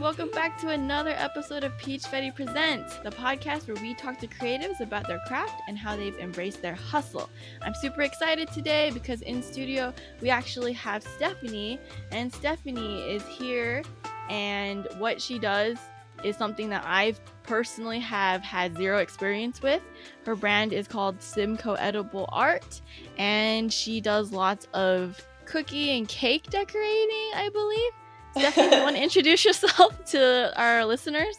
welcome 0.00 0.30
back 0.30 0.56
to 0.56 0.70
another 0.70 1.10
episode 1.10 1.62
of 1.62 1.76
Peach 1.76 2.04
Fetty 2.04 2.34
Presents, 2.34 2.96
the 3.04 3.10
podcast 3.10 3.68
where 3.68 3.76
we 3.82 3.92
talk 3.92 4.18
to 4.20 4.26
creatives 4.26 4.80
about 4.80 5.06
their 5.06 5.20
craft 5.26 5.60
and 5.68 5.76
how 5.76 5.94
they've 5.94 6.16
embraced 6.16 6.62
their 6.62 6.74
hustle. 6.74 7.28
I'm 7.60 7.74
super 7.74 8.00
excited 8.00 8.50
today 8.50 8.90
because 8.94 9.20
in 9.20 9.42
studio 9.42 9.92
we 10.22 10.30
actually 10.30 10.72
have 10.72 11.02
Stephanie, 11.02 11.78
and 12.12 12.32
Stephanie 12.32 13.02
is 13.10 13.22
here, 13.26 13.82
and 14.30 14.88
what 14.96 15.20
she 15.20 15.38
does 15.38 15.76
is 16.24 16.34
something 16.34 16.70
that 16.70 16.82
I've 16.86 17.20
personally 17.42 18.00
have 18.00 18.40
had 18.40 18.74
zero 18.78 19.00
experience 19.00 19.60
with. 19.60 19.82
Her 20.24 20.34
brand 20.34 20.72
is 20.72 20.88
called 20.88 21.20
Simcoe 21.20 21.74
Edible 21.74 22.26
Art, 22.32 22.80
and 23.18 23.70
she 23.70 24.00
does 24.00 24.32
lots 24.32 24.66
of 24.72 25.22
cookie 25.44 25.98
and 25.98 26.08
cake 26.08 26.44
decorating, 26.44 27.32
I 27.34 27.50
believe. 27.52 27.92
Stephanie, 28.36 28.76
you 28.76 28.82
want 28.82 28.96
to 28.96 29.02
introduce 29.08 29.44
yourself 29.44 30.04
to 30.06 30.52
our 30.60 30.84
listeners? 30.84 31.36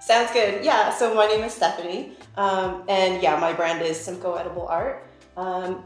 Sounds 0.00 0.32
good. 0.32 0.64
Yeah, 0.64 0.90
so 0.90 1.14
my 1.14 1.26
name 1.26 1.44
is 1.44 1.54
Stephanie. 1.54 2.12
Um, 2.36 2.84
and 2.88 3.22
yeah, 3.22 3.38
my 3.38 3.52
brand 3.52 3.82
is 3.82 3.98
Simcoe 4.00 4.34
Edible 4.34 4.66
Art. 4.66 5.06
Um, 5.36 5.84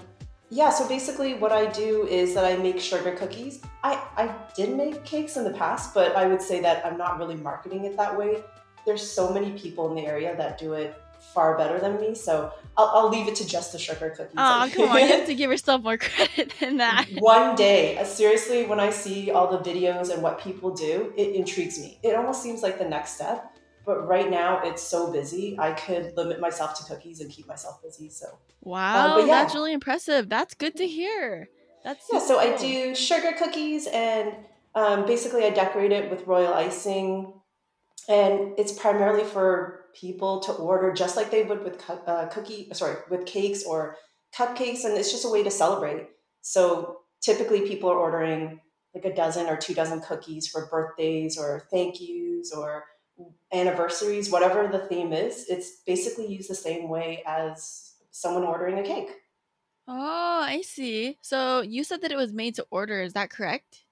yeah, 0.49 0.71
so 0.71 0.87
basically 0.89 1.35
what 1.35 1.53
I 1.53 1.67
do 1.67 2.07
is 2.07 2.33
that 2.35 2.45
I 2.45 2.57
make 2.57 2.81
sugar 2.81 3.13
cookies. 3.13 3.61
I, 3.83 4.01
I 4.17 4.35
did 4.55 4.77
make 4.77 5.05
cakes 5.05 5.37
in 5.37 5.45
the 5.45 5.51
past, 5.51 5.93
but 5.93 6.15
I 6.17 6.27
would 6.27 6.41
say 6.41 6.61
that 6.61 6.87
I'm 6.87 6.97
not 6.97 7.19
really 7.19 7.35
marketing 7.35 7.85
it 7.85 7.97
that 7.97 8.17
way. 8.17 8.43
There's 8.87 9.03
so 9.03 9.33
many 9.33 9.51
people 9.59 9.89
in 9.91 9.97
the 9.97 10.07
area 10.07 10.37
that 10.37 10.59
do 10.59 10.75
it 10.75 10.95
far 11.35 11.57
better 11.57 11.79
than 11.79 12.01
me. 12.01 12.15
So 12.15 12.53
I'll, 12.77 12.91
I'll 12.95 13.09
leave 13.09 13.29
it 13.29 13.35
to 13.37 13.47
just 13.47 13.73
the 13.73 13.79
sugar 13.79 14.11
cookies. 14.11 14.35
Oh, 14.37 14.71
come 14.75 14.89
on. 14.91 15.01
You 15.01 15.07
have 15.09 15.27
to 15.27 15.35
give 15.35 15.51
yourself 15.51 15.83
more 15.83 15.99
credit 15.99 16.53
than 16.61 16.79
that. 16.79 17.07
One 17.19 17.57
day, 17.57 17.99
uh, 17.99 18.05
seriously, 18.05 18.65
when 18.67 18.81
I 18.81 18.91
see 18.91 19.31
all 19.31 19.51
the 19.51 19.59
videos 19.59 20.13
and 20.13 20.23
what 20.23 20.41
people 20.41 20.75
do, 20.75 21.13
it 21.17 21.35
intrigues 21.35 21.79
me. 21.79 21.99
It 22.03 22.15
almost 22.15 22.43
seems 22.43 22.63
like 22.63 22.79
the 22.79 22.89
next 22.89 23.15
step. 23.17 23.53
But 23.85 24.09
right 24.09 24.29
now, 24.29 24.63
it's 24.65 24.83
so 24.83 25.13
busy. 25.13 25.57
I 25.61 25.73
could 25.73 26.17
limit 26.17 26.41
myself 26.41 26.75
to 26.79 26.85
cookies 26.93 27.21
and 27.21 27.31
keep 27.31 27.47
myself 27.47 27.81
busy. 27.83 28.11
So 28.11 28.27
wow, 28.63 29.19
um, 29.19 29.29
yeah. 29.29 29.33
that's 29.33 29.55
really 29.55 29.73
impressive. 29.73 30.29
That's 30.29 30.55
good 30.55 30.75
to 30.77 30.87
hear. 30.89 31.49
That's 31.85 32.05
yeah. 32.13 32.19
So 32.19 32.41
cool. 32.41 32.53
I 32.53 32.57
do 32.57 32.97
sugar 32.97 33.33
cookies, 33.39 33.87
and 33.87 34.35
um, 34.75 35.07
basically 35.07 35.45
I 35.45 35.51
decorate 35.51 35.93
it 35.93 36.11
with 36.11 36.27
royal 36.27 36.53
icing, 36.53 37.33
and 38.09 38.59
it's 38.59 38.73
primarily 38.73 39.23
for 39.23 39.86
people 39.99 40.41
to 40.41 40.53
order 40.53 40.93
just 40.93 41.17
like 41.17 41.31
they 41.31 41.43
would 41.43 41.65
with 41.65 41.83
uh, 42.07 42.27
cookie 42.27 42.69
sorry 42.73 42.97
with 43.11 43.27
cakes 43.27 43.65
or 43.65 43.97
cupcakes 44.37 44.85
and 44.85 44.95
it's 44.97 45.11
just 45.11 45.25
a 45.25 45.29
way 45.29 45.43
to 45.43 45.51
celebrate. 45.51 46.09
So 46.43 46.99
typically 47.23 47.63
people 47.63 47.91
are 47.91 47.99
ordering 47.99 48.61
like 48.95 49.05
a 49.05 49.15
dozen 49.15 49.47
or 49.47 49.57
two 49.57 49.75
dozen 49.75 50.01
cookies 50.01 50.49
for 50.49 50.67
birthdays 50.67 51.39
or 51.39 51.67
thank 51.71 52.01
yous 52.01 52.53
or 52.53 52.85
anniversaries 53.53 54.31
whatever 54.31 54.69
the 54.69 54.87
theme 54.87 55.13
is. 55.13 55.47
It's 55.49 55.83
basically 55.87 56.27
used 56.27 56.51
the 56.51 56.55
same 56.55 56.89
way 56.89 57.23
as 57.27 57.95
someone 58.11 58.45
ordering 58.45 58.79
a 58.79 58.83
cake. 58.83 59.11
Oh 59.89 60.43
i 60.43 60.61
see. 60.63 61.17
So 61.23 61.63
you 61.63 61.85
said 61.85 62.03
that 62.03 62.13
it 62.13 62.17
was 62.17 62.33
made 62.33 62.55
to 62.57 62.67
order 62.71 63.01
is 63.01 63.15
that 63.15 63.31
correct 63.31 63.86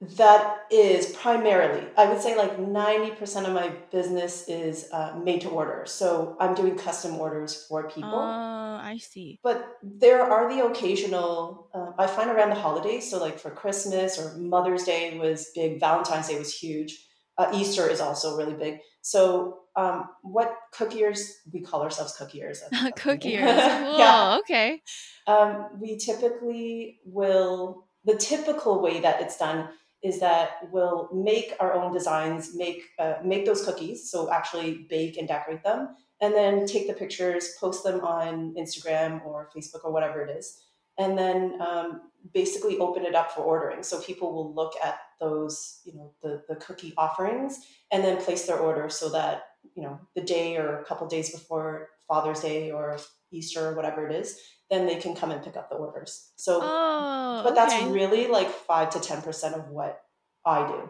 that 0.00 0.58
is 0.70 1.06
primarily 1.16 1.84
i 1.96 2.06
would 2.08 2.20
say 2.20 2.36
like 2.36 2.56
90% 2.56 3.46
of 3.46 3.52
my 3.52 3.70
business 3.90 4.46
is 4.46 4.88
uh, 4.92 5.18
made 5.24 5.40
to 5.40 5.48
order. 5.48 5.82
So 5.86 6.36
i'm 6.38 6.54
doing 6.54 6.76
custom 6.76 7.16
orders 7.16 7.66
for 7.68 7.88
people. 7.90 8.14
Oh 8.14 8.78
i 8.80 8.96
see. 9.00 9.40
But 9.42 9.78
there 9.82 10.22
are 10.22 10.52
the 10.52 10.64
occasional 10.64 11.68
uh, 11.74 11.90
i 11.98 12.06
find 12.06 12.30
around 12.30 12.50
the 12.50 12.60
holidays 12.66 13.10
so 13.10 13.18
like 13.18 13.38
for 13.38 13.50
christmas 13.50 14.18
or 14.18 14.36
mother's 14.38 14.84
day 14.84 15.18
was 15.18 15.50
big 15.54 15.80
valentine's 15.80 16.28
day 16.28 16.38
was 16.38 16.54
huge 16.54 17.04
uh, 17.38 17.50
easter 17.54 17.88
is 17.88 18.00
also 18.00 18.36
really 18.36 18.54
big. 18.54 18.80
So 19.00 19.60
um, 19.76 20.08
what 20.22 20.54
cookiers 20.74 21.20
we 21.52 21.62
call 21.62 21.82
ourselves 21.82 22.16
cookiers. 22.18 22.58
Cookiers. 22.96 23.78
Cool. 23.88 23.98
yeah. 23.98 24.38
okay. 24.40 24.82
Um, 25.26 25.68
we 25.80 25.96
typically 25.96 26.98
will 27.04 27.84
the 28.04 28.16
typical 28.16 28.82
way 28.82 29.00
that 29.00 29.20
it's 29.22 29.38
done 29.38 29.68
is 30.02 30.20
that 30.20 30.68
we'll 30.70 31.08
make 31.12 31.54
our 31.58 31.72
own 31.74 31.92
designs, 31.92 32.54
make 32.54 32.82
uh, 32.98 33.14
make 33.24 33.44
those 33.44 33.64
cookies, 33.64 34.10
so 34.10 34.30
actually 34.30 34.86
bake 34.88 35.16
and 35.16 35.26
decorate 35.26 35.64
them, 35.64 35.96
and 36.20 36.34
then 36.34 36.66
take 36.66 36.86
the 36.86 36.94
pictures, 36.94 37.54
post 37.60 37.82
them 37.82 38.00
on 38.00 38.54
Instagram 38.56 39.24
or 39.26 39.50
Facebook 39.54 39.84
or 39.84 39.92
whatever 39.92 40.22
it 40.22 40.30
is, 40.30 40.60
and 40.98 41.18
then 41.18 41.60
um, 41.60 42.02
basically 42.32 42.78
open 42.78 43.04
it 43.04 43.14
up 43.14 43.32
for 43.32 43.40
ordering. 43.40 43.82
So 43.82 44.00
people 44.00 44.32
will 44.32 44.54
look 44.54 44.74
at 44.82 44.98
those, 45.20 45.80
you 45.84 45.94
know, 45.94 46.12
the 46.22 46.42
the 46.48 46.56
cookie 46.56 46.94
offerings, 46.96 47.58
and 47.90 48.04
then 48.04 48.22
place 48.22 48.46
their 48.46 48.58
order 48.58 48.88
so 48.88 49.10
that 49.10 49.46
you 49.74 49.82
know 49.82 49.98
the 50.14 50.22
day 50.22 50.56
or 50.56 50.78
a 50.78 50.84
couple 50.84 51.08
days 51.08 51.30
before 51.30 51.88
Father's 52.06 52.40
Day 52.40 52.70
or 52.70 52.98
Easter 53.32 53.68
or 53.68 53.74
whatever 53.74 54.08
it 54.08 54.14
is, 54.14 54.38
then 54.70 54.86
they 54.86 54.96
can 54.96 55.14
come 55.14 55.30
and 55.30 55.42
pick 55.42 55.56
up 55.56 55.70
the 55.70 55.76
orders. 55.76 56.30
So, 56.36 56.60
oh, 56.62 57.40
but 57.44 57.54
that's 57.54 57.74
really 57.86 58.26
like 58.26 58.50
five 58.50 58.90
to 58.90 58.98
10% 58.98 59.54
of 59.54 59.68
what 59.68 60.02
I 60.44 60.66
do. 60.66 60.88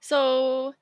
So, 0.00 0.74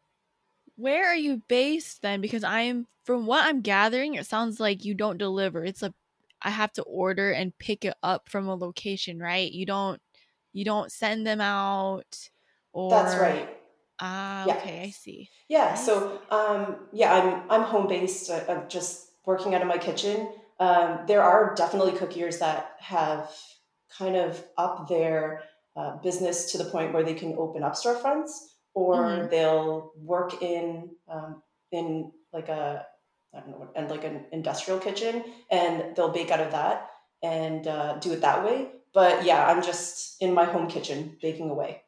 where 0.77 1.07
are 1.07 1.17
you 1.17 1.43
based 1.49 2.03
then? 2.03 2.21
Because 2.21 2.45
I'm, 2.45 2.87
from 3.05 3.27
what 3.27 3.45
I'm 3.45 3.61
gathering, 3.61 4.15
it 4.15 4.27
sounds 4.27 4.61
like 4.61 4.85
you 4.85 4.95
don't 4.95 5.19
deliver. 5.19 5.65
It's 5.65 5.83
a, 5.83 5.93
I 6.43 6.51
have 6.51 6.73
to 6.75 6.83
order 6.83 7.31
and 7.33 7.57
pick 7.59 7.85
it 7.85 7.95
up 8.03 8.29
from 8.29 8.49
a 8.49 8.55
location, 8.55 9.19
right? 9.19 9.51
You 9.51 9.67
don't, 9.67 10.01
you 10.53 10.65
don't 10.65 10.91
send 10.91 11.27
them 11.27 11.41
out 11.41 12.31
or. 12.73 12.91
That's 12.91 13.17
right. 13.17 13.49
Ah, 14.03 14.47
yeah. 14.47 14.57
okay, 14.57 14.83
I 14.83 14.91
see. 14.91 15.29
Yeah, 15.49 15.75
so 15.75 16.23
um, 16.31 16.89
yeah, 16.93 17.13
I'm 17.13 17.51
I'm 17.51 17.63
home 17.65 17.87
based. 17.87 18.31
I'm 18.31 18.67
just 18.69 19.11
working 19.27 19.55
out 19.55 19.61
of 19.61 19.69
my 19.69 19.77
kitchen. 19.77 20.27
Um, 20.61 21.01
there 21.07 21.23
are 21.23 21.55
definitely 21.55 21.93
cookiers 21.93 22.39
that 22.39 22.77
have 22.79 23.31
kind 23.97 24.15
of 24.15 24.45
up 24.59 24.89
their 24.89 25.43
uh, 25.75 25.97
business 25.97 26.53
to 26.53 26.59
the 26.59 26.65
point 26.65 26.93
where 26.93 27.03
they 27.03 27.15
can 27.15 27.35
open 27.39 27.63
up 27.63 27.75
storefronts, 27.75 28.31
or 28.75 28.97
mm-hmm. 28.97 29.31
they'll 29.31 29.93
work 29.97 30.43
in 30.43 30.91
um, 31.09 31.43
in 31.73 32.13
like 32.33 32.49
a 32.49 32.85
I 33.35 33.41
don't 33.41 33.51
know, 33.51 33.69
and 33.75 33.91
like 33.91 34.05
an 34.05 34.27
industrial 34.33 34.81
kitchen, 34.81 35.25
and 35.51 35.97
they'll 35.97 36.11
bake 36.13 36.31
out 36.31 36.41
of 36.41 36.53
that 36.53 36.91
and 37.23 37.67
uh, 37.67 37.99
do 37.99 38.13
it 38.13 38.21
that 38.21 38.45
way. 38.45 38.69
But 38.93 39.25
yeah, 39.25 39.47
I'm 39.47 39.63
just 39.63 40.21
in 40.21 40.35
my 40.35 40.45
home 40.45 40.69
kitchen 40.69 41.17
baking 41.23 41.51
away. 41.51 41.83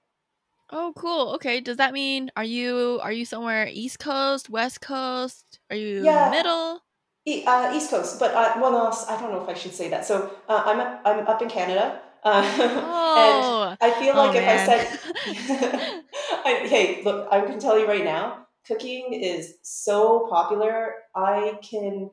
Oh, 0.71 0.94
cool. 0.97 1.34
Okay. 1.34 1.61
Does 1.61 1.77
that 1.77 1.93
mean 1.93 2.31
are 2.37 2.44
you 2.44 3.00
are 3.03 3.12
you 3.12 3.27
somewhere 3.27 3.69
East 3.71 3.99
Coast, 3.99 4.49
West 4.49 4.81
Coast? 4.81 5.61
Are 5.69 5.77
you 5.77 6.03
yeah. 6.05 6.31
middle? 6.31 6.81
Uh, 7.25 7.72
East 7.72 7.91
Coast, 7.91 8.19
but 8.19 8.34
uh, 8.34 8.55
well, 8.60 8.72
no, 8.72 8.93
I 9.09 9.21
don't 9.21 9.31
know 9.31 9.43
if 9.43 9.49
I 9.49 9.55
should 9.55 9.75
say 9.75 9.88
that. 9.91 10.05
So 10.05 10.34
uh, 10.49 10.62
I'm 10.66 10.81
I'm 11.05 11.27
up 11.28 11.41
in 11.41 11.49
Canada, 11.49 12.00
uh, 12.25 12.43
oh. 12.59 13.69
and 13.69 13.78
I 13.81 14.00
feel 14.00 14.16
like 14.16 14.34
oh, 14.34 14.38
if 14.38 14.44
man. 14.44 14.59
I 14.59 14.66
said, 14.66 16.03
I, 16.44 16.66
"Hey, 16.66 17.03
look, 17.05 17.28
I 17.31 17.43
can 17.43 17.61
tell 17.61 17.78
you 17.78 17.87
right 17.87 18.05
now, 18.05 18.49
cooking 18.66 19.12
is 19.12 19.55
so 19.62 20.27
popular. 20.28 20.94
I 21.15 21.61
can 21.62 22.11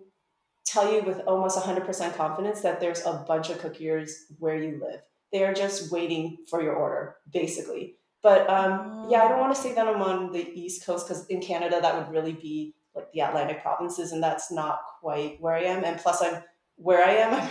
tell 0.66 0.94
you 0.94 1.02
with 1.02 1.22
almost 1.22 1.58
100% 1.58 2.16
confidence 2.16 2.62
that 2.62 2.80
there's 2.80 3.04
a 3.06 3.26
bunch 3.28 3.50
of 3.50 3.58
cookiers 3.60 4.12
where 4.38 4.56
you 4.56 4.80
live. 4.80 5.02
They 5.32 5.44
are 5.44 5.54
just 5.54 5.92
waiting 5.92 6.38
for 6.50 6.62
your 6.62 6.76
order, 6.76 7.16
basically. 7.32 7.96
But 8.22 8.50
um, 8.50 9.08
yeah, 9.10 9.24
I 9.24 9.30
don't 9.30 9.40
want 9.40 9.56
to 9.56 9.62
say 9.62 9.74
that 9.74 9.88
I'm 9.88 10.02
on 10.02 10.32
the 10.32 10.48
East 10.54 10.86
Coast 10.86 11.08
because 11.08 11.26
in 11.28 11.42
Canada 11.42 11.80
that 11.82 11.96
would 11.98 12.14
really 12.14 12.34
be 12.34 12.76
like 13.00 13.12
the 13.14 13.22
Atlantic 13.22 13.62
provinces, 13.62 14.12
and 14.12 14.22
that's 14.22 14.52
not 14.52 14.80
quite 15.00 15.40
where 15.42 15.54
I 15.54 15.64
am. 15.64 15.84
And 15.84 16.00
plus, 16.00 16.22
I'm 16.22 16.44
where 16.76 17.04
I 17.04 17.12
am. 17.12 17.34
I'm 17.42 17.50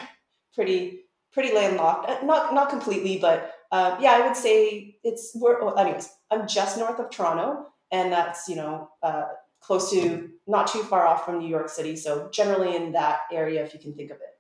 pretty 0.55 1.01
pretty 1.33 1.55
landlocked. 1.55 2.09
Uh, 2.09 2.25
not 2.25 2.55
not 2.55 2.71
completely, 2.71 3.19
but 3.19 3.55
uh, 3.73 3.97
yeah, 4.01 4.13
I 4.13 4.27
would 4.27 4.37
say 4.37 4.97
it's. 5.05 5.33
We're, 5.35 5.63
well, 5.65 5.79
anyways, 5.79 6.11
I'm 6.31 6.47
just 6.47 6.79
north 6.79 6.99
of 6.99 7.11
Toronto, 7.11 7.67
and 7.93 8.13
that's 8.13 8.49
you 8.49 8.57
know 8.57 8.91
uh, 9.03 9.27
close 9.61 9.91
to 9.91 10.31
not 10.47 10.67
too 10.67 10.83
far 10.83 11.07
off 11.07 11.25
from 11.25 11.39
New 11.39 11.49
York 11.49 11.69
City. 11.69 11.97
So 11.97 12.29
generally 12.33 12.77
in 12.77 12.93
that 12.93 13.21
area, 13.33 13.65
if 13.65 13.75
you 13.75 13.81
can 13.81 13.95
think 13.95 14.11
of 14.11 14.19
it. 14.19 14.39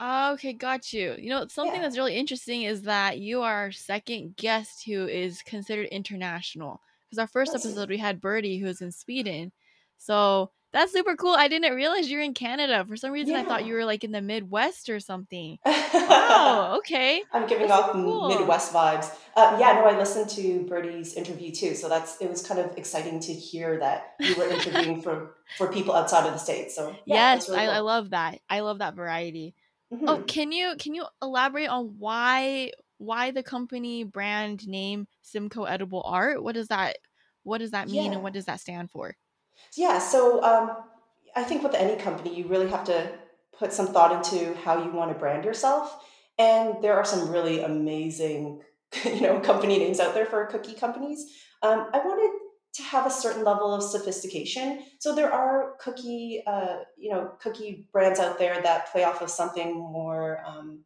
Okay, 0.00 0.52
got 0.52 0.92
you. 0.92 1.16
You 1.18 1.30
know, 1.30 1.46
something 1.48 1.74
yeah. 1.74 1.82
that's 1.82 1.96
really 1.96 2.14
interesting 2.14 2.62
is 2.62 2.82
that 2.82 3.18
you 3.18 3.42
are 3.42 3.54
our 3.54 3.72
second 3.72 4.36
guest 4.36 4.84
who 4.86 5.08
is 5.08 5.42
considered 5.42 5.88
international. 5.88 6.80
Because 7.08 7.18
our 7.18 7.26
first 7.26 7.54
episode, 7.54 7.88
we 7.88 7.96
had 7.96 8.20
Birdie, 8.20 8.58
who's 8.58 8.80
in 8.80 8.92
Sweden. 8.92 9.50
So 9.98 10.50
that's 10.72 10.92
super 10.92 11.16
cool. 11.16 11.34
I 11.34 11.48
didn't 11.48 11.74
realize 11.74 12.10
you're 12.10 12.20
in 12.20 12.34
Canada. 12.34 12.84
For 12.86 12.96
some 12.96 13.10
reason, 13.10 13.34
yeah. 13.34 13.40
I 13.40 13.44
thought 13.44 13.64
you 13.64 13.72
were 13.72 13.86
like 13.86 14.04
in 14.04 14.12
the 14.12 14.20
Midwest 14.20 14.90
or 14.90 15.00
something. 15.00 15.58
wow. 15.64 16.74
Okay. 16.78 17.22
I'm 17.32 17.46
giving 17.46 17.68
that's 17.68 17.82
off 17.82 17.92
cool. 17.92 18.28
Midwest 18.28 18.72
vibes. 18.72 19.10
Uh, 19.34 19.56
yeah. 19.58 19.72
No, 19.72 19.84
I 19.84 19.96
listened 19.96 20.28
to 20.30 20.66
Birdie's 20.68 21.14
interview 21.14 21.52
too, 21.52 21.74
so 21.74 21.88
that's 21.88 22.20
it 22.20 22.28
was 22.28 22.46
kind 22.46 22.60
of 22.60 22.76
exciting 22.76 23.18
to 23.20 23.32
hear 23.32 23.78
that 23.78 24.14
you 24.20 24.34
were 24.36 24.48
interviewing 24.48 25.00
for 25.00 25.36
for 25.56 25.72
people 25.72 25.94
outside 25.94 26.26
of 26.26 26.32
the 26.32 26.38
states. 26.38 26.76
So 26.76 26.90
yeah, 27.06 27.34
yes, 27.34 27.48
really 27.48 27.60
cool. 27.60 27.70
I, 27.70 27.76
I, 27.76 27.80
love 27.80 28.10
that. 28.10 28.40
I 28.50 28.60
love 28.60 28.78
that 28.80 28.94
variety. 28.94 29.54
Oh, 29.90 29.96
mm-hmm. 29.96 30.08
Oh, 30.08 30.22
can 30.24 30.52
you 30.52 30.74
can 30.78 30.94
you 30.94 31.06
elaborate 31.22 31.68
on 31.68 31.94
why 31.98 32.72
why 32.98 33.30
the 33.30 33.42
company 33.42 34.04
brand 34.04 34.68
name 34.68 35.06
Simcoe 35.22 35.64
Edible 35.64 36.02
Art? 36.04 36.42
What 36.42 36.56
does 36.56 36.68
that 36.68 36.98
What 37.42 37.58
does 37.58 37.70
that 37.70 37.88
mean 37.88 38.06
yeah. 38.06 38.12
and 38.12 38.22
what 38.22 38.34
does 38.34 38.44
that 38.44 38.60
stand 38.60 38.90
for? 38.90 39.16
Yeah, 39.76 39.98
so 39.98 40.42
um, 40.42 40.76
I 41.36 41.44
think 41.44 41.62
with 41.62 41.74
any 41.74 42.00
company, 42.00 42.34
you 42.34 42.48
really 42.48 42.68
have 42.68 42.84
to 42.84 43.12
put 43.58 43.72
some 43.72 43.88
thought 43.88 44.12
into 44.12 44.54
how 44.64 44.82
you 44.82 44.90
want 44.90 45.12
to 45.12 45.18
brand 45.18 45.44
yourself. 45.44 46.04
And 46.38 46.82
there 46.82 46.94
are 46.94 47.04
some 47.04 47.30
really 47.30 47.62
amazing, 47.62 48.62
you 49.04 49.20
know, 49.20 49.40
company 49.40 49.78
names 49.78 50.00
out 50.00 50.14
there 50.14 50.26
for 50.26 50.46
cookie 50.46 50.74
companies. 50.74 51.26
Um, 51.62 51.88
I 51.92 51.98
wanted 51.98 52.38
to 52.74 52.82
have 52.82 53.06
a 53.06 53.10
certain 53.10 53.44
level 53.44 53.74
of 53.74 53.82
sophistication. 53.82 54.84
So 55.00 55.14
there 55.14 55.32
are 55.32 55.74
cookie, 55.80 56.42
uh, 56.46 56.78
you 56.96 57.10
know, 57.10 57.32
cookie 57.40 57.88
brands 57.92 58.20
out 58.20 58.38
there 58.38 58.62
that 58.62 58.92
play 58.92 59.04
off 59.04 59.20
of 59.20 59.30
something 59.30 59.74
more 59.74 60.42
um, 60.46 60.84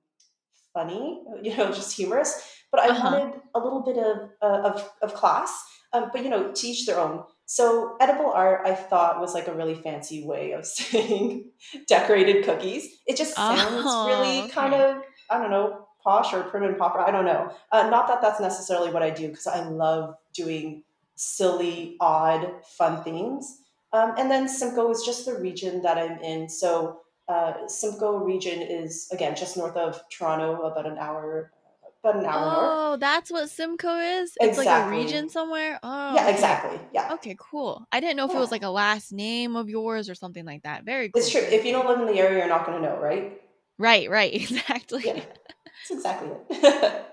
funny, 0.73 1.23
you 1.43 1.57
know, 1.57 1.69
just 1.69 1.97
humorous. 1.97 2.59
But 2.71 2.81
I 2.81 2.89
uh-huh. 2.89 3.11
wanted 3.11 3.41
a 3.55 3.59
little 3.59 3.83
bit 3.83 3.99
of 3.99 4.31
uh, 4.41 4.69
of, 4.71 4.91
of 5.03 5.15
class. 5.15 5.65
Um, 5.93 6.11
but 6.13 6.25
you 6.25 6.31
know, 6.31 6.53
teach 6.53 6.87
their 6.87 6.99
own. 6.99 7.25
So 7.53 7.99
edible 8.01 8.33
art, 8.33 8.63
I 8.65 8.75
thought 8.75 9.21
was 9.21 9.35
like 9.35 9.47
a 9.47 9.53
really 9.53 9.75
fancy 9.75 10.25
way 10.25 10.53
of 10.53 10.65
saying 10.79 11.51
decorated 11.87 12.47
cookies. 12.47 12.89
It 13.07 13.19
just 13.19 13.35
sounds 13.35 13.61
oh, 13.85 14.07
really 14.07 14.45
okay. 14.45 14.49
kind 14.49 14.73
of 14.73 15.03
I 15.29 15.37
don't 15.37 15.51
know 15.51 15.87
posh 16.03 16.33
or 16.33 16.45
prim 16.45 16.63
and 16.63 16.79
proper. 16.79 17.01
I 17.01 17.11
don't 17.11 17.27
know. 17.27 17.53
Uh, 17.71 17.91
not 17.91 18.09
that 18.09 18.23
that's 18.23 18.41
necessarily 18.41 18.91
what 18.91 19.03
I 19.03 19.11
do 19.11 19.29
because 19.29 19.47
I 19.47 19.69
love 19.69 20.15
doing 20.33 20.83
silly, 21.15 21.99
odd, 22.01 22.51
fun 22.65 23.05
things. 23.05 23.59
Um, 23.93 24.15
and 24.17 24.31
then 24.31 24.49
Simcoe 24.49 24.91
is 24.91 25.03
just 25.03 25.27
the 25.27 25.35
region 25.35 25.83
that 25.83 25.99
I'm 25.99 26.19
in. 26.21 26.49
So 26.49 27.01
uh, 27.29 27.67
Simcoe 27.67 28.17
region 28.17 28.63
is 28.63 29.09
again 29.13 29.37
just 29.37 29.59
north 29.59 29.77
of 29.77 30.03
Toronto, 30.09 30.63
about 30.63 30.87
an 30.87 30.97
hour 30.97 31.53
about 32.05 32.17
an 32.17 32.27
hour 32.27 32.83
oh, 32.93 32.97
that's 32.99 33.31
what 33.31 33.49
Simcoe 33.49 33.99
is? 33.99 34.37
It's 34.41 34.59
like 34.59 34.69
a 34.69 34.91
region 34.91 35.29
somewhere? 35.29 35.79
Oh. 35.83 36.15
Yeah, 36.15 36.29
exactly. 36.29 36.79
Yeah. 36.93 37.15
Okay, 37.15 37.37
cool. 37.39 37.87
I 37.93 38.01
didn't 38.01 38.17
know 38.17 38.25
if 38.25 38.31
yeah. 38.33 38.39
it 38.39 38.41
was 38.41 38.51
like 38.51 38.63
a 38.63 38.69
last 38.69 39.13
name 39.13 39.57
of 39.57 39.69
yours 39.69 40.11
or 40.11 40.15
something 40.15 40.45
like 40.45 40.63
that. 40.65 40.85
Very 40.85 41.11
cool. 41.11 41.21
It's 41.21 41.31
true. 41.31 41.41
If 41.41 41.65
you 41.65 41.73
don't 41.73 41.87
live 41.87 42.01
in 42.01 42.07
the 42.07 42.21
area, 42.21 42.39
you're 42.39 42.49
not 42.49 42.67
going 42.67 42.83
to 42.83 42.89
know, 42.89 42.97
right? 42.99 43.41
Right, 43.79 44.11
right. 44.11 44.33
Exactly. 44.53 45.03
Yeah. 45.05 45.15
That's 45.15 45.91
exactly 45.91 46.31
it. 46.51 47.07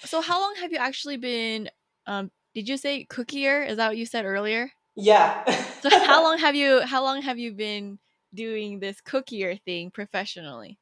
so 0.04 0.20
how 0.20 0.40
long 0.40 0.54
have 0.60 0.72
you 0.72 0.78
actually 0.78 1.16
been 1.16 1.70
um 2.06 2.30
did 2.54 2.68
you 2.68 2.76
say 2.76 3.06
cookier? 3.08 3.66
Is 3.66 3.76
that 3.76 3.88
what 3.88 3.96
you 3.96 4.04
said 4.04 4.24
earlier? 4.24 4.70
Yeah. 4.96 5.44
so 5.80 5.88
how 5.90 6.22
long 6.24 6.38
have 6.38 6.54
you 6.54 6.80
how 6.82 7.02
long 7.02 7.22
have 7.22 7.38
you 7.38 7.52
been 7.52 7.98
doing 8.34 8.80
this 8.80 9.00
cookier 9.00 9.62
thing 9.62 9.90
professionally? 9.90 10.78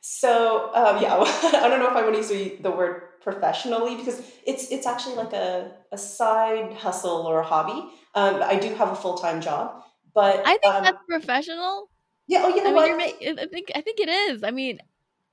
So 0.00 0.70
um, 0.74 1.02
yeah, 1.02 1.16
I 1.18 1.68
don't 1.68 1.78
know 1.78 1.90
if 1.90 1.96
I 1.96 2.02
want 2.02 2.14
to 2.14 2.34
use 2.34 2.60
the 2.60 2.70
word 2.70 3.02
professionally 3.20 3.96
because 3.96 4.22
it's 4.46 4.70
it's 4.70 4.86
actually 4.86 5.16
like 5.16 5.32
a, 5.32 5.72
a 5.92 5.98
side 5.98 6.72
hustle 6.72 7.26
or 7.26 7.40
a 7.40 7.44
hobby. 7.44 7.88
Um, 8.14 8.42
I 8.42 8.56
do 8.56 8.74
have 8.74 8.90
a 8.90 8.96
full 8.96 9.18
time 9.18 9.40
job, 9.40 9.82
but 10.14 10.42
I 10.46 10.56
think 10.58 10.74
um, 10.74 10.84
that's 10.84 10.98
professional. 11.08 11.90
Yeah. 12.26 12.42
Oh, 12.44 12.48
you 12.48 12.64
know 12.64 12.70
I 12.70 12.86
mean, 12.86 12.98
what? 12.98 13.40
I 13.40 13.46
think 13.46 13.72
I 13.74 13.80
think 13.82 14.00
it 14.00 14.08
is. 14.08 14.42
I 14.42 14.50
mean, 14.50 14.78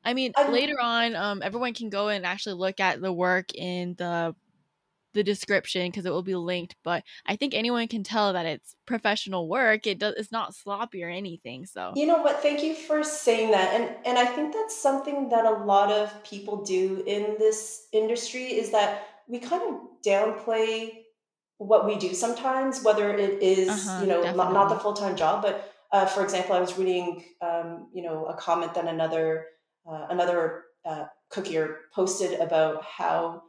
I 0.03 0.13
mean, 0.13 0.33
I'm, 0.35 0.51
later 0.51 0.79
on, 0.81 1.15
um, 1.15 1.41
everyone 1.41 1.73
can 1.73 1.89
go 1.89 2.09
and 2.09 2.25
actually 2.25 2.55
look 2.55 2.79
at 2.79 3.01
the 3.01 3.13
work 3.13 3.53
in 3.53 3.95
the 3.97 4.35
the 5.17 5.23
description 5.23 5.89
because 5.89 6.05
it 6.05 6.11
will 6.11 6.21
be 6.21 6.35
linked 6.35 6.75
but 6.83 7.03
i 7.25 7.35
think 7.35 7.55
anyone 7.55 7.87
can 7.87 8.03
tell 8.03 8.33
that 8.33 8.45
it's 8.45 8.75
professional 8.85 9.49
work 9.49 9.87
it 9.87 9.97
does 9.97 10.13
it's 10.15 10.31
not 10.31 10.53
sloppy 10.53 11.03
or 11.03 11.09
anything 11.09 11.65
so. 11.65 11.91
You 11.95 12.05
know 12.05 12.21
what 12.21 12.41
thank 12.41 12.63
you 12.63 12.75
for 12.75 13.03
saying 13.03 13.51
that 13.51 13.73
and 13.73 13.95
and 14.05 14.17
i 14.19 14.25
think 14.25 14.53
that's 14.53 14.79
something 14.79 15.29
that 15.29 15.45
a 15.45 15.63
lot 15.65 15.91
of 15.91 16.23
people 16.23 16.63
do 16.63 17.03
in 17.07 17.35
this 17.39 17.87
industry 17.91 18.45
is 18.45 18.69
that 18.71 19.07
we 19.27 19.39
kind 19.39 19.63
of 19.63 19.75
downplay 20.05 20.91
what 21.57 21.87
we 21.87 21.97
do 21.97 22.13
sometimes 22.13 22.83
whether 22.83 23.11
it 23.17 23.41
is, 23.41 23.69
uh-huh, 23.69 24.01
you 24.01 24.07
know 24.07 24.21
not, 24.35 24.53
not, 24.53 24.69
the 24.69 24.75
full-time 24.75 25.15
job 25.15 25.41
but 25.41 25.73
uh, 25.91 26.05
for 26.05 26.23
example 26.23 26.55
i 26.55 26.59
was 26.59 26.77
reading 26.77 27.23
um, 27.41 27.87
you 27.91 28.03
know 28.03 28.25
a 28.25 28.35
comment 28.35 28.75
that 28.75 28.85
another 28.85 29.47
uh, 29.89 30.05
another 30.11 30.65
uh, 30.85 31.05
cookier 31.31 31.77
posted 31.91 32.39
about 32.39 32.83
how 32.83 33.41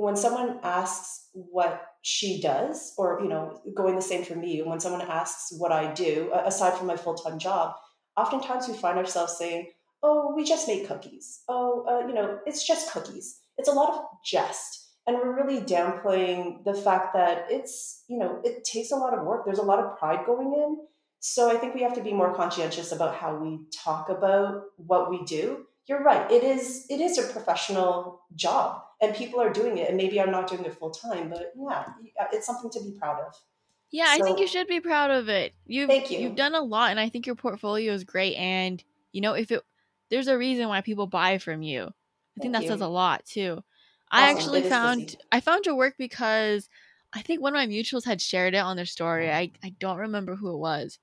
when 0.00 0.16
someone 0.16 0.60
asks 0.62 1.28
what 1.32 1.82
she 2.02 2.40
does, 2.40 2.94
or 2.96 3.20
you 3.22 3.28
know, 3.28 3.60
going 3.74 3.94
the 3.94 4.02
same 4.02 4.24
for 4.24 4.34
me, 4.34 4.62
when 4.62 4.80
someone 4.80 5.02
asks 5.02 5.52
what 5.58 5.72
I 5.72 5.92
do 5.92 6.30
aside 6.34 6.74
from 6.74 6.86
my 6.86 6.96
full 6.96 7.14
time 7.14 7.38
job, 7.38 7.74
oftentimes 8.16 8.68
we 8.68 8.74
find 8.74 8.98
ourselves 8.98 9.36
saying, 9.36 9.70
"Oh, 10.02 10.32
we 10.34 10.44
just 10.44 10.68
make 10.68 10.88
cookies. 10.88 11.42
Oh, 11.48 11.84
uh, 11.88 12.06
you 12.06 12.14
know, 12.14 12.38
it's 12.46 12.66
just 12.66 12.92
cookies." 12.92 13.40
It's 13.58 13.68
a 13.68 13.72
lot 13.72 13.90
of 13.90 14.04
jest, 14.24 14.92
and 15.06 15.16
we're 15.16 15.36
really 15.36 15.60
downplaying 15.60 16.64
the 16.64 16.74
fact 16.74 17.14
that 17.14 17.46
it's 17.50 18.04
you 18.08 18.18
know 18.18 18.40
it 18.44 18.64
takes 18.64 18.92
a 18.92 18.96
lot 18.96 19.16
of 19.16 19.26
work. 19.26 19.44
There's 19.44 19.58
a 19.58 19.70
lot 19.70 19.80
of 19.80 19.98
pride 19.98 20.24
going 20.26 20.54
in. 20.54 20.78
So 21.22 21.50
I 21.54 21.58
think 21.58 21.74
we 21.74 21.82
have 21.82 21.94
to 21.96 22.02
be 22.02 22.14
more 22.14 22.34
conscientious 22.34 22.92
about 22.92 23.14
how 23.14 23.36
we 23.36 23.60
talk 23.84 24.08
about 24.08 24.62
what 24.76 25.10
we 25.10 25.22
do. 25.24 25.66
You're 25.86 26.02
right. 26.02 26.30
It 26.30 26.42
is 26.44 26.86
it 26.88 27.00
is 27.00 27.18
a 27.18 27.32
professional 27.32 28.22
job 28.34 28.80
and 29.00 29.14
people 29.14 29.40
are 29.40 29.52
doing 29.52 29.78
it 29.78 29.88
and 29.88 29.96
maybe 29.96 30.20
i'm 30.20 30.30
not 30.30 30.48
doing 30.48 30.64
it 30.64 30.74
full 30.74 30.90
time 30.90 31.28
but 31.28 31.52
yeah 31.56 31.84
it's 32.32 32.46
something 32.46 32.70
to 32.70 32.80
be 32.80 32.92
proud 32.98 33.20
of. 33.20 33.34
Yeah 33.90 34.14
so, 34.14 34.20
i 34.20 34.24
think 34.24 34.38
you 34.38 34.46
should 34.46 34.66
be 34.66 34.80
proud 34.80 35.10
of 35.10 35.28
it. 35.28 35.54
You've 35.66 35.88
thank 35.88 36.10
you. 36.10 36.18
you've 36.18 36.36
done 36.36 36.54
a 36.54 36.60
lot 36.60 36.90
and 36.90 37.00
i 37.00 37.08
think 37.08 37.26
your 37.26 37.36
portfolio 37.36 37.92
is 37.92 38.04
great 38.04 38.36
and 38.36 38.82
you 39.12 39.20
know 39.20 39.34
if 39.34 39.50
it 39.50 39.62
there's 40.10 40.28
a 40.28 40.38
reason 40.38 40.68
why 40.68 40.80
people 40.80 41.06
buy 41.06 41.38
from 41.38 41.62
you. 41.62 41.88
I 42.36 42.40
think 42.40 42.52
that 42.54 42.62
you. 42.62 42.68
says 42.68 42.80
a 42.80 42.88
lot 42.88 43.24
too. 43.24 43.62
Awesome. 44.12 44.24
i 44.24 44.30
actually 44.30 44.62
found 44.62 45.16
i 45.32 45.40
found 45.40 45.66
your 45.66 45.76
work 45.76 45.94
because 45.98 46.68
i 47.12 47.22
think 47.22 47.40
one 47.40 47.54
of 47.54 47.58
my 47.58 47.66
mutuals 47.66 48.04
had 48.04 48.20
shared 48.20 48.54
it 48.54 48.58
on 48.58 48.76
their 48.76 48.86
story. 48.86 49.30
I, 49.30 49.52
I 49.62 49.74
don't 49.78 49.98
remember 49.98 50.36
who 50.36 50.52
it 50.52 50.58
was. 50.58 50.98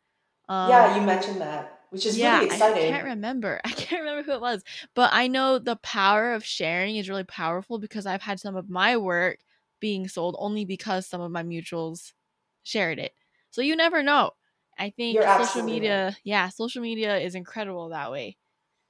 Um, 0.50 0.70
yeah 0.70 0.98
you 0.98 1.06
mentioned 1.06 1.42
that 1.42 1.77
which 1.90 2.06
is 2.06 2.18
yeah, 2.18 2.40
really 2.40 2.46
exciting. 2.48 2.88
I 2.88 2.92
can't 2.92 3.06
remember. 3.06 3.62
I 3.66 3.70
can't 3.72 4.02
remember 4.02 4.24
who 4.24 4.34
it 4.34 4.42
was, 4.42 4.64
but 4.94 5.10
I 5.14 5.28
know 5.28 5.60
the 5.60 5.78
power 5.78 6.34
of 6.34 6.46
sharing 6.46 6.98
is 6.98 7.10
really 7.10 7.24
powerful 7.24 7.80
because 7.80 8.06
I've 8.06 8.22
had 8.22 8.40
some 8.40 8.56
of 8.56 8.70
my 8.70 8.98
work 8.98 9.40
being 9.80 10.08
sold 10.08 10.36
only 10.40 10.66
because 10.66 11.08
some 11.08 11.22
of 11.22 11.32
my 11.32 11.44
mutuals 11.44 12.14
shared 12.64 13.00
it. 13.00 13.14
So 13.52 13.62
you 13.62 13.76
never 13.76 14.04
know. 14.04 14.32
I 14.78 14.92
think 14.92 15.16
You're 15.16 15.28
social 15.40 15.64
media, 15.64 16.06
right. 16.06 16.16
yeah, 16.24 16.50
social 16.50 16.82
media 16.82 17.18
is 17.18 17.36
incredible 17.36 17.90
that 17.90 18.12
way. 18.12 18.38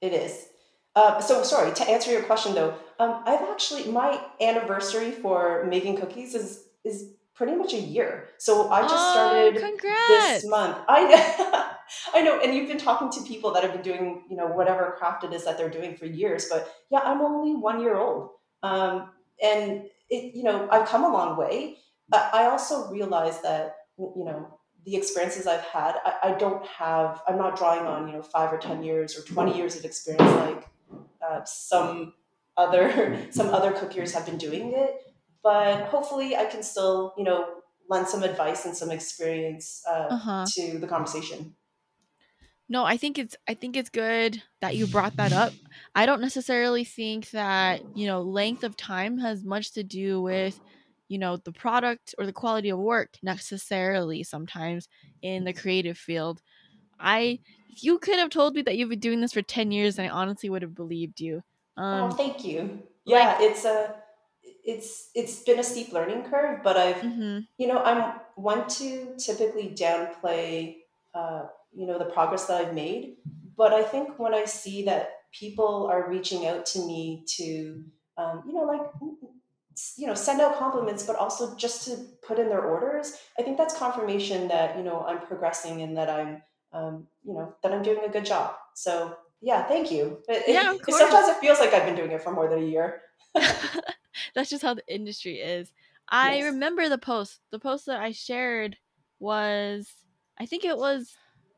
It 0.01 0.13
is. 0.13 0.47
Uh, 0.95 1.19
so 1.19 1.43
sorry 1.43 1.73
to 1.75 1.87
answer 1.87 2.11
your 2.11 2.23
question 2.23 2.55
though. 2.55 2.75
Um, 2.99 3.21
I've 3.25 3.41
actually 3.49 3.85
my 3.91 4.19
anniversary 4.41 5.11
for 5.11 5.65
making 5.65 5.97
cookies 5.97 6.33
is 6.33 6.65
is 6.83 7.13
pretty 7.37 7.55
much 7.55 7.73
a 7.73 7.79
year. 7.79 8.29
So 8.39 8.69
I 8.69 8.81
just 8.81 8.95
oh, 8.97 9.11
started 9.13 9.55
congrats. 9.61 10.07
this 10.09 10.47
month. 10.47 10.77
I 10.89 11.73
I 12.13 12.21
know, 12.21 12.39
and 12.39 12.53
you've 12.53 12.67
been 12.67 12.77
talking 12.77 13.09
to 13.11 13.27
people 13.27 13.53
that 13.53 13.63
have 13.63 13.71
been 13.71 13.81
doing, 13.81 14.23
you 14.29 14.35
know, 14.35 14.47
whatever 14.47 14.95
craft 14.97 15.23
it 15.23 15.31
is 15.31 15.45
that 15.45 15.57
they're 15.57 15.69
doing 15.69 15.95
for 15.95 16.05
years. 16.05 16.47
But 16.49 16.73
yeah, 16.89 16.99
I'm 17.03 17.21
only 17.21 17.55
one 17.55 17.81
year 17.81 17.95
old, 17.97 18.31
um, 18.63 19.11
and 19.41 19.83
it, 20.09 20.35
you 20.35 20.43
know, 20.43 20.67
I've 20.71 20.87
come 20.87 21.03
a 21.03 21.13
long 21.13 21.37
way. 21.37 21.77
But 22.09 22.29
I 22.33 22.45
also 22.45 22.89
realize 22.89 23.41
that, 23.41 23.75
you 23.97 24.23
know, 24.23 24.59
the 24.85 24.95
experiences 24.95 25.45
I've 25.45 25.61
had, 25.61 25.95
I, 26.05 26.29
I 26.29 26.31
don't 26.31 26.65
have. 26.65 27.21
I'm 27.27 27.37
not 27.37 27.57
drawing 27.57 27.85
on, 27.85 28.07
you 28.07 28.13
know, 28.13 28.23
five 28.23 28.51
or 28.51 28.57
ten 28.57 28.83
years 28.83 29.17
or 29.17 29.21
twenty 29.21 29.55
years 29.55 29.75
of 29.75 29.85
experience 29.85 30.31
like 30.33 30.67
uh, 31.21 31.43
some 31.45 32.13
other 32.55 33.19
some 33.31 33.49
other 33.49 33.71
cookiers 33.71 34.13
have 34.13 34.25
been 34.25 34.37
doing 34.37 34.73
it. 34.73 34.95
But 35.43 35.87
hopefully, 35.87 36.35
I 36.35 36.45
can 36.45 36.63
still, 36.63 37.13
you 37.17 37.23
know, 37.23 37.61
lend 37.89 38.07
some 38.07 38.23
advice 38.23 38.65
and 38.65 38.75
some 38.75 38.91
experience 38.91 39.83
uh, 39.87 40.07
uh-huh. 40.09 40.45
to 40.55 40.77
the 40.79 40.87
conversation. 40.87 41.55
No, 42.69 42.83
I 42.83 42.97
think 42.97 43.17
it's 43.17 43.35
I 43.47 43.53
think 43.53 43.77
it's 43.77 43.89
good 43.89 44.43
that 44.59 44.75
you 44.75 44.87
brought 44.87 45.15
that 45.17 45.31
up. 45.31 45.53
I 45.95 46.05
don't 46.05 46.19
necessarily 46.19 46.83
think 46.83 47.29
that, 47.31 47.81
you 47.95 48.07
know, 48.07 48.21
length 48.21 48.63
of 48.63 48.75
time 48.75 49.17
has 49.19 49.43
much 49.45 49.71
to 49.73 49.83
do 49.83 50.21
with, 50.21 50.59
you 51.07 51.17
know, 51.17 51.37
the 51.37 51.53
product 51.53 52.13
or 52.17 52.25
the 52.25 52.33
quality 52.33 52.69
of 52.69 52.79
work 52.79 53.17
necessarily 53.23 54.23
sometimes 54.23 54.89
in 55.21 55.45
the 55.45 55.53
creative 55.53 55.97
field. 55.97 56.41
I 56.99 57.39
you 57.69 57.99
could 57.99 58.17
have 58.17 58.31
told 58.31 58.55
me 58.55 58.63
that 58.63 58.75
you've 58.75 58.89
been 58.89 58.99
doing 58.99 59.21
this 59.21 59.33
for 59.33 59.41
10 59.41 59.71
years 59.71 59.97
and 59.97 60.07
I 60.07 60.09
honestly 60.09 60.49
would 60.49 60.61
have 60.61 60.75
believed 60.75 61.21
you. 61.21 61.43
Oh, 61.77 61.83
um, 61.83 62.11
oh, 62.11 62.15
thank 62.15 62.43
you. 62.43 62.83
Yeah, 63.05 63.37
like, 63.39 63.41
it's 63.41 63.63
a 63.63 63.95
it's 64.67 65.09
it's 65.15 65.41
been 65.43 65.59
a 65.59 65.63
steep 65.63 65.93
learning 65.93 66.23
curve, 66.23 66.59
but 66.61 66.75
I've 66.77 66.97
mm-hmm. 66.97 67.39
you 67.57 67.67
know, 67.67 67.79
I'm 67.79 68.19
one 68.35 68.67
to 68.67 69.15
typically 69.17 69.73
downplay 69.73 70.75
uh, 71.15 71.45
you 71.73 71.87
know 71.87 71.97
the 71.97 72.05
progress 72.05 72.45
that 72.45 72.61
I've 72.61 72.73
made. 72.73 73.15
But 73.55 73.73
I 73.73 73.81
think 73.81 74.19
when 74.19 74.35
I 74.35 74.45
see 74.45 74.83
that 74.83 75.13
people 75.31 75.87
are 75.89 76.09
reaching 76.09 76.45
out 76.45 76.65
to 76.67 76.79
me 76.85 77.23
to 77.37 77.83
um, 78.17 78.43
you 78.45 78.53
know 78.53 78.63
like 78.63 78.81
you 79.95 80.07
know 80.07 80.13
send 80.13 80.41
out 80.41 80.57
compliments 80.57 81.03
but 81.03 81.15
also 81.15 81.55
just 81.55 81.85
to 81.85 81.97
put 82.27 82.39
in 82.39 82.49
their 82.49 82.61
orders 82.61 83.19
i 83.37 83.43
think 83.43 83.59
that's 83.59 83.77
confirmation 83.77 84.47
that 84.47 84.75
you 84.75 84.83
know 84.83 85.05
i'm 85.07 85.19
progressing 85.19 85.83
and 85.83 85.95
that 85.95 86.09
i'm 86.09 86.41
um, 86.73 87.05
you 87.23 87.33
know 87.33 87.53
that 87.61 87.71
i'm 87.71 87.83
doing 87.83 87.99
a 88.03 88.09
good 88.09 88.25
job 88.25 88.55
so 88.73 89.15
yeah 89.39 89.63
thank 89.65 89.91
you 89.91 90.17
it, 90.27 90.43
yeah, 90.47 90.73
it, 90.73 90.95
sometimes 90.95 91.27
it 91.27 91.37
feels 91.37 91.59
like 91.59 91.75
i've 91.75 91.85
been 91.85 91.95
doing 91.95 92.11
it 92.11 92.23
for 92.23 92.31
more 92.31 92.49
than 92.49 92.63
a 92.63 92.65
year 92.65 93.01
that's 94.37 94.49
just 94.49 94.63
how 94.63 94.73
the 94.73 94.83
industry 94.87 95.39
is 95.39 95.71
I 96.09 96.37
yes. 96.37 96.45
remember 96.45 96.87
the 96.89 96.97
post. 96.97 97.39
The 97.51 97.59
post 97.59 97.85
that 97.87 97.99
I 97.99 98.11
shared 98.11 98.77
was, 99.19 99.91
I 100.39 100.45
think 100.45 100.63
it 100.63 100.77
was 100.77 101.13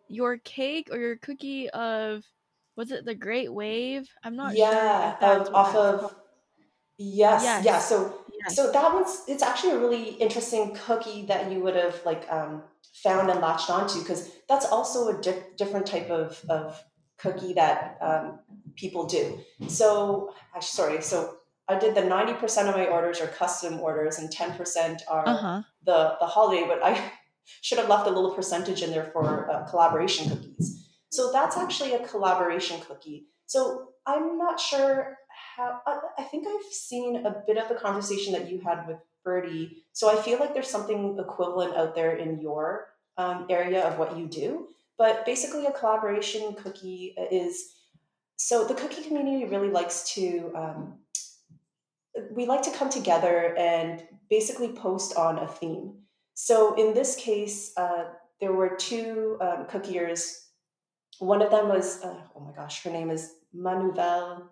your 0.07 0.37
cake 0.37 0.89
or 0.91 0.97
your 0.97 1.17
cookie 1.17 1.69
of, 1.69 2.23
was 2.75 2.91
it 2.91 3.05
the 3.05 3.15
Great 3.15 3.53
Wave? 3.53 4.09
I'm 4.23 4.35
not 4.35 4.55
yeah, 4.55 5.19
sure. 5.19 5.29
Yeah, 5.29 5.35
um, 5.35 5.55
off 5.55 5.75
of. 5.75 6.15
Yes, 6.97 7.43
yes, 7.43 7.65
yeah. 7.65 7.79
So, 7.79 8.25
yes. 8.41 8.55
so 8.55 8.71
that 8.71 8.93
was. 8.93 9.23
It's 9.27 9.43
actually 9.43 9.73
a 9.73 9.79
really 9.79 10.09
interesting 10.15 10.75
cookie 10.85 11.25
that 11.27 11.49
you 11.49 11.61
would 11.61 11.75
have 11.75 12.01
like 12.05 12.29
um, 12.29 12.63
found 12.93 13.29
and 13.29 13.39
latched 13.39 13.69
onto 13.69 13.99
because 13.99 14.31
that's 14.49 14.65
also 14.65 15.07
a 15.07 15.21
di- 15.21 15.43
different 15.57 15.85
type 15.85 16.09
of 16.09 16.43
of 16.49 16.83
cookie 17.17 17.53
that 17.53 17.97
um, 18.01 18.39
people 18.75 19.05
do. 19.05 19.39
So, 19.69 20.33
actually, 20.53 20.67
sorry. 20.67 21.01
So 21.01 21.38
I 21.69 21.77
did 21.77 21.93
the 21.93 22.01
90% 22.01 22.67
of 22.67 22.75
my 22.75 22.87
orders 22.87 23.21
are 23.21 23.27
custom 23.27 23.79
orders 23.79 24.17
and 24.17 24.29
10% 24.29 25.01
are 25.07 25.27
uh-huh. 25.27 25.61
the, 25.85 26.17
the 26.19 26.25
holiday, 26.25 26.65
but 26.67 26.83
I 26.83 27.11
should 27.61 27.77
have 27.77 27.87
left 27.87 28.07
a 28.07 28.09
little 28.09 28.33
percentage 28.33 28.81
in 28.81 28.89
there 28.89 29.11
for 29.13 29.49
uh, 29.51 29.69
collaboration 29.69 30.29
cookies. 30.29 30.87
So 31.11 31.31
that's 31.31 31.57
actually 31.57 31.93
a 31.93 32.07
collaboration 32.07 32.81
cookie. 32.81 33.27
So 33.45 33.89
I'm 34.05 34.37
not 34.37 34.59
sure 34.59 35.17
how, 35.55 35.81
I, 35.85 35.99
I 36.17 36.23
think 36.23 36.47
I've 36.47 36.73
seen 36.73 37.25
a 37.25 37.43
bit 37.45 37.57
of 37.57 37.69
the 37.69 37.75
conversation 37.75 38.33
that 38.33 38.49
you 38.49 38.59
had 38.59 38.87
with 38.87 38.97
Birdie. 39.23 39.83
So 39.93 40.09
I 40.09 40.21
feel 40.21 40.39
like 40.39 40.53
there's 40.53 40.69
something 40.69 41.17
equivalent 41.19 41.75
out 41.75 41.93
there 41.93 42.15
in 42.15 42.39
your 42.41 42.87
um, 43.17 43.45
area 43.49 43.83
of 43.87 43.99
what 43.99 44.17
you 44.17 44.27
do. 44.27 44.67
But 44.97 45.25
basically, 45.25 45.65
a 45.65 45.71
collaboration 45.71 46.55
cookie 46.55 47.15
is 47.31 47.75
so 48.35 48.65
the 48.65 48.73
cookie 48.73 49.03
community 49.03 49.45
really 49.45 49.69
likes 49.69 50.13
to 50.13 50.51
um, 50.55 50.93
we 52.31 52.45
like 52.45 52.61
to 52.63 52.71
come 52.71 52.89
together 52.89 53.55
and 53.57 54.03
basically 54.29 54.69
post 54.69 55.15
on 55.15 55.39
a 55.39 55.47
theme. 55.47 55.93
So 56.33 56.75
in 56.75 56.93
this 56.93 57.15
case, 57.15 57.73
uh, 57.75 58.05
there 58.39 58.53
were 58.53 58.75
two 58.75 59.37
um, 59.41 59.65
cookiers. 59.69 60.45
One 61.19 61.41
of 61.41 61.51
them 61.51 61.67
was, 61.67 62.01
uh, 62.03 62.15
oh 62.35 62.39
my 62.39 62.53
gosh, 62.53 62.83
her 62.83 62.91
name 62.91 63.09
is 63.09 63.33
Manuvel. 63.53 64.49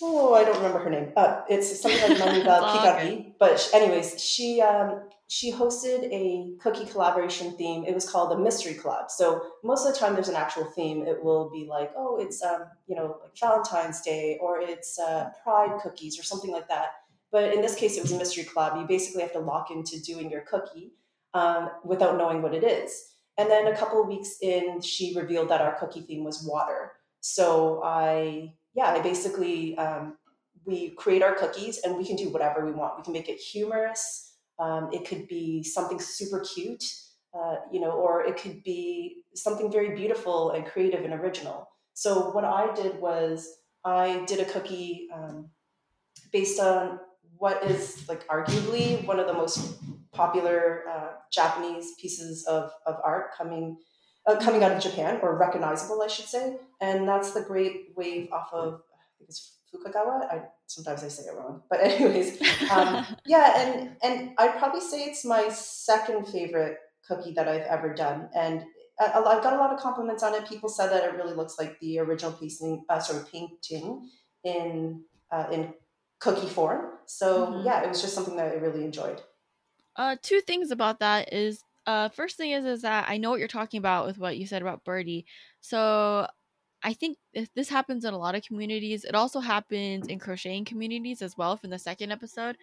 Oh, 0.00 0.34
I 0.34 0.44
don't 0.44 0.56
remember 0.56 0.78
her 0.80 0.90
name. 0.90 1.12
Uh, 1.16 1.42
it's 1.48 1.80
something 1.80 2.00
like 2.08 2.18
Manuvel 2.26 2.62
Picavi. 2.62 3.34
But 3.38 3.70
anyways, 3.72 4.22
she 4.22 4.60
um, 4.60 5.02
she 5.32 5.50
hosted 5.50 6.04
a 6.12 6.52
cookie 6.60 6.84
collaboration 6.84 7.56
theme. 7.56 7.86
It 7.86 7.94
was 7.94 8.06
called 8.06 8.30
the 8.30 8.36
Mystery 8.36 8.74
Club. 8.74 9.10
So 9.10 9.42
most 9.64 9.86
of 9.86 9.94
the 9.94 9.98
time, 9.98 10.12
there's 10.12 10.28
an 10.28 10.36
actual 10.36 10.64
theme. 10.64 11.06
It 11.06 11.24
will 11.24 11.48
be 11.48 11.64
like, 11.64 11.90
oh, 11.96 12.18
it's 12.20 12.42
um, 12.42 12.64
you 12.86 12.94
know, 12.94 13.16
like 13.22 13.34
Valentine's 13.40 14.02
Day, 14.02 14.38
or 14.42 14.60
it's 14.60 14.98
uh, 14.98 15.30
Pride 15.42 15.80
cookies, 15.82 16.20
or 16.20 16.22
something 16.22 16.50
like 16.50 16.68
that. 16.68 16.88
But 17.30 17.54
in 17.54 17.62
this 17.62 17.74
case, 17.74 17.96
it 17.96 18.02
was 18.02 18.12
a 18.12 18.18
Mystery 18.18 18.44
Club. 18.44 18.78
You 18.78 18.86
basically 18.86 19.22
have 19.22 19.32
to 19.32 19.38
lock 19.38 19.70
into 19.70 19.98
doing 20.02 20.30
your 20.30 20.42
cookie 20.42 20.92
um, 21.32 21.70
without 21.82 22.18
knowing 22.18 22.42
what 22.42 22.52
it 22.52 22.62
is. 22.62 22.92
And 23.38 23.50
then 23.50 23.68
a 23.68 23.74
couple 23.74 24.02
of 24.02 24.08
weeks 24.08 24.36
in, 24.42 24.82
she 24.82 25.16
revealed 25.16 25.48
that 25.48 25.62
our 25.62 25.78
cookie 25.78 26.02
theme 26.02 26.24
was 26.24 26.46
water. 26.46 26.92
So 27.20 27.80
I, 27.82 28.52
yeah, 28.74 28.88
I 28.88 29.00
basically 29.00 29.78
um, 29.78 30.18
we 30.66 30.90
create 30.90 31.22
our 31.22 31.34
cookies 31.34 31.78
and 31.78 31.96
we 31.96 32.04
can 32.06 32.16
do 32.16 32.28
whatever 32.28 32.66
we 32.66 32.72
want. 32.72 32.98
We 32.98 33.02
can 33.02 33.14
make 33.14 33.30
it 33.30 33.38
humorous 33.38 34.31
um, 34.62 34.88
it 34.92 35.02
could 35.08 35.26
be 35.26 35.62
something 35.62 35.98
super 35.98 36.40
cute, 36.40 36.84
uh, 37.38 37.56
you 37.72 37.80
know, 37.80 37.90
or 37.90 38.24
it 38.24 38.36
could 38.40 38.62
be 38.62 39.24
something 39.34 39.70
very 39.72 39.96
beautiful 39.96 40.50
and 40.52 40.64
creative 40.66 41.04
and 41.04 41.14
original. 41.14 41.68
So 41.94 42.30
what 42.30 42.44
I 42.44 42.72
did 42.74 43.00
was 43.00 43.36
I 43.84 44.24
did 44.26 44.38
a 44.40 44.44
cookie 44.44 45.08
um, 45.12 45.50
based 46.32 46.60
on 46.60 47.00
what 47.38 47.64
is 47.64 48.08
like 48.08 48.26
arguably 48.28 49.04
one 49.04 49.18
of 49.18 49.26
the 49.26 49.32
most 49.32 49.58
popular 50.12 50.84
uh, 50.88 51.08
Japanese 51.32 51.94
pieces 52.00 52.46
of, 52.46 52.70
of 52.86 52.96
art 53.04 53.34
coming 53.36 53.78
uh, 54.28 54.36
coming 54.36 54.62
out 54.62 54.70
of 54.70 54.80
Japan, 54.80 55.18
or 55.20 55.36
recognizable, 55.36 56.00
I 56.00 56.06
should 56.06 56.26
say, 56.26 56.56
and 56.80 57.08
that's 57.08 57.32
the 57.32 57.40
Great 57.40 57.88
Wave 57.96 58.28
off 58.30 58.50
of 58.52 58.74
I 58.74 59.02
think 59.18 59.30
it's 59.30 59.58
Fukagawa. 59.74 60.30
I 60.30 60.42
sometimes 60.66 61.02
I 61.02 61.08
say 61.08 61.24
it 61.24 61.36
wrong, 61.36 61.62
but 61.68 61.80
anyways, 61.82 62.40
um, 62.70 63.06
yeah, 63.26 63.60
and 63.60 63.96
and 64.02 64.30
I'd 64.38 64.58
probably 64.58 64.80
say 64.80 65.04
it's 65.04 65.24
my 65.24 65.48
second 65.48 66.26
favorite 66.26 66.78
cookie 67.06 67.32
that 67.32 67.48
I've 67.48 67.62
ever 67.62 67.94
done, 67.94 68.28
and 68.34 68.64
I've 69.00 69.42
got 69.42 69.54
a 69.54 69.56
lot 69.56 69.72
of 69.72 69.80
compliments 69.80 70.22
on 70.22 70.34
it. 70.34 70.48
People 70.48 70.68
said 70.68 70.88
that 70.88 71.04
it 71.04 71.16
really 71.16 71.34
looks 71.34 71.56
like 71.58 71.78
the 71.80 71.98
original 71.98 72.32
painting, 72.32 72.84
uh, 72.88 72.98
sorry, 72.98 73.24
painting 73.30 74.10
in 74.44 75.02
uh, 75.30 75.46
in 75.50 75.74
cookie 76.20 76.48
form. 76.48 76.98
So 77.06 77.46
mm-hmm. 77.46 77.66
yeah, 77.66 77.82
it 77.82 77.88
was 77.88 78.00
just 78.00 78.14
something 78.14 78.36
that 78.36 78.52
I 78.52 78.54
really 78.54 78.84
enjoyed. 78.84 79.20
Uh, 79.96 80.16
two 80.22 80.40
things 80.40 80.70
about 80.70 81.00
that 81.00 81.32
is 81.32 81.62
uh, 81.86 82.08
first 82.10 82.36
thing 82.36 82.52
is 82.52 82.64
is 82.64 82.82
that 82.82 83.06
I 83.08 83.18
know 83.18 83.30
what 83.30 83.38
you're 83.38 83.48
talking 83.48 83.78
about 83.78 84.06
with 84.06 84.18
what 84.18 84.38
you 84.38 84.46
said 84.46 84.62
about 84.62 84.84
Birdie. 84.84 85.26
So 85.60 86.28
I 86.84 86.94
think 86.94 87.16
this 87.54 87.68
happens 87.68 88.04
in 88.04 88.12
a 88.12 88.18
lot 88.18 88.34
of 88.34 88.42
communities. 88.42 89.04
It 89.04 89.14
also 89.14 89.40
happens 89.40 90.08
in 90.08 90.18
crocheting 90.18 90.64
communities 90.64 91.22
as 91.22 91.36
well 91.36 91.56
from 91.56 91.70
the 91.70 91.78
second 91.78 92.10
episode. 92.10 92.56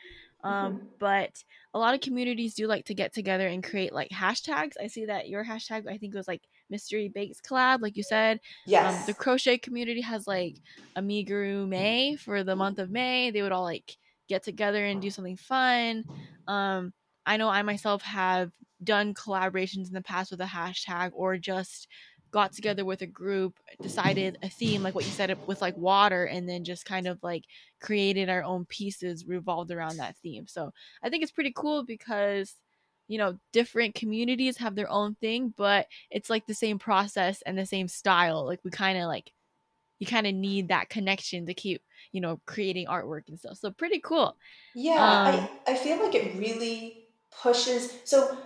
Um, 0.44 0.76
mm-hmm. 0.76 0.86
But 1.00 1.44
a 1.74 1.80
lot 1.80 1.94
of 1.94 2.02
communities 2.02 2.54
do 2.54 2.68
like 2.68 2.86
to 2.86 2.94
get 2.94 3.14
together 3.14 3.48
and 3.48 3.64
create 3.64 3.94
like 3.94 4.10
hashtags. 4.10 4.74
I 4.82 4.88
see 4.88 5.06
that 5.06 5.30
your 5.30 5.46
hashtag, 5.46 5.88
I 5.88 5.98
think, 5.98 6.16
was 6.16 6.28
like 6.28 6.42
Mystery 6.70 7.10
Bakes 7.10 7.40
Collab, 7.42 7.82
like 7.82 7.96
you 7.96 8.04
said. 8.04 8.40
Yes. 8.66 9.02
Um, 9.02 9.06
the 9.06 9.14
crochet 9.14 9.58
community 9.58 10.02
has 10.02 10.28
like 10.28 10.58
Amiguru 10.96 11.68
May 11.68 12.16
for 12.16 12.44
the 12.44 12.56
month 12.56 12.80
of 12.80 12.90
May. 12.90 13.32
They 13.32 13.42
would 13.42 13.52
all 13.52 13.64
like 13.64 13.98
get 14.28 14.44
together 14.44 14.86
and 14.86 15.02
do 15.02 15.10
something 15.10 15.38
fun. 15.38 16.04
Um, 16.48 16.94
I 17.26 17.38
know 17.38 17.50
I 17.50 17.62
myself 17.62 18.02
have 18.04 18.52
done 18.84 19.14
collaborations 19.14 19.88
in 19.88 19.94
the 19.94 20.02
past 20.02 20.32
with 20.32 20.42
a 20.42 20.46
hashtag 20.46 21.12
or 21.14 21.38
just 21.38 21.88
got 22.32 22.54
together 22.54 22.86
with 22.86 23.02
a 23.02 23.08
group, 23.08 23.60
decided 23.82 24.38
a 24.42 24.50
theme, 24.50 24.84
like 24.84 24.96
what 24.96 25.06
you 25.06 25.12
said 25.12 25.36
with 25.48 25.62
like 25.62 25.78
water, 25.78 26.26
and 26.26 26.48
then 26.48 26.64
just 26.64 26.86
kind 26.86 27.08
of 27.08 27.20
like 27.24 27.44
created 27.82 28.30
our 28.30 28.44
own 28.44 28.66
pieces 28.66 29.26
revolved 29.28 29.72
around 29.72 29.98
that 29.98 30.18
theme. 30.18 30.48
So 30.48 30.72
I 31.04 31.10
think 31.10 31.24
it's 31.24 31.32
pretty 31.32 31.54
cool 31.56 31.84
because 31.86 32.56
you 33.08 33.18
know 33.18 33.38
different 33.54 33.96
communities 33.96 34.58
have 34.58 34.76
their 34.76 34.90
own 34.90 35.16
thing 35.16 35.52
but 35.58 35.88
it's 36.12 36.30
like 36.30 36.46
the 36.46 36.54
same 36.54 36.78
process 36.78 37.42
and 37.44 37.58
the 37.58 37.66
same 37.66 37.88
style. 37.88 38.46
Like 38.46 38.60
we 38.64 38.72
kind 38.72 38.98
of 38.98 39.06
like 39.06 39.32
you 40.00 40.08
kind 40.08 40.28
of 40.28 40.34
need 40.34 40.70
that 40.70 40.90
connection 40.90 41.46
to 41.46 41.54
keep 41.54 41.82
you 42.12 42.22
know 42.22 42.40
creating 42.46 42.88
artwork 42.88 43.28
and 43.28 43.40
stuff. 43.40 43.58
So 43.58 43.72
pretty 43.72 44.00
cool. 44.00 44.38
Yeah 44.76 45.02
um, 45.02 45.50
I, 45.68 45.72
I 45.72 45.76
feel 45.76 46.02
like 46.04 46.16
it 46.16 46.36
really 46.36 47.08
pushes 47.32 47.94
so 48.06 48.38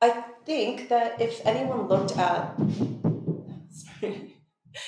i 0.00 0.10
think 0.46 0.88
that 0.88 1.20
if 1.20 1.44
anyone 1.44 1.88
looked 1.88 2.16
at 2.16 2.54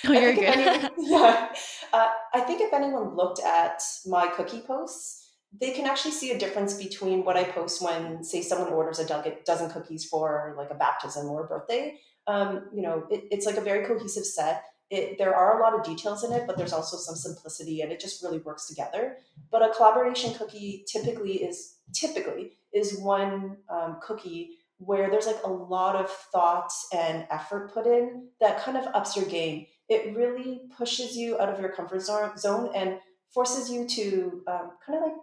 Oh, 0.07 0.13
you're 0.13 0.35
good. 0.35 0.45
Anyone, 0.45 0.91
yeah. 0.99 1.53
Uh, 1.93 2.09
I 2.35 2.41
think 2.41 2.61
if 2.61 2.73
anyone 2.73 3.17
looked 3.17 3.41
at 3.41 3.83
my 4.07 4.29
cookie 4.29 4.61
posts, 4.61 5.33
they 5.59 5.73
can 5.73 5.87
actually 5.87 6.13
see 6.13 6.31
a 6.31 6.39
difference 6.39 6.75
between 6.75 7.25
what 7.25 7.37
I 7.37 7.45
post 7.45 7.83
when, 7.83 8.23
say, 8.23 8.43
someone 8.43 8.73
orders 8.73 8.99
a 8.99 9.35
dozen 9.45 9.71
cookies 9.71 10.05
for 10.05 10.55
like 10.57 10.71
a 10.71 10.75
baptism 10.75 11.27
or 11.27 11.45
a 11.45 11.49
birthday. 11.49 11.97
Um, 12.27 12.69
you 12.73 12.83
know, 12.83 13.07
it, 13.11 13.25
it's 13.31 13.47
like 13.47 13.57
a 13.57 13.61
very 13.61 13.85
cohesive 13.87 14.25
set. 14.25 14.65
It, 14.91 15.19
there 15.19 15.35
are 15.35 15.59
a 15.59 15.63
lot 15.63 15.75
of 15.75 15.85
details 15.85 16.25
in 16.25 16.33
it, 16.33 16.47
but 16.47 16.57
there's 16.57 16.73
also 16.73 16.97
some 16.97 17.17
simplicity, 17.17 17.81
and 17.81 17.91
it 17.91 18.01
just 18.01 18.23
really 18.23 18.39
works 18.39 18.67
together. 18.69 19.17
But 19.51 19.63
a 19.63 19.73
collaboration 19.75 20.35
cookie 20.35 20.85
typically 20.87 21.43
is 21.43 21.77
typically 21.93 22.53
is 22.73 22.99
one 22.99 23.57
um, 23.69 23.99
cookie 24.03 24.59
where 24.81 25.11
there's 25.11 25.27
like 25.27 25.43
a 25.45 25.51
lot 25.51 25.95
of 25.95 26.11
thought 26.33 26.73
and 26.93 27.27
effort 27.31 27.73
put 27.73 27.87
in 27.87 28.29
that 28.41 28.63
kind 28.63 28.79
of 28.79 28.87
ups 28.95 29.15
your 29.15 29.27
game. 29.27 29.67
It 29.91 30.17
really 30.17 30.63
pushes 30.77 31.17
you 31.17 31.39
out 31.39 31.51
of 31.51 31.61
your 31.61 31.69
comfort 31.69 32.01
zone 32.01 32.71
and 32.75 32.99
forces 33.33 33.71
you 33.71 33.87
to 33.89 34.43
um, 34.49 34.71
kind 34.85 34.99
of 34.99 35.03
like 35.03 35.17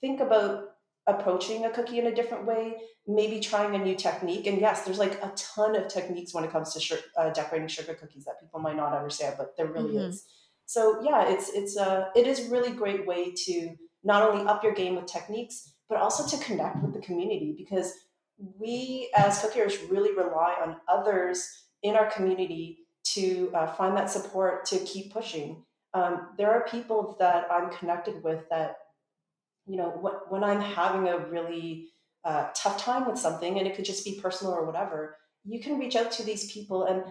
think 0.00 0.20
about 0.20 0.70
approaching 1.06 1.66
a 1.66 1.70
cookie 1.70 1.98
in 1.98 2.06
a 2.06 2.14
different 2.14 2.46
way, 2.46 2.76
maybe 3.06 3.40
trying 3.40 3.74
a 3.74 3.78
new 3.78 3.94
technique. 3.94 4.46
And 4.46 4.58
yes, 4.58 4.84
there's 4.84 4.98
like 4.98 5.22
a 5.22 5.32
ton 5.36 5.76
of 5.76 5.88
techniques 5.88 6.32
when 6.32 6.44
it 6.44 6.50
comes 6.50 6.72
to 6.72 6.80
sh- 6.80 6.94
uh, 7.18 7.28
decorating 7.30 7.68
sugar 7.68 7.92
cookies 7.92 8.24
that 8.24 8.40
people 8.40 8.60
might 8.60 8.76
not 8.76 8.94
understand, 8.94 9.34
but 9.36 9.54
there 9.58 9.66
really 9.66 9.96
mm-hmm. 9.96 10.10
is. 10.10 10.24
So 10.64 11.02
yeah, 11.02 11.28
it's 11.28 11.50
it's 11.50 11.76
a 11.76 11.86
uh, 11.86 12.08
it 12.16 12.26
is 12.26 12.48
really 12.48 12.70
great 12.70 13.06
way 13.06 13.34
to 13.44 13.74
not 14.02 14.22
only 14.22 14.46
up 14.46 14.64
your 14.64 14.72
game 14.72 14.96
with 14.96 15.04
techniques, 15.04 15.74
but 15.90 15.98
also 15.98 16.26
to 16.26 16.42
connect 16.42 16.82
with 16.82 16.94
the 16.94 17.00
community 17.00 17.54
because 17.56 17.92
we 18.38 19.10
as 19.16 19.40
cookers 19.40 19.78
really 19.90 20.14
rely 20.14 20.56
on 20.62 20.76
others 20.88 21.48
in 21.82 21.94
our 21.94 22.10
community 22.10 22.78
to 23.04 23.50
uh, 23.54 23.66
find 23.74 23.96
that 23.96 24.10
support 24.10 24.64
to 24.66 24.78
keep 24.80 25.12
pushing. 25.12 25.64
Um, 25.92 26.28
there 26.38 26.50
are 26.50 26.66
people 26.66 27.16
that 27.20 27.46
I'm 27.50 27.70
connected 27.70 28.22
with 28.24 28.48
that, 28.50 28.76
you 29.66 29.76
know, 29.76 29.90
wh- 29.90 30.30
when 30.32 30.42
I'm 30.42 30.60
having 30.60 31.08
a 31.08 31.18
really 31.18 31.88
uh, 32.24 32.48
tough 32.54 32.78
time 32.78 33.06
with 33.06 33.18
something, 33.18 33.58
and 33.58 33.66
it 33.66 33.76
could 33.76 33.84
just 33.84 34.04
be 34.04 34.18
personal 34.20 34.54
or 34.54 34.64
whatever, 34.64 35.16
you 35.44 35.60
can 35.60 35.78
reach 35.78 35.94
out 35.94 36.10
to 36.12 36.24
these 36.24 36.50
people. 36.50 36.84
And 36.84 37.04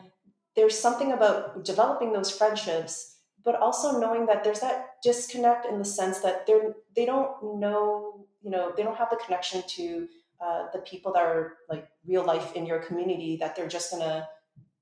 there's 0.55 0.77
something 0.77 1.11
about 1.11 1.63
developing 1.63 2.11
those 2.11 2.31
friendships 2.31 3.13
but 3.43 3.55
also 3.55 3.99
knowing 3.99 4.25
that 4.25 4.43
there's 4.43 4.61
that 4.61 4.91
disconnect 5.03 5.65
in 5.65 5.77
the 5.77 5.85
sense 5.85 6.19
that 6.19 6.47
they're 6.47 6.75
they 6.95 7.05
don't 7.05 7.59
know 7.59 8.25
you 8.41 8.49
know 8.49 8.73
they 8.75 8.83
don't 8.83 8.97
have 8.97 9.09
the 9.09 9.17
connection 9.17 9.63
to 9.67 10.07
uh, 10.43 10.67
the 10.73 10.79
people 10.79 11.13
that 11.13 11.23
are 11.23 11.53
like 11.69 11.87
real 12.05 12.25
life 12.25 12.53
in 12.55 12.65
your 12.65 12.79
community 12.79 13.37
that 13.37 13.55
they're 13.55 13.67
just 13.67 13.91
gonna 13.91 14.27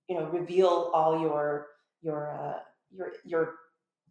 you 0.07 0.15
know 0.17 0.25
reveal 0.29 0.91
all 0.93 1.21
your 1.21 1.67
your 2.01 2.31
uh, 2.31 2.59
your 2.91 3.13
your 3.23 3.55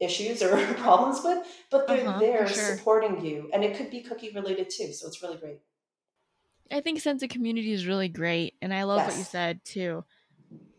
issues 0.00 0.42
or 0.42 0.56
problems 0.74 1.20
with 1.24 1.46
but 1.70 1.86
they're 1.86 2.06
uh-huh, 2.06 2.18
there 2.18 2.46
sure. 2.46 2.76
supporting 2.76 3.24
you 3.24 3.50
and 3.52 3.64
it 3.64 3.76
could 3.76 3.90
be 3.90 4.00
cookie 4.00 4.30
related 4.30 4.70
too 4.70 4.92
so 4.92 5.06
it's 5.06 5.22
really 5.22 5.36
great 5.36 5.58
i 6.72 6.80
think 6.80 7.00
sense 7.00 7.22
of 7.22 7.28
community 7.28 7.72
is 7.72 7.86
really 7.86 8.08
great 8.08 8.54
and 8.62 8.72
i 8.72 8.84
love 8.84 8.98
yes. 8.98 9.08
what 9.08 9.18
you 9.18 9.24
said 9.24 9.60
too 9.64 10.04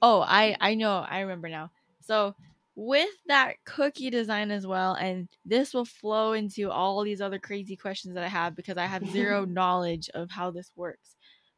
oh 0.01 0.21
i 0.21 0.55
i 0.59 0.73
know 0.73 1.05
i 1.07 1.19
remember 1.19 1.49
now 1.49 1.69
so 1.99 2.33
with 2.75 3.09
that 3.27 3.55
cookie 3.65 4.09
design 4.09 4.49
as 4.49 4.65
well 4.65 4.93
and 4.93 5.27
this 5.45 5.73
will 5.73 5.85
flow 5.85 6.33
into 6.33 6.71
all 6.71 7.03
these 7.03 7.19
other 7.19 7.37
crazy 7.37 7.75
questions 7.75 8.15
that 8.15 8.23
i 8.23 8.27
have 8.27 8.55
because 8.55 8.77
i 8.77 8.85
have 8.85 9.05
zero 9.11 9.43
knowledge 9.45 10.09
of 10.13 10.31
how 10.31 10.51
this 10.51 10.71
works. 10.75 11.15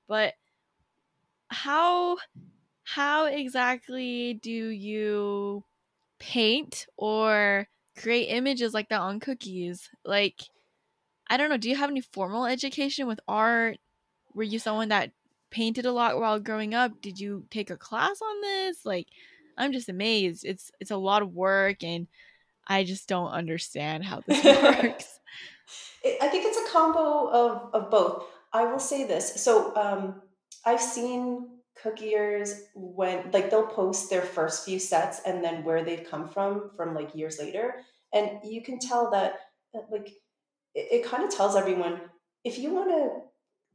But 0.07 0.33
how 1.47 2.17
how 2.83 3.25
exactly 3.25 4.33
do 4.41 4.49
you 4.49 5.63
paint 6.19 6.87
or 6.97 7.67
create 7.97 8.25
images 8.27 8.73
like 8.73 8.89
that 8.89 8.99
on 8.99 9.19
cookies? 9.19 9.89
Like 10.03 10.41
i 11.29 11.37
don't 11.37 11.49
know 11.49 11.57
do 11.57 11.69
you 11.69 11.75
have 11.75 11.89
any 11.89 12.01
formal 12.01 12.45
education 12.45 13.07
with 13.07 13.19
art? 13.27 13.77
Were 14.33 14.43
you 14.43 14.59
someone 14.59 14.89
that 14.89 15.11
painted 15.51 15.85
a 15.85 15.91
lot 15.91 16.19
while 16.19 16.39
growing 16.39 16.73
up? 16.73 17.01
Did 17.01 17.19
you 17.19 17.45
take 17.51 17.69
a 17.69 17.77
class 17.77 18.19
on 18.21 18.41
this? 18.41 18.85
Like 18.85 19.07
I'm 19.57 19.71
just 19.71 19.89
amazed. 19.89 20.45
It's 20.45 20.71
it's 20.79 20.91
a 20.91 20.97
lot 20.97 21.21
of 21.21 21.33
work 21.33 21.83
and 21.83 22.07
I 22.67 22.83
just 22.83 23.07
don't 23.07 23.31
understand 23.31 24.03
how 24.03 24.21
this 24.25 24.43
works. 24.45 25.19
I 26.21 26.27
think 26.27 26.45
it's 26.45 26.57
a 26.57 26.71
combo 26.71 27.29
of, 27.29 27.69
of 27.73 27.89
both. 27.91 28.25
I 28.51 28.65
will 28.65 28.79
say 28.79 29.05
this. 29.05 29.41
So 29.41 29.75
um, 29.75 30.21
I've 30.65 30.81
seen 30.81 31.49
cookiers 31.83 32.59
when 32.75 33.31
like 33.31 33.49
they'll 33.49 33.65
post 33.65 34.09
their 34.09 34.21
first 34.21 34.65
few 34.65 34.79
sets 34.79 35.21
and 35.25 35.43
then 35.43 35.63
where 35.63 35.83
they've 35.83 36.07
come 36.09 36.27
from 36.27 36.71
from 36.75 36.93
like 36.93 37.15
years 37.15 37.39
later. 37.39 37.75
And 38.13 38.39
you 38.43 38.61
can 38.61 38.79
tell 38.79 39.09
that 39.11 39.39
uh, 39.75 39.81
like 39.91 40.09
it, 40.75 40.87
it 40.91 41.05
kind 41.05 41.23
of 41.23 41.35
tells 41.35 41.55
everyone 41.55 42.01
if 42.43 42.59
you 42.59 42.73
want 42.73 42.89
to 42.89 43.09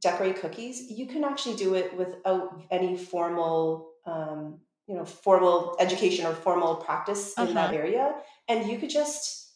decorate 0.01 0.39
cookies, 0.39 0.89
you 0.89 1.07
can 1.07 1.23
actually 1.23 1.55
do 1.55 1.73
it 1.73 1.95
without 1.97 2.61
any 2.71 2.95
formal 2.95 3.91
um, 4.05 4.59
you 4.89 4.95
know 4.95 5.05
formal 5.05 5.77
education 5.79 6.25
or 6.25 6.33
formal 6.33 6.77
practice 6.77 7.33
in 7.37 7.43
uh-huh. 7.43 7.53
that 7.53 7.73
area. 7.73 8.15
And 8.49 8.67
you 8.69 8.79
could 8.79 8.89
just 8.89 9.51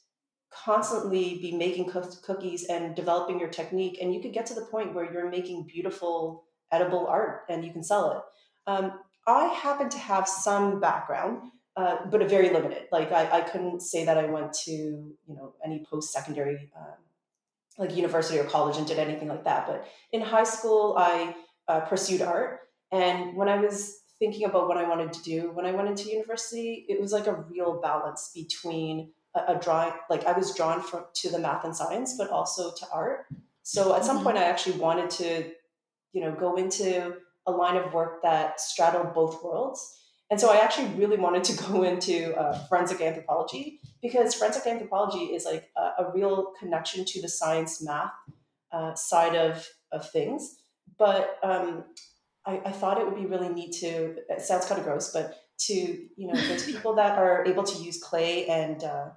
constantly 0.51 1.39
be 1.41 1.51
making 1.51 1.91
cookies 2.23 2.65
and 2.65 2.95
developing 2.95 3.39
your 3.39 3.49
technique 3.49 3.97
and 3.99 4.13
you 4.13 4.21
could 4.21 4.33
get 4.33 4.45
to 4.45 4.53
the 4.53 4.65
point 4.65 4.93
where 4.93 5.11
you're 5.11 5.31
making 5.31 5.65
beautiful 5.65 6.43
edible 6.71 7.07
art 7.07 7.41
and 7.49 7.65
you 7.65 7.73
can 7.73 7.83
sell 7.83 8.11
it. 8.11 8.71
Um, 8.71 8.99
i 9.25 9.45
happen 9.47 9.89
to 9.89 9.97
have 9.97 10.27
some 10.27 10.79
background 10.79 11.49
uh, 11.75 12.05
but 12.11 12.21
a 12.21 12.27
very 12.27 12.51
limited. 12.51 12.83
Like 12.91 13.11
I, 13.11 13.39
I 13.39 13.41
couldn't 13.41 13.81
say 13.81 14.05
that 14.05 14.17
i 14.17 14.25
went 14.25 14.53
to 14.65 14.71
you 14.71 15.35
know 15.35 15.55
any 15.65 15.83
post-secondary 15.89 16.69
um, 16.77 16.99
like 17.79 17.95
university 17.95 18.37
or 18.37 18.43
college 18.43 18.77
and 18.77 18.85
did 18.85 18.99
anything 18.99 19.27
like 19.27 19.45
that. 19.45 19.65
But 19.65 19.87
in 20.11 20.21
high 20.21 20.43
school 20.43 20.95
i 20.99 21.35
uh, 21.67 21.79
pursued 21.79 22.21
art. 22.21 22.59
And 22.91 23.35
when 23.35 23.49
i 23.49 23.57
was 23.57 24.02
thinking 24.19 24.45
about 24.45 24.67
what 24.67 24.77
I 24.77 24.87
wanted 24.87 25.13
to 25.13 25.23
do 25.23 25.51
when 25.51 25.65
I 25.65 25.71
went 25.71 25.89
into 25.89 26.09
university, 26.09 26.85
it 26.87 26.99
was 26.99 27.11
like 27.11 27.27
a 27.27 27.33
real 27.33 27.81
balance 27.81 28.31
between 28.33 29.11
a, 29.35 29.53
a 29.53 29.59
drawing, 29.59 29.93
like 30.09 30.25
I 30.25 30.37
was 30.37 30.55
drawn 30.55 30.81
from, 30.81 31.05
to 31.15 31.29
the 31.29 31.39
math 31.39 31.65
and 31.65 31.75
science, 31.75 32.15
but 32.17 32.29
also 32.29 32.71
to 32.73 32.85
art. 32.93 33.25
So 33.63 33.95
at 33.95 34.05
some 34.05 34.17
mm-hmm. 34.17 34.25
point, 34.25 34.37
I 34.37 34.43
actually 34.43 34.77
wanted 34.77 35.09
to, 35.11 35.51
you 36.13 36.21
know, 36.21 36.31
go 36.31 36.55
into 36.55 37.15
a 37.45 37.51
line 37.51 37.77
of 37.77 37.93
work 37.93 38.21
that 38.23 38.59
straddled 38.59 39.13
both 39.13 39.43
worlds. 39.43 39.99
And 40.29 40.39
so 40.39 40.51
I 40.51 40.57
actually 40.57 40.87
really 40.95 41.17
wanted 41.17 41.43
to 41.45 41.63
go 41.71 41.83
into 41.83 42.35
uh, 42.35 42.65
forensic 42.67 43.01
anthropology 43.01 43.79
because 44.01 44.33
forensic 44.33 44.65
anthropology 44.65 45.25
is 45.33 45.45
like 45.45 45.69
a, 45.77 46.03
a 46.03 46.11
real 46.13 46.53
connection 46.59 47.05
to 47.05 47.21
the 47.21 47.29
science 47.29 47.81
math 47.81 48.11
uh, 48.71 48.93
side 48.95 49.35
of, 49.35 49.67
of 49.91 50.09
things. 50.09 50.57
But 50.97 51.37
um, 51.43 51.85
I, 52.45 52.61
I 52.65 52.71
thought 52.71 52.99
it 52.99 53.05
would 53.05 53.15
be 53.15 53.25
really 53.25 53.49
neat 53.49 53.73
to, 53.79 54.15
it 54.29 54.41
sounds 54.41 54.65
kind 54.65 54.79
of 54.79 54.85
gross, 54.85 55.11
but 55.11 55.35
to, 55.59 55.73
you 55.73 56.27
know, 56.27 56.33
there's 56.33 56.65
people 56.71 56.95
that 56.95 57.17
are 57.17 57.45
able 57.45 57.63
to 57.63 57.83
use 57.83 58.01
clay 58.01 58.47
and, 58.47 58.83
uh, 58.83 59.09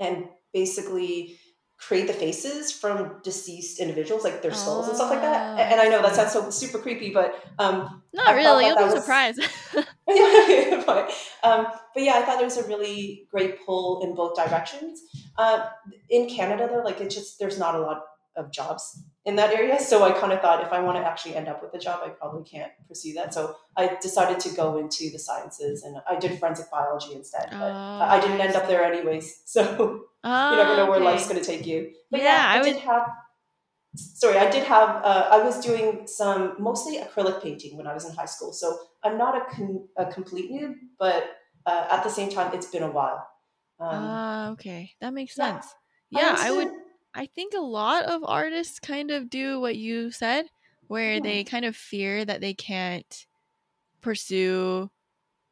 and 0.00 0.28
basically 0.52 1.38
create 1.78 2.06
the 2.06 2.12
faces 2.12 2.70
from 2.70 3.20
deceased 3.24 3.80
individuals, 3.80 4.22
like 4.22 4.40
their 4.40 4.54
skulls 4.54 4.86
oh, 4.86 4.88
and 4.88 4.96
stuff 4.96 5.10
like 5.10 5.20
that. 5.20 5.58
And 5.72 5.80
I 5.80 5.88
know 5.88 6.00
that 6.00 6.14
sounds 6.14 6.32
so 6.32 6.48
super 6.50 6.78
creepy, 6.78 7.10
but 7.10 7.34
um, 7.58 8.02
not 8.12 8.28
I 8.28 8.34
really. 8.34 8.66
You'll 8.66 8.76
be 8.76 8.84
was, 8.84 8.94
surprised. 8.94 9.40
yeah, 10.08 10.82
but, 10.86 11.10
um, 11.42 11.66
but 11.94 12.02
yeah, 12.02 12.14
I 12.14 12.22
thought 12.22 12.36
there 12.36 12.44
was 12.44 12.56
a 12.56 12.68
really 12.68 13.26
great 13.30 13.64
pull 13.64 14.02
in 14.04 14.14
both 14.14 14.36
directions. 14.36 15.00
Uh, 15.36 15.66
in 16.08 16.28
Canada, 16.28 16.68
though, 16.70 16.82
like 16.82 17.00
it 17.00 17.10
just 17.10 17.38
there's 17.40 17.58
not 17.58 17.74
a 17.74 17.80
lot 17.80 18.02
of 18.36 18.52
jobs 18.52 19.02
in 19.24 19.36
that 19.36 19.52
area. 19.52 19.78
So 19.80 20.02
I 20.02 20.12
kind 20.12 20.32
of 20.32 20.40
thought 20.40 20.64
if 20.64 20.72
I 20.72 20.80
want 20.80 20.98
to 20.98 21.04
actually 21.04 21.36
end 21.36 21.48
up 21.48 21.62
with 21.62 21.72
a 21.74 21.78
job, 21.78 22.00
I 22.04 22.08
probably 22.08 22.44
can't 22.44 22.72
pursue 22.88 23.14
that. 23.14 23.32
So 23.32 23.56
I 23.76 23.96
decided 24.00 24.40
to 24.40 24.54
go 24.54 24.78
into 24.78 25.10
the 25.10 25.18
sciences 25.18 25.84
and 25.84 25.98
I 26.08 26.16
did 26.16 26.38
forensic 26.38 26.70
biology 26.70 27.14
instead. 27.14 27.48
But 27.50 27.70
oh, 27.70 28.00
I 28.02 28.20
didn't 28.20 28.40
end 28.40 28.56
up 28.56 28.66
there 28.66 28.84
anyways. 28.84 29.40
So 29.52 30.06
oh, 30.24 30.50
you 30.50 30.56
never 30.56 30.76
know 30.76 30.86
where 30.86 30.96
okay. 30.96 31.04
life's 31.04 31.28
going 31.28 31.38
to 31.38 31.44
take 31.44 31.66
you. 31.66 31.92
But 32.10 32.20
yeah, 32.20 32.26
yeah 32.26 32.58
I, 32.58 32.60
I, 32.60 32.62
did 32.62 32.76
have. 32.78 33.06
Sorry, 33.94 34.38
I 34.38 34.50
did 34.50 34.64
have. 34.64 35.04
Uh, 35.04 35.28
I 35.30 35.42
was 35.42 35.60
doing 35.60 36.06
some 36.06 36.54
mostly 36.58 36.98
acrylic 36.98 37.42
painting 37.42 37.76
when 37.76 37.86
I 37.86 37.92
was 37.92 38.06
in 38.06 38.14
high 38.14 38.24
school. 38.24 38.52
So 38.52 38.78
I'm 39.04 39.18
not 39.18 39.36
a, 39.36 39.54
con- 39.54 39.88
a 39.98 40.06
complete 40.06 40.50
noob, 40.50 40.74
but 40.98 41.32
uh, 41.66 41.86
at 41.90 42.02
the 42.02 42.08
same 42.08 42.30
time, 42.30 42.54
it's 42.54 42.66
been 42.66 42.82
a 42.82 42.90
while. 42.90 43.28
Um, 43.78 44.04
uh, 44.04 44.50
okay, 44.52 44.92
that 45.00 45.12
makes 45.12 45.34
sense. 45.34 45.66
Yeah, 46.10 46.20
yeah 46.20 46.36
I, 46.38 46.48
I 46.48 46.50
would. 46.52 46.68
I 47.14 47.26
think 47.26 47.54
a 47.54 47.60
lot 47.60 48.04
of 48.04 48.24
artists 48.24 48.80
kind 48.80 49.10
of 49.10 49.28
do 49.30 49.60
what 49.60 49.76
you 49.76 50.10
said, 50.10 50.46
where 50.88 51.14
yeah. 51.14 51.20
they 51.20 51.44
kind 51.44 51.64
of 51.64 51.76
fear 51.76 52.24
that 52.24 52.40
they 52.40 52.54
can't 52.54 53.26
pursue 54.00 54.90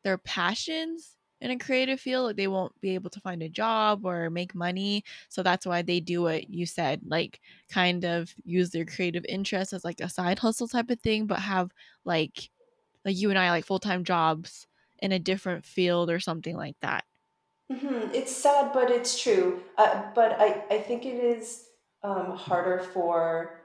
their 0.02 0.18
passions 0.18 1.16
in 1.40 1.50
a 1.50 1.58
creative 1.58 2.00
field 2.00 2.26
like 2.26 2.36
they 2.36 2.48
won't 2.48 2.78
be 2.80 2.94
able 2.94 3.10
to 3.10 3.20
find 3.20 3.42
a 3.42 3.48
job 3.48 4.04
or 4.04 4.28
make 4.28 4.54
money 4.54 5.02
so 5.28 5.42
that's 5.42 5.64
why 5.64 5.80
they 5.80 6.00
do 6.00 6.22
what 6.22 6.50
you 6.50 6.66
said 6.66 7.00
like 7.06 7.40
kind 7.70 8.04
of 8.04 8.34
use 8.44 8.70
their 8.70 8.84
creative 8.84 9.24
interest 9.28 9.72
as 9.72 9.84
like 9.84 10.00
a 10.00 10.08
side 10.08 10.38
hustle 10.38 10.68
type 10.68 10.90
of 10.90 11.00
thing 11.00 11.26
but 11.26 11.38
have 11.38 11.70
like 12.04 12.50
like 13.04 13.16
you 13.16 13.30
and 13.30 13.38
i 13.38 13.50
like 13.50 13.64
full-time 13.64 14.04
jobs 14.04 14.66
in 14.98 15.12
a 15.12 15.18
different 15.18 15.64
field 15.64 16.10
or 16.10 16.20
something 16.20 16.56
like 16.56 16.76
that 16.82 17.04
Mm-hmm. 17.70 18.14
It's 18.14 18.35
sad, 18.35 18.72
but 18.72 18.90
it's 18.90 19.20
true. 19.22 19.61
Uh, 19.78 20.02
but 20.14 20.37
I, 20.40 20.64
I 20.70 20.78
think 20.78 21.06
it 21.06 21.14
is 21.14 21.64
um, 22.02 22.37
harder 22.37 22.80
for 22.92 23.61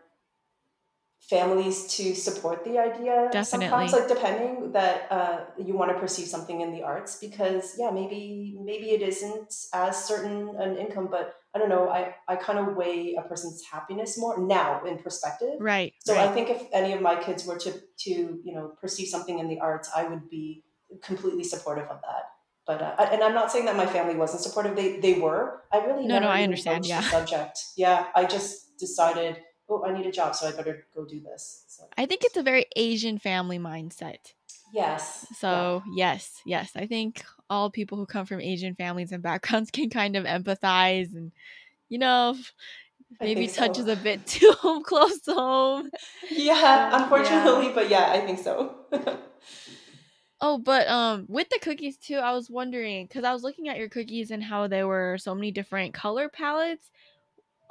families 1.29 1.87
to 1.87 2.13
support 2.13 2.63
the 2.63 2.77
idea 2.77 3.29
Definitely. 3.31 3.67
sometimes 3.67 3.93
like 3.93 4.07
depending 4.07 4.71
that 4.73 5.07
uh, 5.09 5.39
you 5.57 5.73
want 5.73 5.91
to 5.91 5.99
pursue 5.99 6.25
something 6.25 6.61
in 6.61 6.71
the 6.71 6.83
arts 6.83 7.17
because 7.19 7.75
yeah 7.79 7.89
maybe 7.89 8.57
maybe 8.61 8.91
it 8.91 9.01
isn't 9.01 9.51
as 9.73 10.05
certain 10.05 10.55
an 10.59 10.77
income 10.77 11.07
but 11.09 11.35
i 11.55 11.57
don't 11.57 11.69
know 11.69 11.89
i, 11.89 12.13
I 12.27 12.35
kind 12.35 12.59
of 12.59 12.75
weigh 12.75 13.15
a 13.15 13.27
person's 13.27 13.63
happiness 13.63 14.19
more 14.19 14.37
now 14.37 14.85
in 14.85 14.99
perspective 14.99 15.55
right 15.59 15.93
so 15.99 16.13
right. 16.13 16.29
i 16.29 16.31
think 16.31 16.49
if 16.49 16.61
any 16.71 16.93
of 16.93 17.01
my 17.01 17.15
kids 17.15 17.43
were 17.43 17.57
to 17.57 17.71
to 17.71 18.11
you 18.11 18.53
know 18.53 18.73
pursue 18.79 19.07
something 19.07 19.39
in 19.39 19.47
the 19.47 19.59
arts 19.59 19.89
i 19.95 20.03
would 20.03 20.29
be 20.29 20.63
completely 21.01 21.43
supportive 21.43 21.85
of 21.85 22.01
that 22.01 22.34
but 22.65 22.81
uh, 22.81 22.95
and 23.11 23.23
I'm 23.23 23.33
not 23.33 23.51
saying 23.51 23.65
that 23.65 23.75
my 23.75 23.85
family 23.85 24.15
wasn't 24.15 24.41
supportive. 24.41 24.75
They 24.75 24.97
they 24.99 25.19
were. 25.19 25.61
I 25.71 25.85
really 25.85 26.07
no 26.07 26.19
no 26.19 26.27
I 26.27 26.43
understand. 26.43 26.85
Yeah. 26.85 27.01
subject. 27.01 27.59
Yeah, 27.77 28.07
I 28.15 28.25
just 28.25 28.77
decided. 28.77 29.41
Oh, 29.67 29.83
I 29.83 29.91
need 29.97 30.05
a 30.05 30.11
job, 30.11 30.35
so 30.35 30.47
I 30.47 30.51
better 30.51 30.85
go 30.93 31.05
do 31.05 31.19
this. 31.19 31.65
So. 31.67 31.85
I 31.97 32.05
think 32.05 32.23
it's 32.23 32.37
a 32.37 32.43
very 32.43 32.65
Asian 32.75 33.17
family 33.17 33.57
mindset. 33.57 34.33
Yes. 34.75 35.25
So 35.39 35.83
yeah. 35.95 36.13
yes, 36.13 36.41
yes, 36.45 36.71
I 36.75 36.85
think 36.85 37.23
all 37.49 37.69
people 37.69 37.97
who 37.97 38.05
come 38.05 38.25
from 38.25 38.41
Asian 38.41 38.75
families 38.75 39.11
and 39.11 39.23
backgrounds 39.23 39.71
can 39.73 39.89
kind 39.89 40.15
of 40.15 40.25
empathize 40.25 41.15
and, 41.15 41.31
you 41.89 41.97
know, 41.97 42.35
maybe 43.21 43.47
touches 43.47 43.85
so. 43.85 43.93
a 43.93 43.95
bit 43.95 44.25
too 44.27 44.53
close 44.85 45.19
to 45.21 45.33
home. 45.33 45.89
Yeah, 46.29 47.03
unfortunately, 47.03 47.67
yeah. 47.67 47.71
but 47.73 47.89
yeah, 47.89 48.11
I 48.11 48.19
think 48.19 48.39
so. 48.39 48.75
Oh, 50.47 50.59
but 50.59 50.87
um 50.87 51.25
with 51.27 51.49
the 51.49 51.57
cookies 51.59 51.97
too, 51.97 52.17
I 52.17 52.31
was 52.31 52.51
wondering 52.51 53.07
cuz 53.07 53.23
I 53.23 53.33
was 53.33 53.41
looking 53.41 53.67
at 53.67 53.77
your 53.77 53.89
cookies 53.89 54.29
and 54.29 54.43
how 54.43 54.67
there 54.67 54.87
were 54.87 55.17
so 55.17 55.33
many 55.33 55.49
different 55.49 55.95
color 55.95 56.29
palettes. 56.29 56.91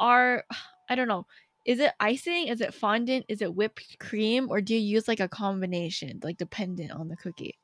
Are 0.01 0.45
I 0.91 0.97
don't 0.97 1.07
know. 1.09 1.27
Is 1.65 1.79
it 1.81 1.93
icing? 2.01 2.49
Is 2.49 2.61
it 2.61 2.75
fondant? 2.75 3.27
Is 3.29 3.43
it 3.43 3.55
whipped 3.55 3.99
cream 4.01 4.49
or 4.51 4.61
do 4.61 4.75
you 4.75 4.81
use 4.81 5.07
like 5.07 5.21
a 5.21 5.29
combination, 5.29 6.19
like 6.25 6.37
dependent 6.37 6.91
on 6.91 7.07
the 7.09 7.17
cookie? 7.17 7.55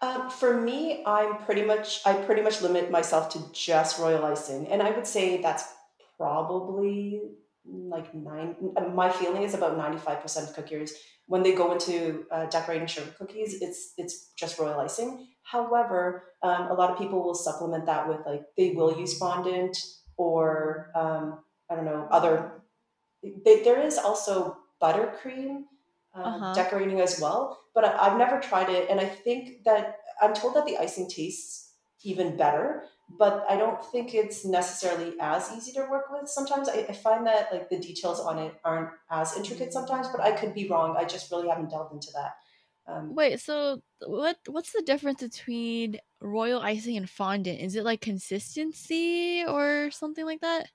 Um, 0.00 0.30
for 0.30 0.60
me, 0.60 1.04
I'm 1.06 1.36
pretty 1.44 1.62
much 1.62 2.00
I 2.06 2.14
pretty 2.14 2.42
much 2.42 2.62
limit 2.62 2.90
myself 2.90 3.28
to 3.34 3.52
just 3.52 3.98
royal 3.98 4.24
icing, 4.24 4.66
and 4.68 4.82
I 4.82 4.92
would 4.92 5.06
say 5.06 5.42
that's 5.42 5.64
probably 6.16 7.20
like 7.64 8.14
nine. 8.14 8.56
uh, 8.76 8.88
My 8.88 9.10
feeling 9.10 9.42
is 9.42 9.54
about 9.54 9.76
ninety 9.76 9.98
five 9.98 10.20
percent 10.20 10.48
of 10.48 10.54
cookies 10.54 10.94
when 11.26 11.42
they 11.42 11.54
go 11.54 11.72
into 11.72 12.26
uh, 12.30 12.46
decorating 12.46 12.86
sugar 12.86 13.10
cookies, 13.18 13.62
it's 13.62 13.94
it's 13.96 14.32
just 14.34 14.58
royal 14.58 14.80
icing. 14.80 15.28
However, 15.44 16.24
um, 16.42 16.68
a 16.70 16.74
lot 16.74 16.90
of 16.90 16.98
people 16.98 17.22
will 17.22 17.34
supplement 17.34 17.86
that 17.86 18.08
with 18.08 18.20
like 18.26 18.42
they 18.56 18.70
will 18.72 18.98
use 18.98 19.16
fondant 19.18 19.76
or 20.16 20.90
um, 20.94 21.38
I 21.70 21.76
don't 21.76 21.84
know 21.84 22.08
other. 22.10 22.62
They, 23.22 23.62
there 23.62 23.80
is 23.80 23.98
also 23.98 24.56
buttercream 24.82 25.64
Uh 26.14 26.22
uh, 26.24 26.38
huh. 26.38 26.54
decorating 26.54 27.00
as 27.00 27.20
well, 27.20 27.58
but 27.74 27.84
I, 27.84 27.96
I've 28.06 28.18
never 28.18 28.40
tried 28.40 28.68
it, 28.68 28.90
and 28.90 29.00
I 29.00 29.06
think 29.06 29.64
that 29.64 29.98
I'm 30.20 30.34
told 30.34 30.54
that 30.54 30.66
the 30.66 30.76
icing 30.78 31.08
tastes 31.08 31.74
even 32.04 32.36
better, 32.36 32.84
but 33.18 33.44
I 33.48 33.56
don't 33.56 33.84
think 33.86 34.14
it's 34.14 34.44
necessarily 34.44 35.14
as 35.20 35.50
easy 35.56 35.72
to 35.72 35.86
work 35.90 36.06
with. 36.10 36.28
Sometimes 36.28 36.68
I, 36.68 36.86
I 36.88 36.92
find 36.92 37.26
that 37.26 37.52
like 37.52 37.68
the 37.68 37.78
details 37.78 38.20
on 38.20 38.38
it 38.38 38.54
aren't 38.64 38.90
as 39.10 39.36
intricate 39.36 39.72
sometimes, 39.72 40.08
but 40.08 40.20
I 40.20 40.32
could 40.32 40.54
be 40.54 40.68
wrong. 40.68 40.96
I 40.96 41.04
just 41.04 41.30
really 41.30 41.48
haven't 41.48 41.70
delved 41.70 41.92
into 41.92 42.08
that. 42.14 42.34
Um, 42.86 43.14
Wait, 43.14 43.40
so 43.40 43.80
what 44.06 44.38
what's 44.48 44.72
the 44.72 44.82
difference 44.82 45.22
between 45.22 45.98
royal 46.20 46.60
icing 46.60 46.96
and 46.96 47.08
fondant? 47.08 47.60
Is 47.60 47.76
it 47.76 47.84
like 47.84 48.00
consistency 48.00 49.44
or 49.46 49.90
something 49.92 50.24
like 50.24 50.40
that? 50.40 50.68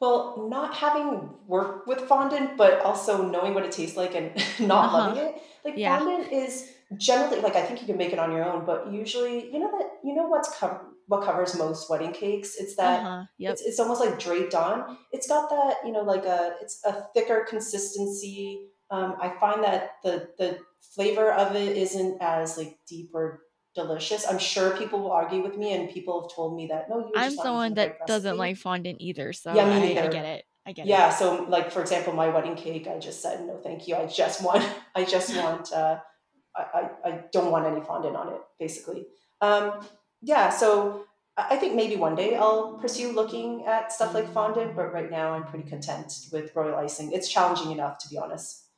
Well, 0.00 0.48
not 0.50 0.74
having 0.74 1.30
worked 1.46 1.86
with 1.86 2.00
fondant, 2.02 2.56
but 2.56 2.80
also 2.80 3.26
knowing 3.28 3.54
what 3.54 3.64
it 3.64 3.72
tastes 3.72 3.96
like 3.96 4.14
and 4.14 4.32
not 4.60 4.86
Uh-huh. 4.86 4.98
loving 4.98 5.24
it. 5.24 5.42
Like 5.64 5.78
Yeah. 5.78 5.98
fondant 5.98 6.32
is 6.32 6.72
generally 6.96 7.40
like 7.40 7.56
I 7.56 7.62
think 7.62 7.80
you 7.80 7.86
can 7.86 7.96
make 7.96 8.12
it 8.12 8.18
on 8.18 8.32
your 8.32 8.44
own, 8.44 8.64
but 8.66 8.92
usually, 8.92 9.50
you 9.52 9.58
know 9.58 9.70
that 9.78 10.00
you 10.02 10.14
know 10.14 10.26
what's 10.26 10.54
cover 10.58 10.93
what 11.06 11.24
covers 11.24 11.56
most 11.56 11.88
wedding 11.90 12.12
cakes? 12.12 12.56
It's 12.56 12.76
that 12.76 13.00
Uh-huh. 13.00 13.22
it's 13.38 13.60
Yep. 13.62 13.68
it's 13.68 13.80
almost 13.80 14.00
like 14.00 14.18
draped 14.18 14.54
on. 14.54 14.98
It's 15.12 15.26
got 15.26 15.50
that, 15.50 15.76
you 15.84 15.92
know, 15.92 16.02
like 16.02 16.24
a 16.24 16.54
it's 16.62 16.80
a 16.84 17.06
thicker 17.14 17.44
consistency. 17.48 18.68
Um, 18.90 19.16
I 19.20 19.30
find 19.40 19.62
that 19.64 19.92
the 20.02 20.28
the 20.38 20.58
flavor 20.94 21.32
of 21.32 21.54
it 21.56 21.76
isn't 21.76 22.18
as 22.20 22.56
like 22.58 22.78
deep 22.86 23.10
or 23.14 23.42
delicious. 23.74 24.26
I'm 24.26 24.38
sure 24.38 24.76
people 24.76 25.00
will 25.00 25.12
argue 25.12 25.42
with 25.42 25.56
me, 25.56 25.72
and 25.72 25.90
people 25.90 26.22
have 26.22 26.30
told 26.34 26.56
me 26.56 26.66
that 26.68 26.88
no, 26.88 26.98
you're 26.98 27.06
I'm 27.06 27.12
just 27.12 27.14
not 27.14 27.26
using 27.26 27.42
someone 27.42 27.74
that 27.74 28.06
doesn't 28.06 28.36
like 28.38 28.56
fondant 28.56 28.98
either, 29.00 29.32
so 29.32 29.52
Yeah, 29.54 29.64
me 29.66 29.98
I 29.98 30.04
I 30.04 30.08
get 30.08 30.24
it. 30.24 30.44
I 30.66 30.72
get 30.72 30.86
it. 30.86 30.88
Yeah, 30.88 31.10
so 31.10 31.44
like 31.48 31.70
for 31.70 31.80
example, 31.80 32.12
my 32.12 32.28
wedding 32.28 32.54
cake, 32.56 32.86
I 32.86 32.98
just 32.98 33.20
said 33.20 33.46
no, 33.46 33.58
thank 33.58 33.88
you. 33.88 33.96
I 33.96 34.06
just 34.06 34.42
want, 34.42 34.64
I 34.94 35.04
just 35.04 35.34
want, 35.42 35.72
uh, 35.72 35.98
I, 36.56 36.62
I, 36.62 37.08
I 37.08 37.24
don't 37.32 37.50
want 37.50 37.66
any 37.66 37.80
fondant 37.84 38.16
on 38.16 38.28
it, 38.32 38.40
basically. 38.58 39.06
Um, 39.40 39.80
yeah, 40.24 40.50
so 40.50 41.06
I 41.36 41.56
think 41.56 41.74
maybe 41.74 41.96
one 41.96 42.14
day 42.14 42.36
I'll 42.36 42.78
pursue 42.78 43.12
looking 43.12 43.66
at 43.66 43.92
stuff 43.92 44.14
like 44.14 44.32
fondant, 44.32 44.76
but 44.76 44.92
right 44.92 45.10
now 45.10 45.32
I'm 45.32 45.44
pretty 45.44 45.68
content 45.68 46.12
with 46.32 46.54
royal 46.54 46.76
icing. 46.76 47.12
It's 47.12 47.28
challenging 47.28 47.72
enough, 47.72 47.98
to 47.98 48.08
be 48.08 48.18
honest. 48.18 48.68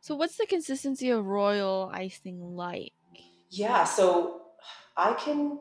So 0.00 0.14
what's 0.14 0.36
the 0.36 0.46
consistency 0.46 1.10
of 1.10 1.24
royal 1.24 1.90
icing 1.92 2.40
like? 2.56 2.92
Yeah, 3.50 3.84
so 3.84 4.42
I 4.96 5.14
can 5.14 5.60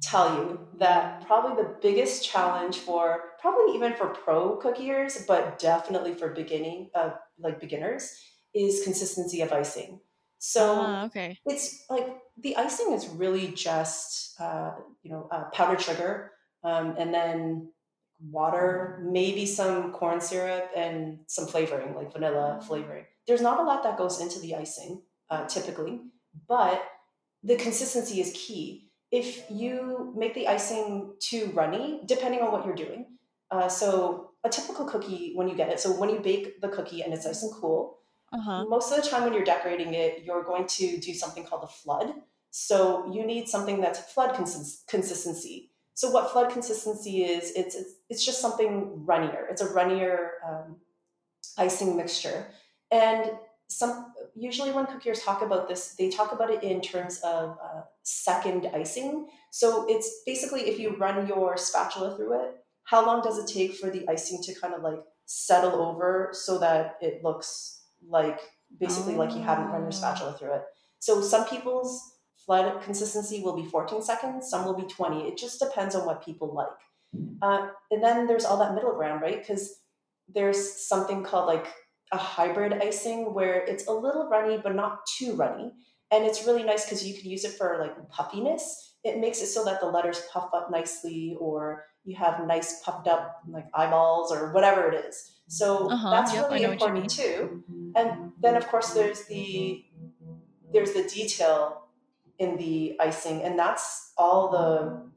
tell 0.00 0.36
you 0.36 0.68
that 0.78 1.26
probably 1.26 1.62
the 1.62 1.76
biggest 1.80 2.24
challenge 2.24 2.78
for 2.78 3.32
probably 3.40 3.74
even 3.74 3.94
for 3.94 4.08
pro 4.08 4.58
cookiers, 4.58 5.26
but 5.26 5.58
definitely 5.58 6.14
for 6.14 6.30
beginning 6.30 6.90
uh, 6.94 7.12
like 7.38 7.60
beginners 7.60 8.18
is 8.54 8.82
consistency 8.84 9.40
of 9.42 9.52
icing. 9.52 10.00
So 10.38 10.82
Ah, 10.82 11.04
okay. 11.06 11.38
it's 11.46 11.84
like 11.88 12.21
the 12.38 12.56
icing 12.56 12.92
is 12.92 13.08
really 13.08 13.48
just 13.48 14.40
uh, 14.40 14.72
you 15.02 15.10
know 15.10 15.28
uh, 15.30 15.44
powdered 15.52 15.80
sugar 15.80 16.32
um, 16.64 16.94
and 16.98 17.12
then 17.12 17.72
water, 18.30 19.00
maybe 19.02 19.46
some 19.46 19.92
corn 19.92 20.20
syrup 20.20 20.70
and 20.76 21.18
some 21.26 21.46
flavoring 21.46 21.94
like 21.94 22.12
vanilla 22.12 22.60
flavoring. 22.66 23.04
There's 23.26 23.40
not 23.40 23.58
a 23.58 23.62
lot 23.62 23.82
that 23.82 23.98
goes 23.98 24.20
into 24.20 24.38
the 24.40 24.54
icing 24.54 25.02
uh, 25.30 25.46
typically, 25.46 26.00
but 26.48 26.82
the 27.42 27.56
consistency 27.56 28.20
is 28.20 28.32
key. 28.34 28.90
If 29.10 29.50
you 29.50 30.12
make 30.16 30.34
the 30.34 30.48
icing 30.48 31.14
too 31.20 31.50
runny, 31.54 32.00
depending 32.06 32.40
on 32.40 32.52
what 32.52 32.64
you're 32.64 32.74
doing, 32.74 33.06
uh, 33.50 33.68
so 33.68 34.30
a 34.44 34.48
typical 34.48 34.86
cookie 34.86 35.32
when 35.34 35.48
you 35.48 35.54
get 35.54 35.68
it, 35.68 35.80
so 35.80 35.92
when 35.92 36.08
you 36.08 36.20
bake 36.20 36.60
the 36.60 36.68
cookie 36.68 37.02
and 37.02 37.12
it's 37.12 37.26
nice 37.26 37.42
and 37.42 37.52
cool, 37.52 37.98
Uh-huh. 38.32 38.64
most 38.64 38.90
of 38.90 39.02
the 39.02 39.08
time 39.08 39.24
when 39.24 39.34
you're 39.34 39.44
decorating 39.44 39.94
it, 39.94 40.22
you're 40.24 40.42
going 40.42 40.66
to 40.66 40.98
do 40.98 41.12
something 41.12 41.44
called 41.44 41.64
a 41.64 41.66
flood. 41.66 42.14
So 42.50 43.10
you 43.12 43.26
need 43.26 43.48
something 43.48 43.80
that's 43.80 44.00
flood 44.12 44.34
consist- 44.34 44.86
consistency. 44.88 45.70
So 45.94 46.10
what 46.10 46.32
flood 46.32 46.50
consistency 46.50 47.24
is, 47.24 47.52
it's 47.54 47.74
it's, 47.74 47.92
it's 48.08 48.24
just 48.24 48.40
something 48.40 49.04
runnier. 49.06 49.46
It's 49.50 49.62
a 49.62 49.68
runnier 49.68 50.30
um, 50.46 50.76
icing 51.58 51.96
mixture. 51.96 52.46
And 52.90 53.32
some 53.68 54.12
usually 54.34 54.70
when 54.70 54.86
cookiers 54.86 55.22
talk 55.22 55.42
about 55.42 55.68
this, 55.68 55.94
they 55.94 56.08
talk 56.08 56.32
about 56.32 56.50
it 56.50 56.62
in 56.62 56.80
terms 56.80 57.20
of 57.24 57.58
uh, 57.62 57.82
second 58.02 58.70
icing. 58.74 59.28
So 59.50 59.86
it's 59.88 60.22
basically 60.26 60.62
if 60.62 60.78
you 60.78 60.96
run 60.96 61.26
your 61.26 61.56
spatula 61.56 62.16
through 62.16 62.42
it, 62.42 62.56
how 62.84 63.04
long 63.04 63.22
does 63.22 63.38
it 63.38 63.46
take 63.46 63.74
for 63.74 63.90
the 63.90 64.08
icing 64.08 64.42
to 64.44 64.54
kind 64.54 64.74
of 64.74 64.82
like 64.82 65.00
settle 65.26 65.80
over 65.80 66.30
so 66.32 66.58
that 66.58 66.96
it 67.00 67.22
looks 67.22 67.81
like 68.08 68.40
basically 68.78 69.14
like 69.14 69.34
you 69.34 69.42
haven't 69.42 69.66
run 69.68 69.80
your 69.82 69.88
Oh. 69.88 69.90
spatula 69.90 70.32
through 70.38 70.54
it. 70.54 70.64
So 70.98 71.20
some 71.20 71.44
people's 71.46 72.00
flood 72.46 72.82
consistency 72.82 73.42
will 73.42 73.54
be 73.56 73.64
14 73.64 74.02
seconds, 74.02 74.48
some 74.50 74.64
will 74.64 74.74
be 74.74 74.84
20. 74.84 75.28
It 75.28 75.36
just 75.36 75.60
depends 75.60 75.94
on 75.94 76.06
what 76.06 76.24
people 76.24 76.52
like. 76.54 76.68
Uh, 77.42 77.68
and 77.90 78.02
then 78.02 78.26
there's 78.26 78.44
all 78.44 78.56
that 78.58 78.74
middle 78.74 78.94
ground, 78.94 79.20
right? 79.22 79.38
Because 79.38 79.80
there's 80.28 80.86
something 80.86 81.22
called 81.22 81.46
like 81.46 81.66
a 82.12 82.16
hybrid 82.16 82.72
icing 82.74 83.34
where 83.34 83.64
it's 83.64 83.86
a 83.86 83.92
little 83.92 84.28
runny 84.28 84.58
but 84.62 84.74
not 84.74 85.00
too 85.18 85.34
runny. 85.34 85.72
And 86.10 86.24
it's 86.24 86.46
really 86.46 86.62
nice 86.62 86.84
because 86.84 87.06
you 87.06 87.18
can 87.20 87.30
use 87.30 87.44
it 87.44 87.52
for 87.52 87.78
like 87.80 88.08
puffiness. 88.10 88.96
It 89.04 89.18
makes 89.18 89.40
it 89.42 89.46
so 89.46 89.64
that 89.64 89.80
the 89.80 89.86
letters 89.86 90.22
puff 90.32 90.50
up 90.54 90.70
nicely 90.70 91.36
or 91.40 91.84
you 92.04 92.16
have 92.16 92.46
nice 92.46 92.82
puffed 92.82 93.08
up 93.08 93.40
like 93.48 93.66
eyeballs 93.74 94.30
or 94.32 94.52
whatever 94.52 94.88
it 94.90 95.04
is. 95.06 95.30
So 95.48 95.90
Uh-huh. 95.90 96.10
that's 96.10 96.32
Yep, 96.34 96.50
really 96.50 96.62
know 96.62 96.68
what 96.70 96.80
you 96.80 96.86
important 96.86 97.10
too. 97.10 97.64
And 97.94 98.32
then 98.40 98.56
of 98.56 98.66
course 98.68 98.90
there's 98.90 99.24
the 99.24 99.84
there's 100.72 100.92
the 100.92 101.04
detail 101.04 101.88
in 102.38 102.56
the 102.56 102.96
icing 102.98 103.42
and 103.42 103.58
that's 103.58 104.12
all 104.16 104.50
the 104.50 105.12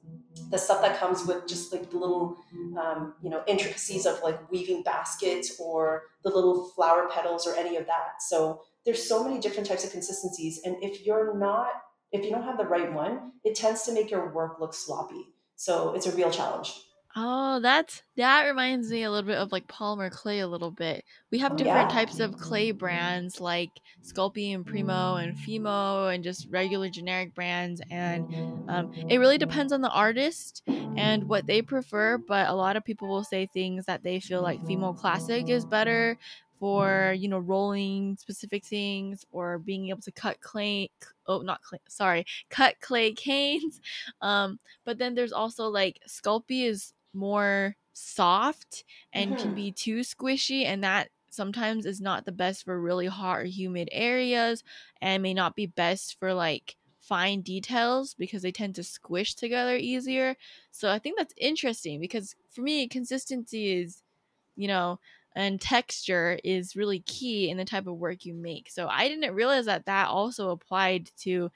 the 0.51 0.57
stuff 0.57 0.81
that 0.81 0.99
comes 0.99 1.25
with 1.25 1.47
just 1.47 1.71
like 1.71 1.89
the 1.89 1.97
little 1.97 2.38
um, 2.79 3.13
you 3.21 3.29
know 3.29 3.41
intricacies 3.47 4.05
of 4.05 4.21
like 4.21 4.51
weaving 4.51 4.83
baskets 4.83 5.59
or 5.59 6.03
the 6.23 6.29
little 6.29 6.69
flower 6.75 7.09
petals 7.11 7.47
or 7.47 7.55
any 7.55 7.77
of 7.77 7.85
that. 7.88 8.21
So 8.21 8.61
there's 8.85 9.07
so 9.07 9.23
many 9.23 9.39
different 9.39 9.67
types 9.67 9.83
of 9.85 9.91
consistencies 9.91 10.61
and 10.65 10.75
if 10.81 11.05
you're 11.05 11.38
not 11.38 11.69
if 12.11 12.23
you 12.23 12.31
don't 12.31 12.43
have 12.43 12.57
the 12.57 12.65
right 12.65 12.91
one 12.93 13.31
it 13.43 13.55
tends 13.55 13.83
to 13.83 13.93
make 13.93 14.11
your 14.11 14.33
work 14.33 14.59
look 14.59 14.73
sloppy. 14.73 15.25
So 15.55 15.93
it's 15.93 16.05
a 16.05 16.11
real 16.11 16.31
challenge 16.31 16.73
Oh, 17.17 17.62
that's 17.62 18.04
that 18.17 18.43
reminds 18.45 18.91
me 18.91 19.04
a 19.04 19.10
little 19.12 19.28
bit 19.28 19.38
of 19.38 19.51
like 19.54 19.67
polymer 19.67 20.12
clay 20.12 20.39
a 20.39 20.47
little 20.47 20.71
bit. 20.71 21.06
We 21.32 21.39
have 21.39 21.56
different 21.56 21.88
yeah 21.88 21.88
types 21.89 22.19
of 22.19 22.38
clay 22.38 22.71
brands 22.71 23.39
like 23.39 23.71
Sculpey 24.04 24.54
and 24.54 24.65
Premo 24.65 25.23
and 25.23 25.34
Fimo 25.38 26.13
and 26.13 26.25
just 26.25 26.47
regular 26.49 26.89
generic 26.89 27.34
brands 27.34 27.82
and 27.89 28.28
um, 28.67 28.91
it 29.08 29.17
really 29.19 29.38
depends 29.38 29.71
on 29.71 29.80
the 29.82 29.89
artist 29.91 30.62
and 30.67 31.23
what 31.30 31.47
they 31.47 31.62
prefer, 31.62 32.17
but 32.17 32.49
a 32.49 32.54
lot 32.54 32.75
of 32.75 32.84
people 32.84 33.08
will 33.08 33.23
say 33.23 33.45
things 33.45 33.86
that 33.86 34.04
they 34.04 34.19
feel 34.19 34.41
like 34.41 34.62
Fimo 34.63 34.97
Classic 34.97 35.47
is 35.49 35.65
better 35.65 36.17
for, 36.60 37.13
you 37.17 37.28
know, 37.30 37.39
rolling 37.39 38.17
specific 38.17 38.65
things 38.65 39.25
or 39.32 39.60
being 39.60 39.89
able 39.89 40.01
to 40.01 40.12
cut 40.12 40.41
clay 40.41 40.89
oh 41.28 41.41
not 41.41 41.62
clay 41.62 41.80
sorry, 41.88 42.25
cut 42.49 42.75
clay 42.82 43.13
canes. 43.13 43.80
Um 44.21 44.60
but 44.86 44.97
then 44.97 45.15
there's 45.15 45.34
also 45.34 45.67
like 45.69 45.99
Sculpey 46.08 46.65
is 46.67 46.93
more 47.15 47.75
soft 47.93 48.84
and 49.13 49.38
can 49.38 49.54
hmm 49.54 49.56
be 49.56 49.71
too 49.71 50.01
squishy 50.01 50.65
and 50.65 50.84
that 50.84 51.10
sometimes 51.32 51.86
is 51.86 52.01
not 52.01 52.25
the 52.25 52.32
best 52.32 52.63
for 52.65 52.80
really 52.82 53.08
hot 53.08 53.39
or 53.39 53.45
humid 53.45 53.89
areas 53.91 54.63
and 55.01 55.23
may 55.23 55.34
not 55.34 55.56
be 55.56 55.65
best 55.65 56.17
for 56.19 56.34
like 56.34 56.78
fine 56.99 57.41
details 57.41 58.13
because 58.15 58.41
they 58.41 58.51
tend 58.51 58.75
to 58.75 58.84
squish 58.84 59.36
together 59.36 59.75
easier. 59.75 60.36
So 60.71 60.89
I 60.91 60.99
think 60.99 61.17
that's 61.17 61.34
interesting 61.38 61.99
because 61.99 62.36
for 62.49 62.62
me 62.62 62.88
consistency 62.88 63.73
is, 63.82 64.01
you 64.56 64.67
know, 64.67 64.99
and 65.36 65.60
texture 65.62 66.39
is 66.43 66.75
really 66.75 67.01
key 67.01 67.49
in 67.49 67.58
the 67.58 67.65
type 67.65 67.88
of 67.88 67.97
work 67.97 68.25
you 68.25 68.34
make. 68.34 68.69
So 68.69 68.88
I 68.88 69.08
didn't 69.10 69.36
realize 69.36 69.65
that 69.65 69.86
that 69.86 70.08
also 70.08 70.49
applied 70.51 71.12
to, 71.19 71.51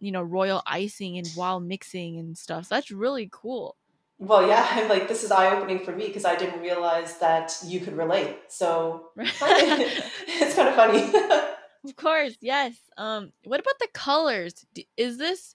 you 0.00 0.12
know, 0.12 0.22
royal 0.22 0.62
icing 0.66 1.18
and 1.18 1.32
while 1.34 1.60
mixing 1.60 2.18
and 2.18 2.38
stuff. 2.38 2.66
So 2.66 2.76
that's 2.76 2.90
really 2.92 3.28
cool. 3.32 3.76
Well 4.20 4.46
yeah 4.46 4.64
i'm 4.72 4.88
like 4.88 5.08
this 5.08 5.24
is 5.24 5.32
eye-opening 5.32 5.80
for 5.80 5.90
me 5.90 6.06
because 6.06 6.24
i 6.24 6.36
didn't 6.36 6.60
realize 6.60 7.18
that 7.18 7.52
you 7.64 7.80
could 7.80 7.96
relate. 7.96 8.36
So 8.48 9.10
it's 9.16 10.54
kind 10.54 10.68
of 10.68 10.74
funny. 10.74 11.12
Of 11.82 11.96
course, 11.96 12.36
yes. 12.42 12.76
Um, 12.98 13.32
what 13.44 13.58
about 13.58 13.78
the 13.78 13.88
colors? 13.94 14.66
Is 14.98 15.16
this 15.16 15.54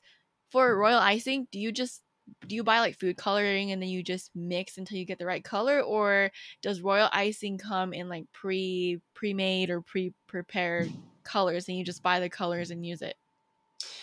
for 0.50 0.76
royal 0.76 0.98
icing, 0.98 1.48
do 1.52 1.60
you 1.60 1.72
just 1.72 2.02
do 2.48 2.56
you 2.56 2.64
buy 2.64 2.80
like 2.80 2.98
food 2.98 3.16
coloring 3.16 3.72
and 3.72 3.80
then 3.80 3.90
you 3.90 4.02
just 4.02 4.32
mix 4.34 4.80
until 4.80 4.98
you 4.98 5.06
get 5.06 5.20
the 5.20 5.28
right 5.28 5.44
color? 5.44 5.82
Or 5.82 6.32
does 6.64 6.82
royal 6.82 7.10
icing 7.14 7.60
come 7.60 7.94
in 7.94 8.10
like 8.10 8.26
pre 8.34 9.00
pre-made 9.14 9.70
or 9.70 9.82
pre-prepared 9.82 10.92
colors 11.24 11.68
and 11.68 11.78
you 11.78 11.84
just 11.84 12.02
buy 12.02 12.20
the 12.20 12.30
colors 12.30 12.72
and 12.72 12.84
use 12.84 13.04
it 13.04 13.16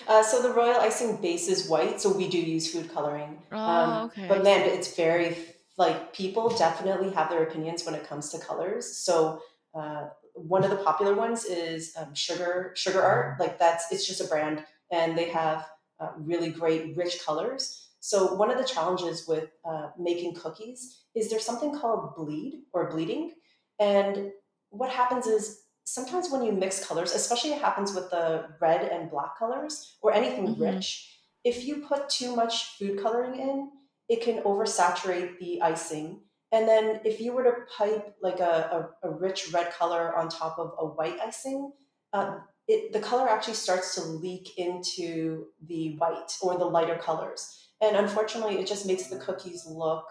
uh, 0.08 0.22
so 0.22 0.42
the 0.42 0.52
royal 0.52 0.80
icing 0.80 1.16
base 1.16 1.48
is 1.48 1.68
white 1.68 2.00
so 2.00 2.12
we 2.12 2.28
do 2.28 2.38
use 2.38 2.72
food 2.72 2.92
coloring 2.92 3.38
oh, 3.52 3.56
um, 3.58 4.04
okay. 4.06 4.26
but 4.28 4.42
man 4.42 4.60
it's 4.68 4.94
very 4.96 5.36
like 5.78 6.12
people 6.12 6.48
definitely 6.50 7.10
have 7.10 7.30
their 7.30 7.42
opinions 7.42 7.84
when 7.84 7.94
it 7.94 8.06
comes 8.08 8.30
to 8.30 8.38
colors 8.38 8.96
so 8.96 9.40
uh, 9.74 10.08
one 10.34 10.64
of 10.64 10.70
the 10.70 10.76
popular 10.76 11.14
ones 11.14 11.44
is 11.44 11.94
um, 11.96 12.14
sugar 12.14 12.72
sugar 12.76 13.02
art 13.02 13.40
like 13.40 13.58
that's 13.58 13.90
it's 13.92 14.06
just 14.06 14.20
a 14.20 14.24
brand 14.24 14.64
and 14.90 15.16
they 15.16 15.28
have 15.28 15.68
uh, 16.00 16.10
really 16.18 16.50
great 16.50 16.96
rich 16.96 17.24
colors 17.24 17.82
so 18.04 18.34
one 18.34 18.50
of 18.50 18.58
the 18.58 18.64
challenges 18.64 19.28
with 19.28 19.50
uh, 19.64 19.90
making 19.96 20.34
cookies 20.34 21.04
is 21.14 21.30
there's 21.30 21.44
something 21.44 21.78
called 21.78 22.16
bleed 22.16 22.64
or 22.72 22.90
bleeding. 22.90 23.30
And 23.78 24.32
what 24.70 24.90
happens 24.90 25.28
is 25.28 25.61
sometimes 25.84 26.30
when 26.30 26.42
you 26.42 26.52
mix 26.52 26.84
colors, 26.84 27.12
especially 27.14 27.52
it 27.52 27.60
happens 27.60 27.94
with 27.94 28.10
the 28.10 28.46
red 28.60 28.88
and 28.88 29.10
black 29.10 29.38
colors 29.38 29.96
or 30.02 30.12
anything 30.12 30.48
mm-hmm. 30.48 30.62
rich, 30.62 31.18
if 31.44 31.64
you 31.64 31.84
put 31.86 32.08
too 32.08 32.34
much 32.36 32.76
food 32.78 33.02
coloring 33.02 33.40
in, 33.40 33.70
it 34.08 34.22
can 34.22 34.42
oversaturate 34.42 35.38
the 35.38 35.60
icing. 35.62 36.20
And 36.52 36.68
then 36.68 37.00
if 37.04 37.20
you 37.20 37.32
were 37.32 37.44
to 37.44 37.54
pipe 37.76 38.14
like 38.22 38.40
a, 38.40 38.90
a, 39.02 39.08
a 39.08 39.10
rich 39.10 39.52
red 39.52 39.72
color 39.72 40.14
on 40.16 40.28
top 40.28 40.58
of 40.58 40.74
a 40.78 40.86
white 40.86 41.18
icing, 41.20 41.72
uh, 42.12 42.38
it, 42.68 42.92
the 42.92 43.00
color 43.00 43.28
actually 43.28 43.54
starts 43.54 43.94
to 43.96 44.02
leak 44.02 44.58
into 44.58 45.46
the 45.66 45.96
white 45.96 46.36
or 46.42 46.56
the 46.56 46.64
lighter 46.64 46.96
colors 46.96 47.62
and 47.82 47.96
unfortunately 47.96 48.58
it 48.58 48.66
just 48.66 48.86
makes 48.86 49.08
the 49.08 49.16
cookies 49.16 49.66
look 49.66 50.06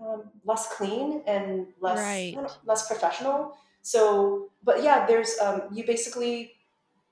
um, 0.00 0.24
less 0.44 0.74
clean 0.74 1.22
and 1.26 1.68
less 1.80 1.98
right. 1.98 2.50
less 2.64 2.86
professional 2.88 3.56
so 3.82 4.50
but 4.62 4.82
yeah 4.82 5.06
there's 5.06 5.38
um, 5.40 5.62
you 5.72 5.84
basically 5.86 6.52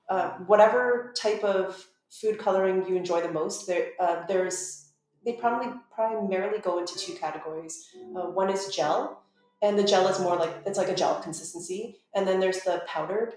uh, 0.09 0.31
whatever 0.47 1.13
type 1.17 1.43
of 1.43 1.85
food 2.09 2.37
coloring 2.37 2.85
you 2.87 2.95
enjoy 2.95 3.21
the 3.21 3.31
most 3.31 3.67
there 3.67 3.89
uh, 3.99 4.25
there's 4.27 4.91
they 5.23 5.33
probably 5.33 5.71
primarily 5.93 6.59
go 6.59 6.79
into 6.79 6.97
two 6.97 7.13
categories 7.13 7.87
uh, 8.15 8.29
one 8.29 8.49
is 8.49 8.73
gel 8.75 9.23
and 9.61 9.77
the 9.77 9.83
gel 9.83 10.07
is 10.07 10.19
more 10.19 10.35
like 10.35 10.53
it's 10.65 10.77
like 10.77 10.89
a 10.89 10.95
gel 10.95 11.21
consistency 11.21 11.99
and 12.15 12.27
then 12.27 12.39
there's 12.39 12.61
the 12.61 12.83
powdered 12.87 13.35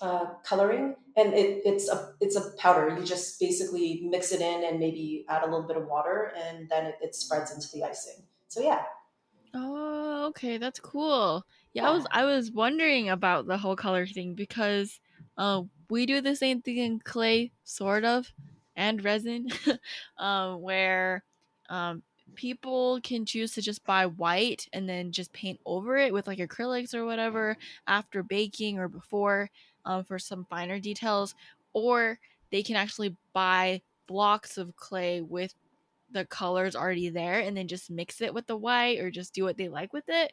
uh, 0.00 0.26
coloring, 0.44 0.96
and 1.16 1.34
it, 1.34 1.62
it's 1.64 1.88
a 1.88 2.14
it's 2.20 2.36
a 2.36 2.50
powder. 2.58 2.96
You 2.98 3.04
just 3.04 3.38
basically 3.38 4.02
mix 4.04 4.32
it 4.32 4.40
in 4.40 4.64
and 4.64 4.78
maybe 4.78 5.26
add 5.28 5.42
a 5.42 5.46
little 5.46 5.66
bit 5.66 5.76
of 5.76 5.86
water, 5.86 6.32
and 6.36 6.68
then 6.68 6.86
it, 6.86 6.94
it 7.02 7.14
spreads 7.14 7.52
into 7.52 7.68
the 7.72 7.84
icing. 7.84 8.22
So 8.48 8.62
yeah. 8.62 8.82
Oh, 9.52 10.26
okay, 10.28 10.58
that's 10.58 10.80
cool. 10.80 11.44
Yeah, 11.72 11.86
I 11.88 11.90
was 11.92 12.06
I 12.10 12.24
was 12.24 12.50
wondering 12.50 13.08
about 13.08 13.46
the 13.46 13.58
whole 13.58 13.76
color 13.76 14.06
thing 14.06 14.34
because 14.34 15.00
uh, 15.36 15.62
we 15.88 16.06
do 16.06 16.20
the 16.20 16.34
same 16.36 16.62
thing 16.62 16.78
in 16.78 16.98
clay, 17.00 17.52
sort 17.64 18.04
of, 18.04 18.32
and 18.74 19.02
resin, 19.04 19.48
um, 20.18 20.60
where 20.60 21.24
um, 21.68 22.02
people 22.34 23.00
can 23.02 23.24
choose 23.24 23.52
to 23.52 23.62
just 23.62 23.84
buy 23.84 24.06
white 24.06 24.66
and 24.72 24.88
then 24.88 25.12
just 25.12 25.32
paint 25.32 25.60
over 25.64 25.96
it 25.96 26.12
with 26.12 26.26
like 26.26 26.38
acrylics 26.38 26.94
or 26.94 27.04
whatever 27.04 27.56
after 27.86 28.22
baking 28.22 28.78
or 28.78 28.88
before 28.88 29.50
um, 29.84 30.04
for 30.04 30.18
some 30.18 30.44
finer 30.46 30.80
details, 30.80 31.34
or 31.72 32.18
they 32.50 32.62
can 32.64 32.74
actually 32.76 33.16
buy 33.32 33.80
blocks 34.08 34.58
of 34.58 34.74
clay 34.74 35.20
with 35.20 35.54
the 36.12 36.24
colors 36.26 36.76
already 36.76 37.08
there 37.10 37.40
and 37.40 37.56
then 37.56 37.68
just 37.68 37.90
mix 37.90 38.20
it 38.20 38.34
with 38.34 38.46
the 38.46 38.56
white 38.56 38.98
or 39.00 39.10
just 39.10 39.34
do 39.34 39.44
what 39.44 39.56
they 39.56 39.68
like 39.68 39.92
with 39.92 40.04
it. 40.08 40.32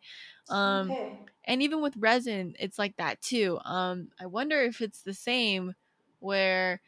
Um, 0.50 0.90
okay. 0.90 0.98
And 1.46 1.62
even 1.64 1.82
with 1.82 1.96
resin, 1.98 2.56
it's 2.60 2.78
like 2.78 2.96
that 2.98 3.22
too. 3.22 3.60
Um, 3.66 4.10
I 4.20 4.26
wonder 4.26 4.62
if 4.62 4.82
it's 4.82 5.02
the 5.04 5.14
same 5.14 5.74
where 6.20 6.82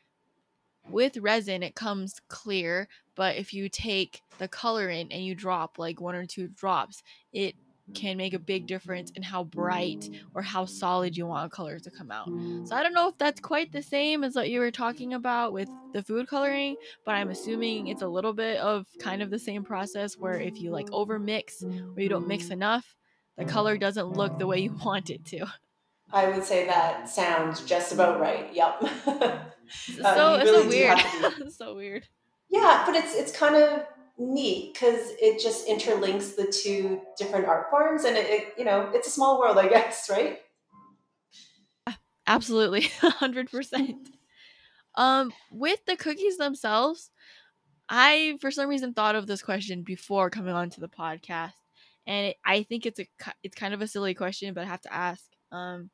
with 0.88 1.18
resin 1.18 1.64
it 1.64 1.76
comes 1.76 2.16
clear, 2.30 2.88
but 3.16 3.36
if 3.38 3.54
you 3.54 3.70
take 3.70 4.22
the 4.38 4.48
color 4.48 4.90
in 4.90 5.12
and 5.12 5.24
you 5.26 5.36
drop 5.36 5.78
like 5.78 6.02
one 6.02 6.16
or 6.16 6.26
two 6.26 6.48
drops, 6.48 7.04
it 7.32 7.56
can 7.94 8.18
make 8.18 8.34
a 8.34 8.40
big 8.40 8.68
difference 8.68 9.12
in 9.12 9.24
how 9.24 9.44
bright 9.44 10.10
or 10.34 10.42
how 10.42 10.66
solid 10.66 11.18
you 11.18 11.26
want 11.26 11.46
a 11.46 11.50
color 11.50 11.80
to 11.80 11.92
come 11.92 12.12
out. 12.12 12.28
So 12.68 12.76
I 12.76 12.84
don't 12.84 12.94
know 12.94 13.10
if 13.10 13.18
that's 13.18 13.40
quite 13.40 13.72
the 13.72 13.82
same 13.82 14.24
as 14.24 14.36
what 14.36 14.50
you 14.50 14.60
were 14.60 14.72
talking 14.72 15.14
about 15.14 15.54
with 15.54 15.70
the 15.94 16.04
food 16.04 16.28
coloring, 16.28 16.76
but 17.06 17.16
I'm 17.16 17.30
assuming 17.30 17.88
it's 17.88 18.02
a 18.02 18.08
little 18.08 18.34
bit 18.34 18.58
of 18.58 18.86
kind 19.00 19.22
of 19.22 19.30
the 19.30 19.40
same 19.40 19.64
process 19.64 20.18
where 20.18 20.40
if 20.40 20.60
you 20.60 20.72
like 20.72 20.92
over 20.92 21.20
mix 21.20 21.64
or 21.64 22.02
you 22.02 22.10
don't 22.10 22.28
mix 22.28 22.50
enough, 22.50 22.96
the 23.38 23.46
color 23.46 23.78
doesn't 23.78 24.12
look 24.12 24.38
the 24.38 24.48
way 24.48 24.60
you 24.60 24.76
want 24.86 25.10
it 25.10 25.26
to. 25.26 25.46
I 26.12 26.28
would 26.28 26.44
say 26.44 26.66
that 26.66 27.08
sounds 27.08 27.64
just 27.66 27.92
about 27.92 28.20
right. 28.20 28.52
Yep. 28.54 28.82
so 29.70 30.04
uh, 30.04 30.42
really 30.44 30.64
so 30.64 30.68
weird. 30.68 31.52
so 31.52 31.76
weird. 31.76 32.08
Yeah, 32.50 32.84
but 32.86 32.96
it's 32.96 33.16
it's 33.16 33.32
kind 33.32 33.56
of 33.56 33.84
neat 34.20 34.74
because 34.74 35.12
it 35.22 35.42
just 35.42 35.68
interlinks 35.68 36.36
the 36.36 36.52
two 36.52 37.02
different 37.18 37.46
art 37.46 37.70
forms 37.70 38.04
and 38.04 38.18
it, 38.18 38.30
it, 38.30 38.54
you 38.58 38.66
know 38.66 38.90
it's 38.94 39.08
a 39.08 39.12
small 39.12 39.40
world 39.40 39.58
i 39.58 39.68
guess 39.68 40.10
right? 40.10 40.40
Absolutely 42.28 42.82
100% 43.02 43.96
um 44.96 45.32
with 45.52 45.80
the 45.86 45.96
cookies 45.96 46.38
themselves 46.38 47.10
i 47.88 48.38
for 48.40 48.52
some 48.52 48.70
reason 48.70 48.94
thought 48.94 49.16
of 49.16 49.26
this 49.26 49.42
question 49.42 49.82
before 49.84 50.30
coming 50.30 50.54
on 50.54 50.70
to 50.70 50.80
the 50.80 50.90
podcast 50.90 51.54
and 52.06 52.28
it, 52.28 52.38
i 52.46 52.62
think 52.64 52.86
it's 52.86 53.00
a 53.00 53.08
it's 53.42 53.56
kind 53.56 53.74
of 53.74 53.82
a 53.82 53.88
silly 53.88 54.14
question 54.14 54.54
but 54.54 54.64
i 54.64 54.68
have 54.68 54.82
to 54.82 54.94
ask. 54.94 55.24
Um 55.52 55.90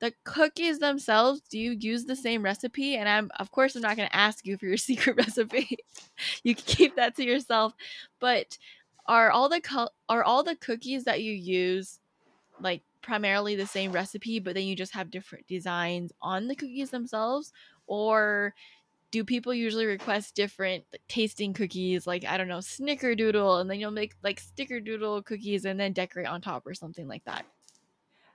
the 0.00 0.12
cookies 0.24 0.78
themselves 0.78 1.40
do 1.48 1.58
you 1.58 1.72
use 1.72 2.04
the 2.04 2.16
same 2.16 2.42
recipe? 2.42 2.96
And 2.96 3.08
i'm 3.08 3.30
of 3.38 3.50
course 3.50 3.74
i'm 3.76 3.82
not 3.82 3.96
going 3.96 4.08
to 4.08 4.16
ask 4.16 4.46
you 4.46 4.56
for 4.58 4.66
your 4.66 4.76
secret 4.76 5.16
recipe. 5.16 5.78
You 6.42 6.54
can 6.54 6.64
keep 6.66 6.96
that 6.96 7.16
to 7.16 7.24
yourself. 7.24 7.74
But 8.20 8.58
are 9.06 9.30
all 9.30 9.48
the 9.48 9.60
co- 9.60 9.90
are 10.08 10.24
all 10.24 10.42
the 10.42 10.56
cookies 10.56 11.04
that 11.04 11.22
you 11.22 11.32
use 11.32 12.00
like 12.60 12.82
primarily 13.02 13.54
the 13.54 13.66
same 13.66 13.92
recipe 13.92 14.40
but 14.40 14.54
then 14.54 14.64
you 14.64 14.74
just 14.74 14.92
have 14.94 15.10
different 15.10 15.46
designs 15.46 16.12
on 16.20 16.48
the 16.48 16.56
cookies 16.56 16.90
themselves? 16.90 17.52
Or 17.86 18.54
do 19.12 19.24
people 19.24 19.54
usually 19.54 19.86
request 19.86 20.34
different 20.34 20.84
tasting 21.08 21.52
cookies 21.52 22.06
like 22.06 22.24
i 22.24 22.36
don't 22.36 22.48
know 22.48 22.58
snickerdoodle 22.58 23.60
and 23.60 23.70
then 23.70 23.78
you'll 23.78 23.90
make 23.90 24.14
like 24.22 24.42
snickerdoodle 24.42 25.24
cookies 25.24 25.64
and 25.64 25.78
then 25.78 25.92
decorate 25.92 26.26
on 26.26 26.40
top 26.40 26.66
or 26.66 26.74
something 26.74 27.06
like 27.06 27.24
that 27.24 27.46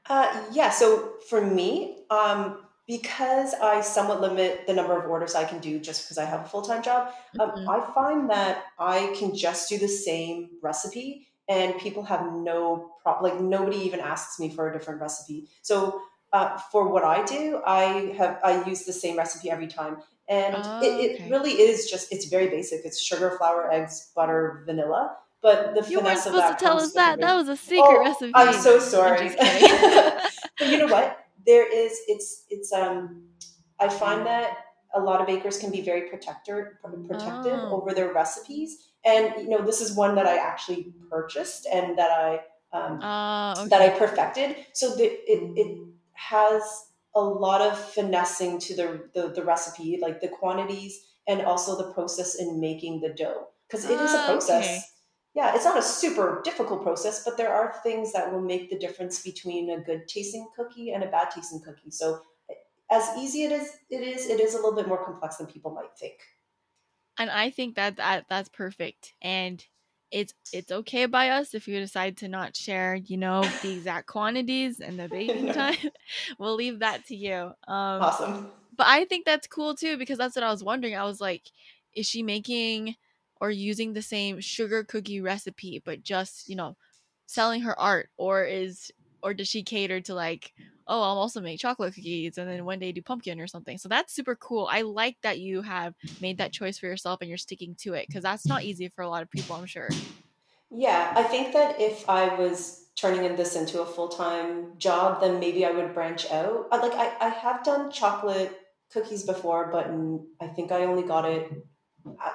uh, 0.09 0.43
yeah. 0.51 0.69
So 0.69 1.13
for 1.29 1.41
me, 1.41 2.03
um, 2.09 2.59
because 2.87 3.53
I 3.53 3.81
somewhat 3.81 4.21
limit 4.21 4.67
the 4.67 4.73
number 4.73 4.99
of 4.99 5.09
orders 5.09 5.35
I 5.35 5.45
can 5.45 5.59
do 5.59 5.79
just 5.79 6.03
because 6.03 6.17
I 6.17 6.25
have 6.25 6.41
a 6.41 6.45
full 6.45 6.61
time 6.61 6.83
job, 6.83 7.13
um, 7.39 7.51
mm-hmm. 7.51 7.69
I 7.69 7.93
find 7.93 8.29
that 8.29 8.65
I 8.79 9.15
can 9.17 9.35
just 9.35 9.69
do 9.69 9.77
the 9.77 9.87
same 9.87 10.49
recipe 10.61 11.27
and 11.47 11.77
people 11.79 12.03
have 12.03 12.33
no 12.33 12.93
problem. 13.01 13.31
Like 13.31 13.41
nobody 13.41 13.77
even 13.77 13.99
asks 13.99 14.39
me 14.39 14.49
for 14.49 14.69
a 14.69 14.73
different 14.73 15.01
recipe. 15.01 15.47
So 15.61 16.01
uh, 16.33 16.57
for 16.71 16.87
what 16.87 17.03
I 17.03 17.23
do, 17.25 17.61
I 17.65 18.13
have 18.17 18.39
I 18.43 18.63
use 18.65 18.83
the 18.85 18.93
same 18.93 19.17
recipe 19.17 19.49
every 19.49 19.67
time, 19.67 19.97
and 20.29 20.55
oh, 20.57 20.79
it, 20.81 20.85
it 20.85 21.15
okay. 21.15 21.29
really 21.29 21.51
is 21.51 21.89
just 21.89 22.11
it's 22.11 22.25
very 22.25 22.47
basic. 22.47 22.85
It's 22.85 23.01
sugar, 23.01 23.35
flour, 23.37 23.71
eggs, 23.71 24.11
butter, 24.15 24.63
vanilla. 24.65 25.17
But 25.41 25.73
the 25.73 25.89
you 25.89 25.99
weren't 25.99 26.19
supposed 26.19 26.57
to 26.57 26.63
tell 26.63 26.77
us 26.77 26.93
that. 26.93 27.19
That 27.19 27.33
was 27.35 27.49
a 27.49 27.57
secret 27.57 27.83
oh, 27.87 27.99
recipe. 27.99 28.31
I'm 28.35 28.53
so 28.53 28.79
sorry. 28.79 29.29
but 29.39 30.67
you 30.67 30.77
know 30.77 30.87
what? 30.87 31.25
There 31.45 31.67
is. 31.67 31.99
It's. 32.07 32.45
It's. 32.49 32.71
Um. 32.71 33.23
I 33.79 33.89
find 33.89 34.25
that 34.27 34.57
a 34.93 34.99
lot 34.99 35.19
of 35.19 35.25
bakers 35.25 35.57
can 35.57 35.71
be 35.71 35.81
very 35.81 36.09
protector 36.09 36.79
protective 37.07 37.59
oh. 37.59 37.81
over 37.81 37.93
their 37.93 38.13
recipes, 38.13 38.91
and 39.03 39.33
you 39.39 39.49
know 39.49 39.65
this 39.65 39.81
is 39.81 39.95
one 39.95 40.13
that 40.15 40.27
I 40.27 40.37
actually 40.37 40.93
purchased 41.09 41.65
and 41.65 41.97
that 41.97 42.11
I 42.11 42.41
um, 42.77 43.01
uh, 43.01 43.53
okay. 43.57 43.69
that 43.69 43.81
I 43.81 43.89
perfected. 43.97 44.57
So 44.73 44.95
the, 44.95 45.05
it 45.05 45.57
it 45.57 45.87
has 46.13 46.61
a 47.15 47.21
lot 47.21 47.61
of 47.61 47.79
finessing 47.93 48.59
to 48.59 48.75
the, 48.75 49.09
the 49.15 49.29
the 49.29 49.43
recipe, 49.43 49.97
like 49.99 50.21
the 50.21 50.27
quantities 50.27 51.07
and 51.27 51.41
also 51.41 51.77
the 51.77 51.93
process 51.93 52.35
in 52.35 52.59
making 52.59 53.01
the 53.01 53.09
dough, 53.09 53.47
because 53.67 53.85
it 53.85 53.99
is 53.99 54.13
a 54.13 54.19
ah, 54.19 54.25
process. 54.27 54.65
Okay 54.65 54.81
yeah, 55.33 55.55
it's 55.55 55.63
not 55.63 55.77
a 55.77 55.81
super 55.81 56.41
difficult 56.43 56.83
process, 56.83 57.23
but 57.23 57.37
there 57.37 57.53
are 57.53 57.75
things 57.83 58.11
that 58.13 58.31
will 58.31 58.41
make 58.41 58.69
the 58.69 58.77
difference 58.77 59.21
between 59.21 59.69
a 59.69 59.79
good 59.79 60.07
tasting 60.07 60.47
cookie 60.55 60.91
and 60.91 61.03
a 61.03 61.07
bad 61.07 61.31
tasting 61.31 61.61
cookie. 61.61 61.89
So 61.89 62.21
as 62.91 63.09
easy 63.17 63.45
it 63.45 63.51
is 63.53 63.77
it 63.89 64.01
is, 64.01 64.27
it 64.27 64.41
is 64.41 64.53
a 64.53 64.57
little 64.57 64.75
bit 64.75 64.87
more 64.87 65.03
complex 65.03 65.37
than 65.37 65.47
people 65.47 65.71
might 65.71 65.97
think. 65.97 66.19
And 67.17 67.29
I 67.29 67.49
think 67.49 67.75
that, 67.75 67.97
that 67.97 68.25
that's 68.29 68.49
perfect. 68.49 69.13
And 69.21 69.65
it's 70.11 70.33
it's 70.51 70.71
okay 70.71 71.05
by 71.05 71.29
us 71.29 71.53
if 71.53 71.65
you 71.67 71.79
decide 71.79 72.17
to 72.17 72.27
not 72.27 72.57
share, 72.57 72.95
you 72.95 73.15
know, 73.15 73.43
the 73.61 73.71
exact 73.71 74.07
quantities 74.07 74.81
and 74.81 74.99
the 74.99 75.07
baking 75.11 75.53
time. 75.53 75.77
we'll 76.39 76.55
leave 76.55 76.79
that 76.79 77.05
to 77.05 77.15
you. 77.15 77.53
Um 77.67 78.01
awesome. 78.01 78.51
But 78.75 78.87
I 78.87 79.05
think 79.05 79.25
that's 79.25 79.47
cool 79.47 79.75
too 79.75 79.97
because 79.97 80.17
that's 80.17 80.35
what 80.35 80.43
I 80.43 80.51
was 80.51 80.63
wondering. 80.63 80.95
I 80.95 81.05
was 81.05 81.21
like, 81.21 81.43
is 81.95 82.05
she 82.05 82.21
making 82.21 82.95
or 83.41 83.49
using 83.49 83.91
the 83.91 84.01
same 84.01 84.39
sugar 84.39 84.83
cookie 84.85 85.19
recipe 85.19 85.81
but 85.83 86.03
just 86.03 86.47
you 86.47 86.55
know 86.55 86.77
selling 87.25 87.61
her 87.61 87.77
art 87.77 88.09
or 88.17 88.45
is 88.45 88.91
or 89.23 89.33
does 89.33 89.47
she 89.47 89.63
cater 89.63 89.99
to 89.99 90.13
like 90.13 90.53
oh 90.87 91.01
i'll 91.01 91.17
also 91.17 91.41
make 91.41 91.59
chocolate 91.59 91.93
cookies 91.93 92.37
and 92.37 92.49
then 92.49 92.65
one 92.65 92.79
day 92.79 92.91
do 92.91 93.01
pumpkin 93.01 93.39
or 93.39 93.47
something? 93.47 93.77
So 93.77 93.87
that's 93.87 94.13
super 94.13 94.35
cool. 94.35 94.67
I 94.69 94.81
like 94.81 95.17
that 95.23 95.39
you 95.39 95.61
have 95.61 95.93
made 96.19 96.37
that 96.39 96.51
choice 96.51 96.77
for 96.77 96.87
yourself 96.87 97.19
and 97.21 97.29
you're 97.29 97.37
sticking 97.37 97.75
to 97.81 97.93
it 97.93 98.07
because 98.07 98.23
that's 98.23 98.45
not 98.45 98.63
easy 98.63 98.89
for 98.89 99.01
a 99.01 99.09
lot 99.09 99.23
of 99.23 99.31
people 99.31 99.55
i'm 99.55 99.65
sure. 99.65 99.89
Yeah 100.69 101.13
i 101.15 101.23
think 101.23 101.53
that 101.53 101.79
if 101.79 102.07
i 102.09 102.35
was 102.35 102.87
turning 102.95 103.35
this 103.35 103.55
into 103.55 103.81
a 103.81 103.85
full-time 103.85 104.77
job 104.77 105.21
then 105.21 105.39
maybe 105.39 105.65
i 105.65 105.71
would 105.71 105.93
branch 105.93 106.29
out. 106.31 106.69
Like 106.71 106.93
i, 106.93 107.13
I 107.19 107.29
have 107.29 107.63
done 107.63 107.91
chocolate 107.91 108.57
cookies 108.91 109.23
before 109.23 109.71
but 109.71 109.89
i 110.41 110.47
think 110.47 110.71
i 110.71 110.83
only 110.83 111.03
got 111.03 111.23
it 111.25 111.49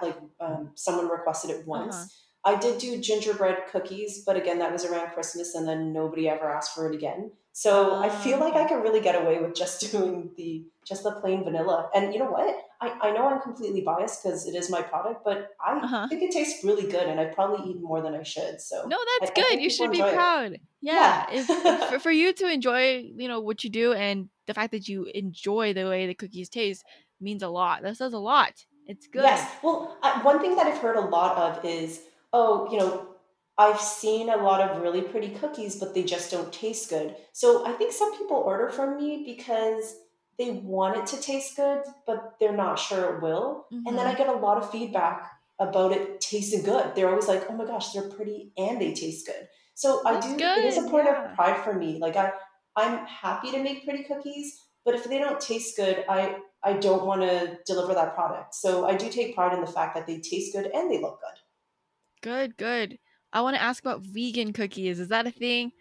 like 0.02 0.16
um, 0.40 0.70
someone 0.74 1.08
requested 1.08 1.50
it 1.50 1.66
once 1.66 1.94
uh-huh. 1.94 2.06
I 2.46 2.54
did 2.54 2.78
do 2.78 3.00
gingerbread 3.00 3.56
cookies, 3.72 4.22
but 4.24 4.36
again, 4.36 4.60
that 4.60 4.70
was 4.70 4.84
around 4.84 5.10
Christmas, 5.10 5.56
and 5.56 5.66
then 5.66 5.92
nobody 5.92 6.28
ever 6.28 6.48
asked 6.48 6.76
for 6.76 6.88
it 6.88 6.94
again. 6.94 7.32
So 7.50 7.96
I 7.96 8.08
feel 8.08 8.38
like 8.38 8.54
I 8.54 8.62
ah. 8.62 8.68
can 8.68 8.82
really 8.82 9.00
get 9.00 9.20
away 9.20 9.40
with 9.40 9.56
just 9.56 9.80
doing 9.90 10.30
the 10.36 10.64
just 10.86 11.02
the 11.02 11.10
plain 11.10 11.42
vanilla. 11.42 11.90
And 11.92 12.14
you 12.14 12.20
know 12.20 12.30
what? 12.30 12.56
I, 12.80 13.08
I 13.08 13.10
know 13.10 13.26
I'm 13.26 13.40
completely 13.40 13.80
biased 13.80 14.22
because 14.22 14.46
it 14.46 14.54
is 14.54 14.70
my 14.70 14.80
product, 14.80 15.22
but 15.24 15.56
I 15.60 15.78
uh-huh. 15.78 16.06
think 16.08 16.22
it 16.22 16.30
tastes 16.30 16.62
really 16.62 16.88
good, 16.88 17.08
and 17.08 17.18
I 17.18 17.24
probably 17.24 17.68
eat 17.68 17.82
more 17.82 18.00
than 18.00 18.14
I 18.14 18.22
should. 18.22 18.60
So 18.60 18.86
no, 18.86 18.96
that's 19.18 19.32
I, 19.32 19.34
good. 19.34 19.58
I 19.58 19.60
you 19.60 19.68
should 19.68 19.90
be 19.90 19.98
proud. 19.98 20.52
It. 20.52 20.60
Yeah, 20.80 21.26
yeah. 21.32 21.90
for, 21.90 21.98
for 21.98 22.10
you 22.12 22.32
to 22.32 22.48
enjoy, 22.48 23.10
you 23.16 23.26
know, 23.26 23.40
what 23.40 23.64
you 23.64 23.70
do, 23.70 23.92
and 23.92 24.28
the 24.46 24.54
fact 24.54 24.70
that 24.70 24.86
you 24.86 25.10
enjoy 25.12 25.74
the 25.74 25.88
way 25.88 26.06
the 26.06 26.14
cookies 26.14 26.48
taste 26.48 26.84
means 27.20 27.42
a 27.42 27.48
lot. 27.48 27.82
That 27.82 27.96
says 27.96 28.12
a 28.12 28.18
lot. 28.18 28.52
It's 28.86 29.06
good. 29.06 29.22
Yes. 29.22 29.50
Well, 29.62 29.96
one 30.22 30.40
thing 30.40 30.56
that 30.56 30.66
I've 30.66 30.78
heard 30.78 30.96
a 30.96 31.00
lot 31.00 31.36
of 31.36 31.64
is 31.64 32.02
oh, 32.32 32.68
you 32.70 32.78
know, 32.78 33.06
I've 33.58 33.80
seen 33.80 34.28
a 34.28 34.36
lot 34.36 34.60
of 34.60 34.82
really 34.82 35.00
pretty 35.00 35.30
cookies, 35.30 35.76
but 35.76 35.94
they 35.94 36.02
just 36.02 36.30
don't 36.30 36.52
taste 36.52 36.90
good. 36.90 37.16
So 37.32 37.66
I 37.66 37.72
think 37.72 37.92
some 37.92 38.16
people 38.18 38.36
order 38.36 38.68
from 38.68 38.96
me 38.96 39.22
because 39.24 39.96
they 40.38 40.50
want 40.50 40.98
it 40.98 41.06
to 41.06 41.20
taste 41.20 41.56
good, 41.56 41.82
but 42.06 42.34
they're 42.38 42.56
not 42.56 42.78
sure 42.78 43.16
it 43.16 43.22
will. 43.22 43.66
Mm-hmm. 43.72 43.86
And 43.86 43.98
then 43.98 44.06
I 44.06 44.10
mm-hmm. 44.10 44.18
get 44.18 44.28
a 44.28 44.38
lot 44.38 44.58
of 44.58 44.70
feedback 44.70 45.30
about 45.58 45.92
it 45.92 46.20
tasting 46.20 46.62
good. 46.62 46.94
They're 46.94 47.08
always 47.08 47.28
like, 47.28 47.46
oh 47.48 47.54
my 47.54 47.64
gosh, 47.64 47.92
they're 47.92 48.10
pretty 48.10 48.52
and 48.58 48.78
they 48.78 48.92
taste 48.92 49.26
good. 49.26 49.48
So 49.74 50.02
That's 50.04 50.26
I 50.26 50.30
do, 50.30 50.36
good. 50.36 50.58
it 50.58 50.64
is 50.66 50.76
a 50.76 50.88
point 50.90 51.06
yeah. 51.06 51.30
of 51.30 51.34
pride 51.34 51.64
for 51.64 51.72
me. 51.72 51.98
Like 51.98 52.16
I, 52.16 52.32
I'm 52.76 53.06
happy 53.06 53.50
to 53.52 53.62
make 53.62 53.84
pretty 53.84 54.04
cookies, 54.04 54.60
but 54.84 54.94
if 54.94 55.04
they 55.04 55.18
don't 55.18 55.40
taste 55.40 55.76
good, 55.76 56.04
I, 56.06 56.36
I 56.64 56.74
don't 56.74 57.06
want 57.06 57.22
to 57.22 57.58
deliver 57.66 57.94
that 57.94 58.14
product. 58.14 58.54
So 58.54 58.86
I 58.86 58.96
do 58.96 59.08
take 59.08 59.34
pride 59.34 59.54
in 59.54 59.60
the 59.60 59.70
fact 59.70 59.94
that 59.94 60.06
they 60.06 60.18
taste 60.18 60.52
good 60.52 60.66
and 60.66 60.90
they 60.90 61.00
look 61.00 61.20
good. 61.20 61.40
Good, 62.22 62.56
good. 62.56 62.98
I 63.32 63.40
want 63.42 63.56
to 63.56 63.62
ask 63.62 63.82
about 63.82 64.02
vegan 64.02 64.52
cookies. 64.52 64.98
Is 64.98 65.08
that 65.08 65.26
a 65.26 65.30
thing? 65.30 65.72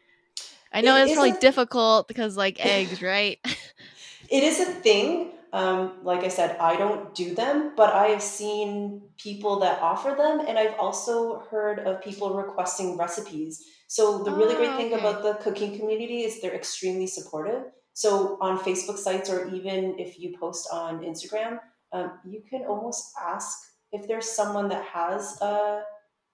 I 0.72 0.82
know 0.82 0.98
it 0.98 1.04
it's 1.04 1.14
probably 1.14 1.32
a... 1.32 1.40
difficult 1.40 2.08
because 2.08 2.36
like 2.38 2.58
eggs, 2.64 3.02
right? 3.02 3.40
it 4.30 4.44
is 4.44 4.60
a 4.60 4.66
thing. 4.66 5.32
Um, 5.54 6.00
like 6.04 6.26
I 6.26 6.28
said, 6.28 6.58
I 6.60 6.76
don't 6.76 7.16
do 7.16 7.34
them, 7.34 7.72
but 7.78 7.94
I 7.94 8.08
have 8.08 8.22
seen 8.22 9.04
people 9.18 9.62
that 9.62 9.82
offer 9.82 10.14
them, 10.18 10.42
and 10.46 10.60
I've 10.60 10.78
also 10.78 11.40
heard 11.50 11.80
of 11.80 12.04
people 12.04 12.36
requesting 12.36 12.98
recipes. 12.98 13.64
So 13.88 14.24
the 14.24 14.32
really 14.32 14.56
great 14.56 14.76
thing 14.76 14.92
oh, 14.92 14.98
okay. 14.98 15.08
about 15.08 15.24
the 15.24 15.36
cooking 15.42 15.78
community 15.78 16.24
is 16.24 16.42
they're 16.42 16.54
extremely 16.54 17.08
supportive. 17.08 17.64
So 17.96 18.38
on 18.42 18.60
Facebook 18.60 18.98
sites, 18.98 19.30
or 19.30 19.48
even 19.56 19.98
if 19.98 20.20
you 20.20 20.38
post 20.38 20.68
on 20.72 21.00
Instagram, 21.00 21.60
um, 21.94 22.20
you 22.26 22.42
can 22.48 22.66
almost 22.66 23.14
ask 23.20 23.58
if 23.94 24.06
there's 24.06 24.30
someone 24.30 24.68
that 24.68 24.84
has 24.84 25.40
a 25.42 25.84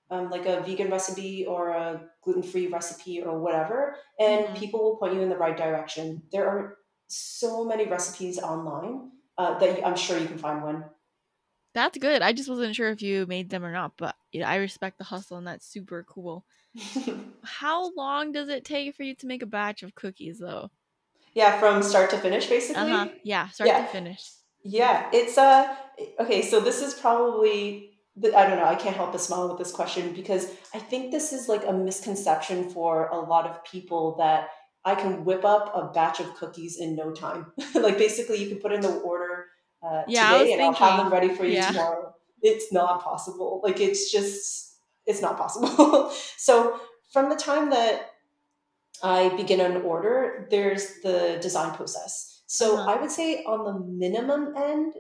um, 0.10 0.32
like 0.32 0.48
a 0.48 0.62
vegan 0.62 0.90
recipe 0.90 1.46
or 1.46 1.70
a 1.70 2.02
gluten 2.24 2.42
free 2.42 2.66
recipe 2.66 3.22
or 3.22 3.40
whatever, 3.40 3.96
and 4.20 4.46
mm-hmm. 4.46 4.56
people 4.56 4.84
will 4.84 4.98
point 4.98 5.14
you 5.14 5.22
in 5.22 5.30
the 5.30 5.38
right 5.38 5.56
direction. 5.56 6.24
There 6.32 6.50
are 6.50 6.78
so 7.08 7.64
many 7.64 7.86
recipes 7.86 8.40
online 8.40 9.12
uh, 9.38 9.60
that 9.60 9.78
you, 9.78 9.84
I'm 9.84 9.96
sure 9.96 10.18
you 10.18 10.28
can 10.28 10.40
find 10.40 10.64
one. 10.64 10.86
That's 11.76 11.98
good. 12.00 12.24
I 12.24 12.34
just 12.34 12.50
wasn't 12.50 12.76
sure 12.76 12.90
if 12.90 13.04
you 13.04 13.28
made 13.28 13.52
them 13.52 13.64
or 13.64 13.72
not, 13.72 13.94
but 13.98 14.16
you 14.32 14.42
know, 14.42 14.48
I 14.48 14.56
respect 14.56 14.98
the 14.98 15.04
hustle 15.04 15.38
and 15.38 15.48
that's 15.48 15.66
super 15.66 16.04
cool. 16.10 16.44
How 17.44 17.94
long 17.96 18.32
does 18.32 18.50
it 18.50 18.66
take 18.66 18.96
for 18.96 19.04
you 19.04 19.14
to 19.16 19.28
make 19.28 19.44
a 19.44 19.46
batch 19.46 19.84
of 19.84 19.94
cookies 19.94 20.40
though? 20.40 20.72
Yeah, 21.34 21.60
from 21.60 21.82
start 21.84 22.10
to 22.12 22.18
finish 22.18 22.48
basically. 22.48 22.92
Uh-huh. 22.92 23.08
Yeah, 23.24 23.48
start 23.50 23.70
yeah. 23.70 23.82
to 23.82 23.88
finish. 23.88 24.22
Yeah, 24.64 25.10
it's 25.14 25.38
uh 25.38 25.76
okay, 26.20 26.42
so 26.42 26.60
this 26.60 26.82
is 26.82 26.94
probably 26.94 27.92
I 28.18 28.46
don't 28.46 28.58
know, 28.58 28.66
I 28.66 28.76
can't 28.76 28.96
help 28.96 29.14
but 29.14 29.22
smile 29.22 29.48
with 29.48 29.58
this 29.58 29.72
question 29.72 30.14
because 30.14 30.52
I 30.74 30.80
think 30.80 31.12
this 31.12 31.32
is 31.32 31.48
like 31.48 31.66
a 31.66 31.72
misconception 31.74 32.70
for 32.70 33.08
a 33.08 33.20
lot 33.20 33.48
of 33.48 33.64
people 33.64 34.16
that 34.18 34.50
I 34.84 34.96
can 34.96 35.24
whip 35.24 35.46
up 35.46 35.72
a 35.76 35.94
batch 35.94 36.20
of 36.20 36.36
cookies 36.36 36.78
in 36.80 36.96
no 36.96 37.12
time. 37.12 37.52
like 37.76 37.98
basically, 37.98 38.44
you 38.44 38.50
can 38.50 38.60
put 38.60 38.74
in 38.74 38.82
the 38.82 38.90
order 38.90 39.48
uh, 39.84 40.04
yeah, 40.08 40.38
today 40.38 40.54
and 40.54 40.62
thinking, 40.62 40.84
I'll 40.84 40.92
have 40.92 41.06
them 41.06 41.14
ready 41.14 41.34
for 41.34 41.46
you 41.46 41.54
yeah. 41.54 41.68
tomorrow. 41.68 42.14
It's 42.42 42.74
not 42.74 43.04
possible. 43.04 43.62
Like 43.64 43.80
it's 43.80 44.12
just, 44.12 44.78
it's 45.06 45.22
not 45.22 45.38
possible. 45.38 46.12
so 46.38 46.80
from 47.14 47.30
the 47.30 47.36
time 47.36 47.70
that 47.70 48.11
I 49.04 49.30
begin 49.36 49.60
an 49.62 49.82
order, 49.84 50.48
there's 50.50 51.02
the 51.02 51.40
design 51.42 51.74
process. 51.74 52.44
So 52.48 52.78
uh-huh. 52.78 52.92
I 52.92 53.02
would 53.02 53.12
say 53.12 53.44
on 53.46 53.66
the 53.66 53.80
minimum 53.80 54.54
end, 54.58 54.94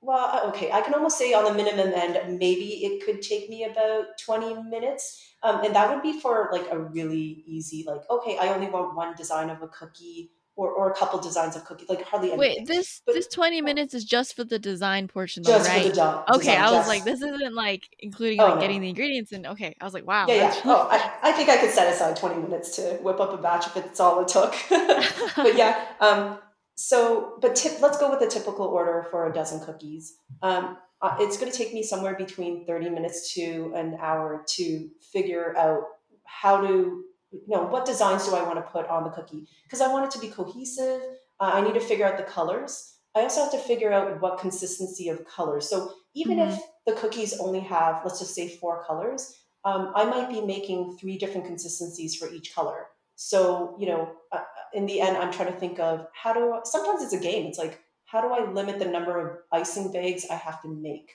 well, 0.00 0.30
uh, 0.32 0.48
okay, 0.48 0.70
I 0.70 0.80
can 0.80 0.94
almost 0.94 1.18
say 1.18 1.32
on 1.34 1.44
the 1.44 1.52
minimum 1.52 1.92
end, 1.92 2.38
maybe 2.38 2.84
it 2.84 3.04
could 3.04 3.20
take 3.20 3.50
me 3.50 3.64
about 3.64 4.18
20 4.24 4.62
minutes. 4.62 5.34
Um, 5.42 5.64
and 5.64 5.74
that 5.74 5.92
would 5.92 6.02
be 6.02 6.20
for 6.20 6.48
like 6.52 6.66
a 6.70 6.78
really 6.78 7.42
easy, 7.46 7.84
like, 7.86 8.02
okay, 8.08 8.38
I 8.38 8.54
only 8.54 8.68
want 8.68 8.96
one 8.96 9.14
design 9.16 9.50
of 9.50 9.62
a 9.62 9.68
cookie 9.68 10.30
or, 10.58 10.72
or 10.72 10.90
a 10.90 10.94
couple 10.94 11.20
designs 11.20 11.54
of 11.54 11.64
cookies, 11.64 11.88
like 11.88 12.02
hardly 12.02 12.32
anything. 12.32 12.56
Wait, 12.58 12.66
this 12.66 13.00
but, 13.06 13.14
this 13.14 13.28
20 13.28 13.62
minutes 13.62 13.94
is 13.94 14.04
just 14.04 14.34
for 14.34 14.42
the 14.42 14.58
design 14.58 15.06
portion, 15.06 15.44
though, 15.44 15.56
right? 15.58 15.68
okay, 15.68 15.88
design, 15.90 16.24
okay, 16.34 16.56
I 16.56 16.64
was 16.72 16.80
yes. 16.80 16.88
like, 16.88 17.04
this 17.04 17.22
isn't 17.22 17.54
like 17.54 17.84
including 18.00 18.40
oh, 18.40 18.46
like 18.46 18.54
no. 18.56 18.60
getting 18.60 18.80
the 18.80 18.88
ingredients 18.88 19.30
and 19.30 19.46
okay, 19.46 19.76
I 19.80 19.84
was 19.84 19.94
like, 19.94 20.04
wow. 20.04 20.26
Yeah, 20.26 20.34
yeah. 20.34 20.60
oh, 20.64 20.88
I, 20.90 21.30
I 21.30 21.32
think 21.32 21.48
I 21.48 21.58
could 21.58 21.70
set 21.70 21.92
aside 21.92 22.16
20 22.16 22.42
minutes 22.42 22.74
to 22.76 22.98
whip 23.02 23.20
up 23.20 23.32
a 23.32 23.36
batch 23.36 23.68
if 23.68 23.76
it's 23.76 24.00
all 24.00 24.20
it 24.20 24.26
took. 24.26 24.52
but 25.36 25.56
yeah, 25.56 25.86
um, 26.00 26.40
so, 26.74 27.38
but 27.40 27.54
tip, 27.54 27.80
let's 27.80 27.96
go 27.98 28.10
with 28.10 28.18
the 28.18 28.26
typical 28.26 28.66
order 28.66 29.06
for 29.12 29.30
a 29.30 29.32
dozen 29.32 29.60
cookies. 29.60 30.16
Um, 30.42 30.76
uh, 31.00 31.16
it's 31.20 31.38
going 31.38 31.50
to 31.52 31.56
take 31.56 31.72
me 31.72 31.84
somewhere 31.84 32.16
between 32.16 32.66
30 32.66 32.90
minutes 32.90 33.32
to 33.34 33.72
an 33.76 33.96
hour 34.02 34.44
to 34.56 34.88
figure 35.12 35.56
out 35.56 35.82
how 36.24 36.60
to, 36.60 37.04
you 37.32 37.42
know, 37.48 37.64
what 37.64 37.84
designs 37.84 38.26
do 38.26 38.34
I 38.34 38.42
want 38.42 38.56
to 38.56 38.62
put 38.62 38.86
on 38.88 39.04
the 39.04 39.10
cookie? 39.10 39.46
Because 39.64 39.80
I 39.80 39.92
want 39.92 40.06
it 40.06 40.10
to 40.12 40.18
be 40.18 40.32
cohesive. 40.32 41.02
Uh, 41.40 41.50
I 41.54 41.60
need 41.60 41.74
to 41.74 41.80
figure 41.80 42.06
out 42.06 42.16
the 42.16 42.24
colors. 42.24 42.94
I 43.14 43.20
also 43.20 43.42
have 43.42 43.52
to 43.52 43.58
figure 43.58 43.92
out 43.92 44.20
what 44.20 44.38
consistency 44.38 45.08
of 45.08 45.26
colors. 45.26 45.68
So 45.68 45.92
even 46.14 46.38
mm-hmm. 46.38 46.52
if 46.52 46.60
the 46.86 46.92
cookies 46.92 47.38
only 47.38 47.60
have, 47.60 48.02
let's 48.04 48.18
just 48.18 48.34
say, 48.34 48.48
four 48.48 48.84
colors, 48.84 49.36
um, 49.64 49.92
I 49.94 50.04
might 50.04 50.28
be 50.28 50.40
making 50.40 50.96
three 50.98 51.18
different 51.18 51.46
consistencies 51.46 52.14
for 52.14 52.32
each 52.32 52.54
color. 52.54 52.86
So, 53.16 53.76
you 53.78 53.86
know, 53.86 54.12
uh, 54.32 54.44
in 54.72 54.86
the 54.86 55.00
end, 55.00 55.16
I'm 55.16 55.32
trying 55.32 55.52
to 55.52 55.58
think 55.58 55.80
of 55.80 56.06
how 56.12 56.32
do 56.32 56.60
sometimes 56.64 57.02
it's 57.02 57.12
a 57.12 57.18
game. 57.18 57.46
It's 57.46 57.58
like, 57.58 57.80
how 58.04 58.20
do 58.20 58.28
I 58.28 58.50
limit 58.50 58.78
the 58.78 58.86
number 58.86 59.18
of 59.18 59.38
icing 59.52 59.92
bags 59.92 60.24
I 60.30 60.36
have 60.36 60.62
to 60.62 60.68
make? 60.68 61.10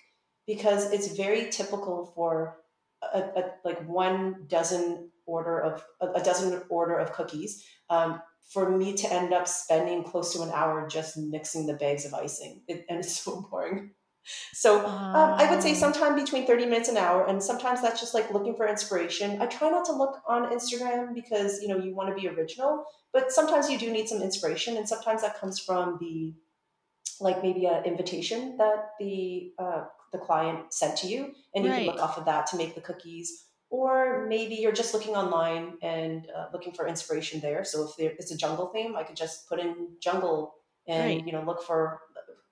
Because 0.46 0.92
it's 0.92 1.16
very 1.16 1.50
typical 1.50 2.12
for 2.14 2.58
a, 3.14 3.20
a 3.20 3.52
like 3.64 3.88
one 3.88 4.46
dozen 4.48 5.10
order 5.26 5.60
of 5.60 5.86
a, 6.02 6.22
dozen 6.22 6.62
order 6.70 6.98
of 6.98 7.14
cookies 7.14 7.66
um, 7.90 8.22
for 8.52 8.70
me 8.70 8.94
to 8.94 9.12
end 9.12 9.34
up 9.34 9.48
spending 9.48 10.04
close 10.04 10.34
to 10.34 10.42
an 10.42 10.52
hour 10.54 10.88
just 10.88 11.18
mixing 11.18 11.66
the 11.66 11.74
bags 11.74 12.06
of 12.06 12.14
icing, 12.14 12.62
it, 12.68 12.86
and 12.90 13.00
it's 13.00 13.20
so 13.24 13.48
boring. 13.50 13.92
So 14.54 14.86
um, 14.86 15.34
I 15.38 15.50
would 15.50 15.62
say 15.62 15.72
ah. 15.72 15.76
sometime 15.76 16.16
between 16.16 16.48
30 16.48 16.66
minutes 16.66 16.88
an 16.88 16.96
hour, 16.96 17.28
and 17.28 17.44
sometimes 17.44 17.82
that's 17.82 18.00
just 18.00 18.14
like 18.14 18.32
looking 18.32 18.56
for 18.56 18.68
inspiration. 18.68 19.42
I 19.42 19.48
try 19.48 19.70
not 19.70 19.86
to 19.86 19.94
look 19.94 20.22
on 20.28 20.50
Instagram 20.52 21.14
because 21.14 21.62
you 21.62 21.68
know 21.68 21.78
you 21.78 21.94
want 21.94 22.10
to 22.10 22.16
be 22.16 22.28
original, 22.30 22.86
but 23.12 23.32
sometimes 23.32 23.70
you 23.70 23.78
do 23.78 23.92
need 23.92 24.08
some 24.08 24.22
inspiration, 24.22 24.78
and 24.78 24.88
sometimes 24.88 25.22
that 25.24 25.38
comes 25.40 25.60
from 25.60 25.98
the 26.00 26.34
like 27.20 27.44
maybe 27.44 27.66
an 27.66 27.84
invitation 27.84 28.58
that 28.58 28.92
the 29.00 29.52
uh, 29.60 29.84
the 30.14 30.20
client 30.20 30.74
sent 30.74 30.98
to 31.00 31.08
you, 31.08 31.34
and 31.54 31.66
you 31.66 31.72
right. 31.72 31.86
can 31.86 31.88
look 31.88 32.02
off 32.02 32.18
of 32.18 32.26
that 32.26 32.48
to 32.48 32.56
make 32.56 32.76
the 32.76 32.82
cookies. 32.82 33.46
Or 33.70 34.26
maybe 34.30 34.56
you're 34.56 34.72
just 34.72 34.94
looking 34.94 35.16
online 35.16 35.74
and 35.82 36.28
uh, 36.34 36.46
looking 36.54 36.74
for 36.74 36.88
inspiration 36.88 37.42
there. 37.42 37.66
So 37.66 37.86
if 37.90 37.98
there, 37.98 38.14
it's 38.20 38.32
a 38.32 38.38
jungle 38.38 38.68
theme, 38.68 38.96
I 38.96 39.04
could 39.04 39.16
just 39.16 39.50
put 39.50 39.60
in 39.60 39.88
jungle 40.00 40.54
and 40.88 41.04
right. 41.04 41.26
you 41.26 41.34
know 41.34 41.44
look 41.44 41.64
for 41.64 42.02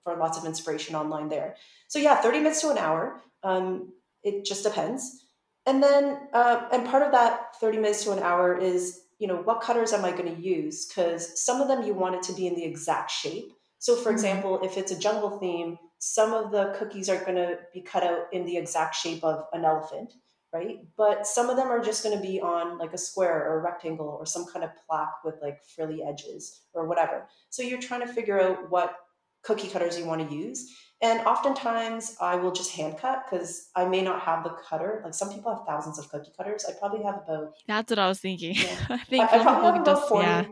for 0.02 0.16
lots 0.16 0.36
of 0.36 0.44
inspiration 0.44 0.94
online 0.94 1.28
there. 1.28 1.56
So 1.88 1.98
yeah, 1.98 2.16
30 2.16 2.38
minutes 2.38 2.60
to 2.62 2.70
an 2.70 2.78
hour. 2.78 3.20
Um, 3.42 3.92
it 4.22 4.44
just 4.44 4.64
depends. 4.64 5.26
And 5.66 5.82
then, 5.82 6.18
uh, 6.32 6.68
and 6.72 6.86
part 6.86 7.02
of 7.02 7.12
that 7.12 7.56
30 7.60 7.78
minutes 7.78 8.04
to 8.04 8.12
an 8.12 8.18
hour 8.18 8.56
is, 8.56 9.00
you 9.18 9.28
know, 9.28 9.36
what 9.36 9.60
cutters 9.60 9.92
am 9.92 10.04
I 10.04 10.10
going 10.10 10.34
to 10.34 10.42
use? 10.42 10.86
Because 10.86 11.40
some 11.40 11.60
of 11.60 11.68
them 11.68 11.84
you 11.84 11.94
want 11.94 12.16
it 12.16 12.22
to 12.24 12.32
be 12.32 12.46
in 12.46 12.54
the 12.54 12.64
exact 12.64 13.10
shape. 13.10 13.52
So, 13.82 13.96
for 13.96 14.10
mm-hmm. 14.10 14.12
example, 14.12 14.60
if 14.62 14.78
it's 14.78 14.92
a 14.92 14.98
jungle 14.98 15.40
theme, 15.40 15.76
some 15.98 16.32
of 16.32 16.52
the 16.52 16.72
cookies 16.78 17.08
are 17.08 17.18
going 17.18 17.34
to 17.34 17.58
be 17.74 17.80
cut 17.80 18.04
out 18.04 18.26
in 18.30 18.46
the 18.46 18.56
exact 18.56 18.94
shape 18.94 19.24
of 19.24 19.46
an 19.52 19.64
elephant, 19.64 20.12
right? 20.52 20.86
But 20.96 21.26
some 21.26 21.50
of 21.50 21.56
them 21.56 21.66
are 21.66 21.82
just 21.82 22.04
going 22.04 22.16
to 22.16 22.22
be 22.22 22.40
on 22.40 22.78
like 22.78 22.92
a 22.92 22.98
square 22.98 23.44
or 23.44 23.58
a 23.58 23.62
rectangle 23.62 24.06
or 24.06 24.24
some 24.24 24.46
kind 24.46 24.64
of 24.64 24.70
plaque 24.86 25.24
with 25.24 25.34
like 25.42 25.58
frilly 25.74 26.00
edges 26.00 26.60
or 26.72 26.86
whatever. 26.86 27.26
So 27.50 27.64
you're 27.64 27.80
trying 27.80 28.06
to 28.06 28.12
figure 28.12 28.40
out 28.40 28.70
what 28.70 28.94
cookie 29.42 29.66
cutters 29.66 29.98
you 29.98 30.04
want 30.04 30.28
to 30.28 30.32
use. 30.32 30.72
And 31.02 31.18
oftentimes 31.26 32.16
I 32.20 32.36
will 32.36 32.52
just 32.52 32.70
hand 32.76 32.98
cut 32.98 33.24
because 33.28 33.68
I 33.74 33.84
may 33.86 34.02
not 34.02 34.20
have 34.20 34.44
the 34.44 34.50
cutter. 34.50 35.02
Like 35.04 35.14
some 35.14 35.32
people 35.32 35.52
have 35.52 35.66
thousands 35.66 35.98
of 35.98 36.08
cookie 36.08 36.30
cutters. 36.36 36.64
I 36.68 36.72
probably 36.78 37.02
have 37.02 37.16
about. 37.16 37.54
That's 37.66 37.90
what 37.90 37.98
I 37.98 38.06
was 38.06 38.20
thinking. 38.20 38.54
Yeah. 38.54 38.76
I 38.90 38.98
think 38.98 39.24
I, 39.24 39.40
I 39.40 39.42
probably 39.42 39.72
have 39.72 39.80
about 39.80 40.08
40. 40.08 40.24
Yeah. 40.24 40.44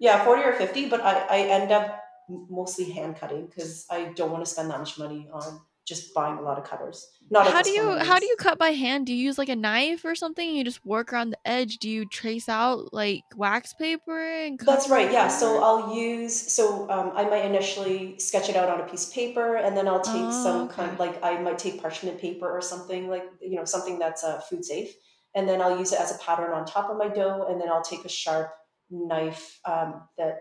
yeah, 0.00 0.24
40 0.24 0.42
or 0.42 0.52
50, 0.54 0.88
but 0.88 1.00
I, 1.00 1.20
I 1.30 1.38
end 1.42 1.70
up 1.70 2.01
mostly 2.50 2.90
hand 2.90 3.16
cutting 3.16 3.46
because 3.46 3.86
I 3.90 4.12
don't 4.14 4.30
want 4.30 4.44
to 4.44 4.50
spend 4.50 4.70
that 4.70 4.78
much 4.78 4.98
money 4.98 5.28
on 5.32 5.60
just 5.84 6.14
buying 6.14 6.38
a 6.38 6.42
lot 6.42 6.58
of 6.58 6.64
cutters. 6.64 7.08
Not 7.30 7.50
how 7.50 7.62
do 7.62 7.70
you 7.70 7.98
how 7.98 8.18
do 8.18 8.26
you 8.26 8.36
cut 8.38 8.58
by 8.58 8.70
hand? 8.70 9.06
Do 9.06 9.14
you 9.14 9.24
use 9.24 9.36
like 9.36 9.48
a 9.48 9.56
knife 9.56 10.04
or 10.04 10.14
something? 10.14 10.54
you 10.54 10.64
just 10.64 10.84
work 10.84 11.12
around 11.12 11.30
the 11.30 11.38
edge. 11.44 11.78
Do 11.78 11.88
you 11.88 12.06
trace 12.06 12.48
out 12.48 12.92
like 12.92 13.22
wax 13.36 13.74
paper 13.74 14.18
and? 14.44 14.60
That's 14.60 14.88
right. 14.88 15.10
Yeah. 15.10 15.28
So 15.28 15.62
I'll 15.62 15.96
use. 15.96 16.40
So 16.40 16.88
um, 16.90 17.12
I 17.14 17.24
might 17.24 17.44
initially 17.44 18.18
sketch 18.18 18.48
it 18.48 18.56
out 18.56 18.68
on 18.68 18.80
a 18.80 18.84
piece 18.84 19.08
of 19.08 19.14
paper, 19.14 19.56
and 19.56 19.76
then 19.76 19.88
I'll 19.88 20.00
take 20.00 20.14
oh, 20.14 20.42
some 20.44 20.60
okay. 20.66 20.74
kind 20.76 20.92
of 20.92 20.98
like 21.00 21.24
I 21.24 21.40
might 21.40 21.58
take 21.58 21.80
parchment 21.80 22.20
paper 22.20 22.48
or 22.48 22.60
something 22.60 23.08
like 23.08 23.24
you 23.40 23.56
know 23.56 23.64
something 23.64 23.98
that's 23.98 24.22
uh, 24.22 24.40
food 24.40 24.64
safe, 24.64 24.94
and 25.34 25.48
then 25.48 25.60
I'll 25.60 25.78
use 25.78 25.92
it 25.92 26.00
as 26.00 26.14
a 26.14 26.18
pattern 26.18 26.52
on 26.52 26.64
top 26.64 26.90
of 26.90 26.96
my 26.96 27.08
dough, 27.08 27.46
and 27.48 27.60
then 27.60 27.68
I'll 27.68 27.82
take 27.82 28.04
a 28.04 28.08
sharp 28.08 28.52
knife 28.90 29.58
um, 29.64 30.02
that 30.18 30.38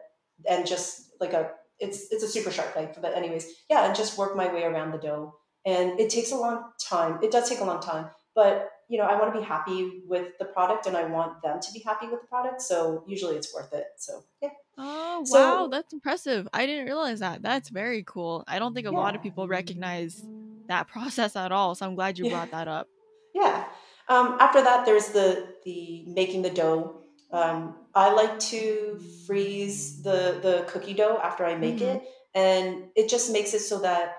and 0.48 0.68
just 0.68 1.12
like 1.20 1.34
a 1.34 1.52
it's 1.82 2.12
it's 2.12 2.24
a 2.24 2.28
super 2.28 2.52
sharp 2.52 2.76
knife. 2.76 2.98
But 3.02 3.16
anyways, 3.16 3.48
yeah, 3.70 3.86
and 3.86 3.96
just 3.96 4.18
work 4.18 4.36
my 4.36 4.52
way 4.54 4.64
around 4.64 4.92
the 4.92 4.98
dough. 4.98 5.36
And 5.66 6.00
it 6.00 6.10
takes 6.10 6.32
a 6.32 6.36
long 6.36 6.72
time. 6.80 7.20
It 7.22 7.32
does 7.32 7.48
take 7.48 7.60
a 7.60 7.64
long 7.64 7.82
time, 7.82 8.10
but 8.34 8.72
you 8.92 8.98
know, 8.98 9.06
I 9.06 9.18
want 9.18 9.34
to 9.34 9.40
be 9.40 9.46
happy 9.46 10.02
with 10.06 10.38
the 10.38 10.44
product 10.46 10.86
and 10.86 10.98
I 10.98 11.06
want 11.06 11.42
them 11.42 11.62
to 11.62 11.72
be 11.72 11.80
happy 11.80 12.08
with 12.08 12.22
the 12.22 12.28
product. 12.28 12.62
So 12.62 13.06
usually 13.08 13.38
it's 13.38 13.54
worth 13.54 13.72
it. 13.72 13.86
So 13.98 14.24
yeah. 14.42 14.50
Oh 14.78 15.24
so, 15.26 15.40
wow, 15.40 15.68
that's 15.68 15.94
impressive. 15.94 16.48
I 16.54 16.66
didn't 16.66 16.86
realize 16.86 17.20
that. 17.20 17.42
That's 17.42 17.70
very 17.70 18.04
cool. 18.04 18.44
I 18.48 18.60
don't 18.60 18.74
think 18.74 18.88
a 18.88 18.92
yeah. 18.92 18.98
lot 18.98 19.16
of 19.16 19.24
people 19.24 19.48
recognize 19.48 20.26
that 20.68 20.88
process 20.88 21.36
at 21.36 21.52
all. 21.52 21.74
So 21.76 21.86
I'm 21.86 21.96
glad 21.96 22.20
you 22.20 22.26
yeah. 22.26 22.32
brought 22.32 22.52
that 22.58 22.68
up. 22.68 22.88
Yeah. 23.34 23.66
Um, 24.10 24.36
after 24.42 24.62
that, 24.62 24.86
there's 24.86 25.10
the 25.10 25.48
the 25.64 26.04
making 26.08 26.42
the 26.42 26.50
dough 26.50 27.02
um, 27.32 27.76
I 27.94 28.14
like 28.14 28.40
to 28.40 29.00
freeze 29.26 30.02
the 30.02 30.40
the 30.42 30.66
cookie 30.68 30.94
dough 30.94 31.20
after 31.22 31.46
I 31.46 31.56
make 31.56 31.78
mm-hmm. 31.78 31.98
it, 31.98 32.04
and 32.34 32.86
it 32.96 33.10
just 33.10 33.32
makes 33.32 33.54
it 33.54 33.60
so 33.60 33.80
that 33.80 34.16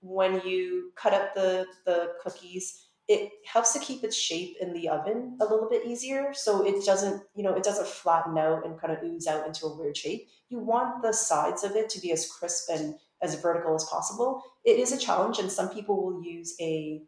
when 0.00 0.40
you 0.40 0.92
cut 0.96 1.12
up 1.12 1.34
the 1.34 1.66
the 1.84 2.12
cookies, 2.22 2.86
it 3.08 3.30
helps 3.44 3.72
to 3.74 3.78
keep 3.78 4.04
its 4.04 4.16
shape 4.16 4.56
in 4.60 4.72
the 4.72 4.88
oven 4.88 5.36
a 5.40 5.44
little 5.44 5.68
bit 5.68 5.86
easier. 5.86 6.32
So 6.32 6.66
it 6.66 6.84
doesn't, 6.84 7.22
you 7.34 7.42
know, 7.42 7.54
it 7.54 7.62
doesn't 7.62 7.86
flatten 7.86 8.38
out 8.38 8.64
and 8.64 8.80
kind 8.80 8.92
of 8.96 9.02
ooze 9.02 9.26
out 9.26 9.46
into 9.46 9.66
a 9.66 9.76
weird 9.76 9.96
shape. 9.96 10.28
You 10.48 10.58
want 10.58 11.02
the 11.02 11.12
sides 11.12 11.62
of 11.62 11.76
it 11.76 11.90
to 11.90 12.00
be 12.00 12.12
as 12.12 12.30
crisp 12.30 12.70
and 12.70 12.94
as 13.22 13.40
vertical 13.40 13.74
as 13.74 13.84
possible. 13.84 14.42
It 14.64 14.78
is 14.78 14.92
a 14.92 14.98
challenge, 14.98 15.38
and 15.38 15.52
some 15.52 15.68
people 15.68 16.02
will 16.02 16.22
use 16.22 16.54
a 16.60 17.02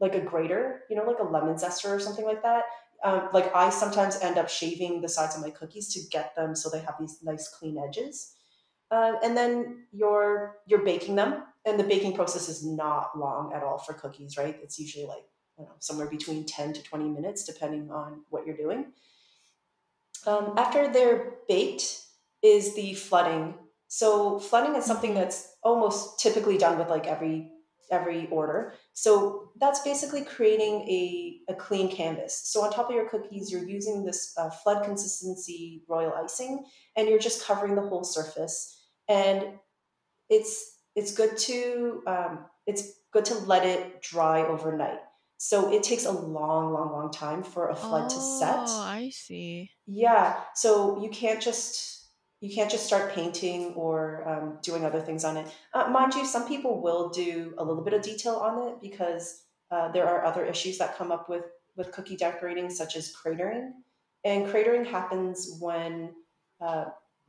like 0.00 0.14
a 0.14 0.20
grater, 0.20 0.82
you 0.88 0.96
know, 0.96 1.02
like 1.02 1.18
a 1.18 1.24
lemon 1.24 1.56
zester 1.56 1.90
or 1.90 1.98
something 1.98 2.24
like 2.24 2.42
that 2.42 2.62
um, 3.04 3.28
like 3.32 3.54
I 3.54 3.70
sometimes 3.70 4.18
end 4.20 4.38
up 4.38 4.48
shaving 4.48 5.00
the 5.00 5.08
sides 5.08 5.36
of 5.36 5.42
my 5.42 5.50
cookies 5.50 5.92
to 5.94 6.00
get 6.10 6.34
them 6.34 6.54
so 6.54 6.68
they 6.68 6.80
have 6.80 6.94
these 6.98 7.18
nice 7.22 7.48
clean 7.48 7.78
edges. 7.78 8.34
Uh, 8.90 9.14
and 9.22 9.36
then 9.36 9.84
you're 9.92 10.56
you're 10.66 10.84
baking 10.84 11.14
them, 11.14 11.42
and 11.64 11.78
the 11.78 11.84
baking 11.84 12.14
process 12.14 12.48
is 12.48 12.64
not 12.64 13.18
long 13.18 13.52
at 13.52 13.62
all 13.62 13.78
for 13.78 13.92
cookies, 13.92 14.36
right? 14.36 14.58
It's 14.62 14.78
usually 14.78 15.06
like 15.06 15.24
know, 15.64 15.70
somewhere 15.78 16.06
between 16.06 16.44
ten 16.44 16.72
to 16.72 16.82
twenty 16.82 17.08
minutes, 17.08 17.44
depending 17.44 17.90
on 17.90 18.22
what 18.30 18.46
you're 18.46 18.56
doing. 18.56 18.92
Um, 20.26 20.54
after 20.56 20.92
they're 20.92 21.34
baked, 21.48 22.02
is 22.42 22.74
the 22.74 22.94
flooding. 22.94 23.54
So 23.88 24.38
flooding 24.38 24.74
is 24.74 24.84
something 24.84 25.14
that's 25.14 25.56
almost 25.62 26.20
typically 26.20 26.58
done 26.58 26.78
with 26.78 26.88
like 26.88 27.06
every 27.06 27.50
every 27.90 28.28
order. 28.30 28.74
So 28.92 29.50
that's 29.60 29.80
basically 29.80 30.24
creating 30.24 30.82
a, 30.82 31.40
a 31.48 31.54
clean 31.54 31.90
canvas. 31.90 32.40
So 32.44 32.62
on 32.62 32.70
top 32.70 32.88
of 32.88 32.94
your 32.94 33.08
cookies, 33.08 33.50
you're 33.50 33.68
using 33.68 34.04
this 34.04 34.32
uh, 34.36 34.50
flood 34.50 34.84
consistency 34.84 35.82
royal 35.88 36.12
icing, 36.12 36.64
and 36.96 37.08
you're 37.08 37.18
just 37.18 37.46
covering 37.46 37.74
the 37.74 37.82
whole 37.82 38.04
surface. 38.04 38.76
And 39.08 39.44
it's 40.28 40.76
it's 40.94 41.12
good 41.12 41.36
to 41.38 42.02
um, 42.06 42.44
it's 42.66 42.92
good 43.12 43.24
to 43.26 43.34
let 43.34 43.64
it 43.64 44.02
dry 44.02 44.42
overnight. 44.42 44.98
So 45.38 45.72
it 45.72 45.84
takes 45.84 46.04
a 46.04 46.10
long, 46.10 46.72
long, 46.72 46.90
long 46.90 47.12
time 47.12 47.44
for 47.44 47.68
a 47.68 47.76
flood 47.76 48.10
oh, 48.10 48.14
to 48.14 48.20
set. 48.20 48.68
Oh, 48.68 48.82
I 48.82 49.10
see. 49.10 49.70
Yeah. 49.86 50.36
So 50.54 51.00
you 51.00 51.10
can't 51.10 51.40
just 51.40 51.97
you 52.40 52.54
can't 52.54 52.70
just 52.70 52.86
start 52.86 53.12
painting 53.12 53.72
or 53.74 54.26
um, 54.28 54.58
doing 54.62 54.84
other 54.84 55.00
things 55.00 55.24
on 55.24 55.36
it. 55.36 55.46
Uh, 55.74 55.88
mind 55.88 56.14
you, 56.14 56.24
some 56.24 56.46
people 56.46 56.80
will 56.80 57.08
do 57.08 57.54
a 57.58 57.64
little 57.64 57.82
bit 57.82 57.94
of 57.94 58.02
detail 58.02 58.36
on 58.36 58.68
it 58.68 58.80
because 58.80 59.42
uh, 59.70 59.90
there 59.90 60.06
are 60.08 60.24
other 60.24 60.44
issues 60.44 60.78
that 60.78 60.96
come 60.96 61.10
up 61.10 61.28
with 61.28 61.44
with 61.76 61.92
cookie 61.92 62.16
decorating, 62.16 62.70
such 62.70 62.96
as 62.96 63.12
cratering. 63.14 63.70
And 64.24 64.46
cratering 64.46 64.84
happens 64.84 65.56
when 65.60 66.10
uh, 66.60 66.86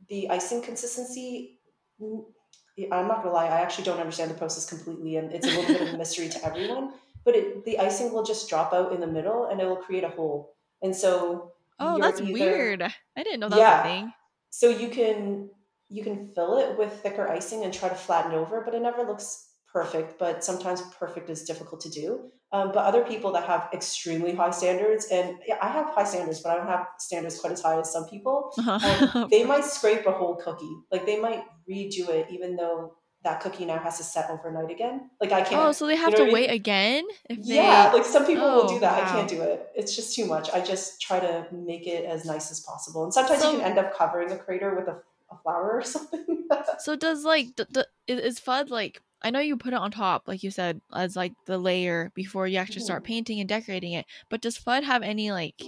the 0.07 0.29
icing 0.29 0.61
consistency. 0.61 1.59
I'm 2.01 3.07
not 3.07 3.23
gonna 3.23 3.33
lie, 3.33 3.47
I 3.47 3.61
actually 3.61 3.83
don't 3.83 3.99
understand 3.99 4.31
the 4.31 4.35
process 4.35 4.67
completely, 4.67 5.17
and 5.17 5.31
it's 5.31 5.45
a 5.45 5.49
little 5.49 5.65
bit 5.65 5.81
of 5.81 5.93
a 5.95 5.97
mystery 5.97 6.29
to 6.29 6.45
everyone. 6.45 6.93
But 7.25 7.35
it, 7.35 7.65
the 7.65 7.77
icing 7.77 8.13
will 8.13 8.23
just 8.23 8.47
drop 8.47 8.73
out 8.73 8.93
in 8.93 9.01
the 9.01 9.07
middle, 9.07 9.47
and 9.47 9.59
it 9.59 9.65
will 9.65 9.75
create 9.75 10.03
a 10.03 10.09
hole. 10.09 10.53
And 10.81 10.95
so, 10.95 11.51
oh, 11.79 11.99
that's 11.99 12.21
either, 12.21 12.31
weird. 12.31 12.81
I 12.81 13.23
didn't 13.23 13.41
know 13.41 13.49
that 13.49 13.59
yeah, 13.59 13.81
was 13.81 13.85
a 13.85 13.89
thing 13.89 14.13
so 14.49 14.69
you 14.69 14.89
can 14.89 15.49
you 15.89 16.03
can 16.03 16.27
fill 16.35 16.57
it 16.57 16.77
with 16.77 16.93
thicker 17.01 17.27
icing 17.27 17.63
and 17.63 17.73
try 17.73 17.89
to 17.89 17.95
flatten 17.95 18.33
over, 18.33 18.61
but 18.63 18.75
it 18.75 18.81
never 18.81 19.03
looks 19.03 19.49
perfect. 19.71 20.19
But 20.19 20.43
sometimes 20.43 20.81
perfect 20.99 21.29
is 21.29 21.43
difficult 21.43 21.81
to 21.81 21.89
do. 21.89 22.31
Um, 22.51 22.71
but 22.73 22.79
other 22.79 23.03
people 23.03 23.31
that 23.33 23.45
have 23.45 23.69
extremely 23.73 24.33
high 24.33 24.49
standards, 24.49 25.07
and 25.11 25.37
yeah, 25.47 25.57
I 25.61 25.67
have 25.67 25.87
high 25.89 26.03
standards, 26.03 26.41
but 26.41 26.51
I 26.51 26.55
don't 26.57 26.67
have 26.67 26.87
standards 26.97 27.39
quite 27.39 27.53
as 27.53 27.61
high 27.61 27.79
as 27.79 27.91
some 27.91 28.07
people. 28.07 28.51
Uh-huh. 28.57 29.27
they 29.31 29.43
might 29.43 29.65
scrape 29.65 30.07
a 30.07 30.11
whole 30.11 30.35
cookie. 30.35 30.75
Like 30.91 31.05
they 31.05 31.19
might 31.19 31.43
redo 31.69 32.09
it, 32.09 32.27
even 32.31 32.55
though 32.55 32.95
that 33.23 33.41
cookie 33.41 33.65
now 33.65 33.77
has 33.79 33.97
to 33.97 34.03
set 34.03 34.29
overnight 34.29 34.71
again. 34.71 35.09
Like 35.19 35.31
I 35.31 35.41
can't. 35.41 35.61
Oh, 35.61 35.71
so 35.71 35.85
they 35.85 35.95
have 35.95 36.13
you 36.13 36.19
know 36.19 36.25
to 36.27 36.33
wait 36.33 36.45
I 36.45 36.53
mean? 36.53 36.55
again? 36.61 37.07
If 37.29 37.45
they... 37.45 37.55
Yeah, 37.55 37.91
like 37.93 38.05
some 38.05 38.25
people 38.25 38.45
oh, 38.45 38.55
will 38.55 38.69
do 38.69 38.75
oh, 38.75 38.79
that. 38.79 38.97
Wow. 38.97 39.03
I 39.03 39.11
can't 39.11 39.29
do 39.29 39.41
it. 39.41 39.67
It's 39.75 39.95
just 39.95 40.15
too 40.15 40.25
much. 40.25 40.49
I 40.51 40.61
just 40.61 41.01
try 41.01 41.19
to 41.19 41.45
make 41.51 41.85
it 41.85 42.05
as 42.05 42.25
nice 42.25 42.49
as 42.51 42.61
possible, 42.61 43.03
and 43.03 43.13
sometimes 43.13 43.41
so, 43.41 43.51
you 43.51 43.57
can 43.57 43.67
end 43.67 43.77
up 43.77 43.93
covering 43.93 44.31
a 44.31 44.37
crater 44.37 44.75
with 44.75 44.87
a, 44.87 45.01
a 45.31 45.37
flower 45.43 45.71
or 45.73 45.83
something. 45.83 46.47
so 46.79 46.95
does 46.95 47.25
like 47.25 47.55
d- 47.55 47.65
d- 47.71 47.83
is 48.07 48.39
flood 48.39 48.69
like? 48.69 49.01
I 49.21 49.31
know 49.31 49.41
you 49.41 49.57
put 49.57 49.73
it 49.73 49.79
on 49.79 49.91
top, 49.91 50.29
like 50.29 50.43
you 50.43 50.51
said, 50.51 50.79
as 50.93 51.17
like 51.17 51.33
the 51.45 51.57
layer 51.57 52.09
before 52.15 52.47
you 52.47 52.57
actually 52.57 52.83
start 52.83 53.03
mm-hmm. 53.03 53.07
painting 53.07 53.39
and 53.41 53.49
decorating 53.49 53.91
it. 53.91 54.05
But 54.29 54.39
does 54.39 54.55
flood 54.55 54.85
have 54.85 55.03
any 55.03 55.33
like, 55.33 55.61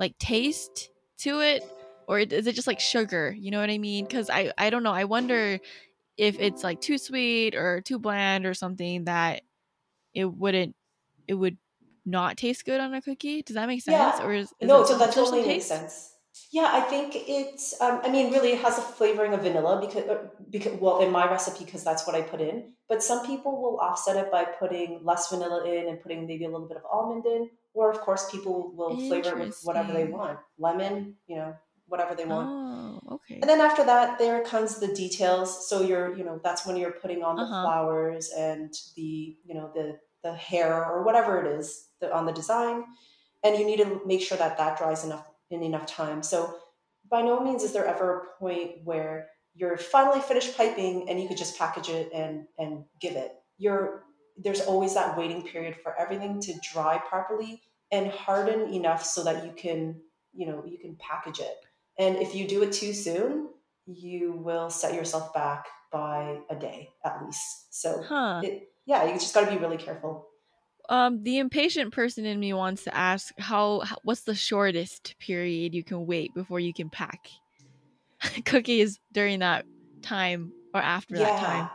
like 0.00 0.18
taste 0.18 0.90
to 1.18 1.40
it, 1.42 1.62
or 2.08 2.18
is 2.18 2.48
it 2.48 2.56
just 2.56 2.66
like 2.66 2.80
sugar? 2.80 3.32
You 3.38 3.52
know 3.52 3.60
what 3.60 3.70
I 3.70 3.78
mean? 3.78 4.04
Because 4.04 4.30
I 4.30 4.52
I 4.58 4.70
don't 4.70 4.82
know. 4.82 4.92
I 4.92 5.04
wonder 5.04 5.60
if 6.16 6.38
it's 6.40 6.64
like 6.64 6.80
too 6.80 6.98
sweet 6.98 7.54
or 7.54 7.80
too 7.80 7.98
bland 7.98 8.46
or 8.46 8.54
something 8.54 9.04
that 9.04 9.42
it 10.14 10.24
wouldn't 10.24 10.74
it 11.28 11.34
would 11.34 11.58
not 12.04 12.36
taste 12.36 12.64
good 12.64 12.80
on 12.80 12.94
a 12.94 13.02
cookie? 13.02 13.42
Does 13.42 13.54
that 13.54 13.66
make 13.66 13.82
sense? 13.82 14.18
Yeah. 14.18 14.24
or 14.24 14.32
is, 14.32 14.52
is 14.60 14.68
no 14.68 14.84
so 14.84 14.96
that 14.98 15.12
totally 15.12 15.44
makes 15.44 15.66
sense. 15.66 16.12
Yeah 16.52 16.68
i 16.72 16.80
think 16.82 17.14
it's 17.16 17.80
um, 17.80 18.00
i 18.04 18.10
mean 18.10 18.30
really 18.30 18.52
it 18.52 18.60
has 18.60 18.76
a 18.76 18.82
flavoring 18.82 19.32
of 19.32 19.40
vanilla 19.40 19.80
because 19.80 20.08
uh, 20.08 20.28
because 20.50 20.78
well 20.78 21.00
in 21.00 21.10
my 21.10 21.28
recipe 21.30 21.64
because 21.64 21.82
that's 21.82 22.06
what 22.06 22.14
i 22.14 22.20
put 22.20 22.40
in. 22.40 22.72
But 22.88 23.02
some 23.02 23.26
people 23.26 23.60
will 23.60 23.80
offset 23.80 24.16
it 24.16 24.30
by 24.30 24.44
putting 24.44 25.00
less 25.02 25.28
vanilla 25.28 25.64
in 25.66 25.88
and 25.88 26.00
putting 26.00 26.26
maybe 26.26 26.44
a 26.44 26.48
little 26.48 26.68
bit 26.68 26.76
of 26.76 26.84
almond 26.90 27.26
in 27.26 27.50
or 27.74 27.90
of 27.90 28.00
course 28.00 28.30
people 28.30 28.72
will 28.74 28.96
flavor 28.96 29.30
it 29.30 29.46
with 29.46 29.60
whatever 29.64 29.92
they 29.92 30.04
want. 30.04 30.38
Lemon 30.58 31.16
you 31.26 31.36
know 31.36 31.54
whatever 31.86 32.14
they 32.14 32.26
want. 32.26 32.48
Oh, 32.48 32.95
okay. 33.10 33.38
And 33.40 33.48
then 33.48 33.60
after 33.60 33.84
that, 33.84 34.18
there 34.18 34.42
comes 34.42 34.78
the 34.78 34.88
details. 34.88 35.68
So 35.68 35.82
you're, 35.82 36.16
you 36.16 36.24
know, 36.24 36.40
that's 36.42 36.66
when 36.66 36.76
you're 36.76 36.92
putting 36.92 37.22
on 37.22 37.36
the 37.36 37.42
uh-huh. 37.42 37.62
flowers 37.62 38.30
and 38.36 38.72
the, 38.96 39.36
you 39.44 39.54
know, 39.54 39.70
the 39.74 39.98
the 40.22 40.34
hair 40.34 40.84
or 40.84 41.04
whatever 41.04 41.40
it 41.40 41.58
is 41.58 41.88
the, 42.00 42.12
on 42.12 42.26
the 42.26 42.32
design, 42.32 42.84
and 43.44 43.56
you 43.56 43.64
need 43.64 43.76
to 43.76 44.00
make 44.06 44.20
sure 44.20 44.36
that 44.38 44.58
that 44.58 44.76
dries 44.76 45.04
enough 45.04 45.24
in 45.50 45.62
enough 45.62 45.86
time. 45.86 46.22
So 46.22 46.56
by 47.08 47.22
no 47.22 47.40
means 47.40 47.62
is 47.62 47.72
there 47.72 47.86
ever 47.86 48.18
a 48.18 48.40
point 48.40 48.84
where 48.84 49.28
you're 49.54 49.76
finally 49.76 50.20
finished 50.20 50.56
piping 50.56 51.08
and 51.08 51.20
you 51.20 51.28
could 51.28 51.36
just 51.36 51.58
package 51.58 51.88
it 51.88 52.10
and 52.12 52.46
and 52.58 52.84
give 53.00 53.14
it. 53.14 53.32
You're 53.58 54.04
there's 54.36 54.60
always 54.60 54.94
that 54.94 55.16
waiting 55.16 55.42
period 55.42 55.76
for 55.82 55.98
everything 55.98 56.40
to 56.42 56.54
dry 56.72 57.00
properly 57.08 57.62
and 57.90 58.08
harden 58.08 58.72
enough 58.72 59.04
so 59.04 59.24
that 59.24 59.44
you 59.44 59.52
can 59.52 60.00
you 60.34 60.46
know 60.46 60.64
you 60.66 60.78
can 60.78 60.96
package 60.96 61.40
it 61.40 61.56
and 61.98 62.16
if 62.16 62.34
you 62.34 62.46
do 62.46 62.62
it 62.62 62.72
too 62.72 62.92
soon, 62.92 63.50
you 63.86 64.32
will 64.32 64.70
set 64.70 64.94
yourself 64.94 65.32
back 65.32 65.66
by 65.92 66.40
a 66.50 66.56
day 66.56 66.90
at 67.04 67.24
least. 67.24 67.74
So, 67.74 68.04
Huh. 68.08 68.42
it, 68.42 68.68
yeah, 68.84 69.04
you 69.04 69.14
just 69.14 69.34
got 69.34 69.44
to 69.44 69.50
be 69.50 69.58
really 69.58 69.78
careful. 69.78 70.28
Um, 70.88 71.22
the 71.24 71.38
impatient 71.38 71.92
person 71.92 72.24
in 72.24 72.38
me 72.38 72.52
wants 72.52 72.84
to 72.84 72.96
ask 72.96 73.32
how, 73.38 73.80
how 73.80 73.96
what's 74.04 74.22
the 74.22 74.36
shortest 74.36 75.16
period 75.18 75.74
you 75.74 75.82
can 75.82 76.06
wait 76.06 76.32
before 76.32 76.60
you 76.60 76.72
can 76.72 76.90
pack 76.90 77.28
cookies 78.44 78.98
during 79.12 79.40
that 79.40 79.66
time 80.02 80.54
or 80.74 80.80
after 80.80 81.18
that 81.18 81.36
time? 81.36 81.64
Yeah, 81.64 81.68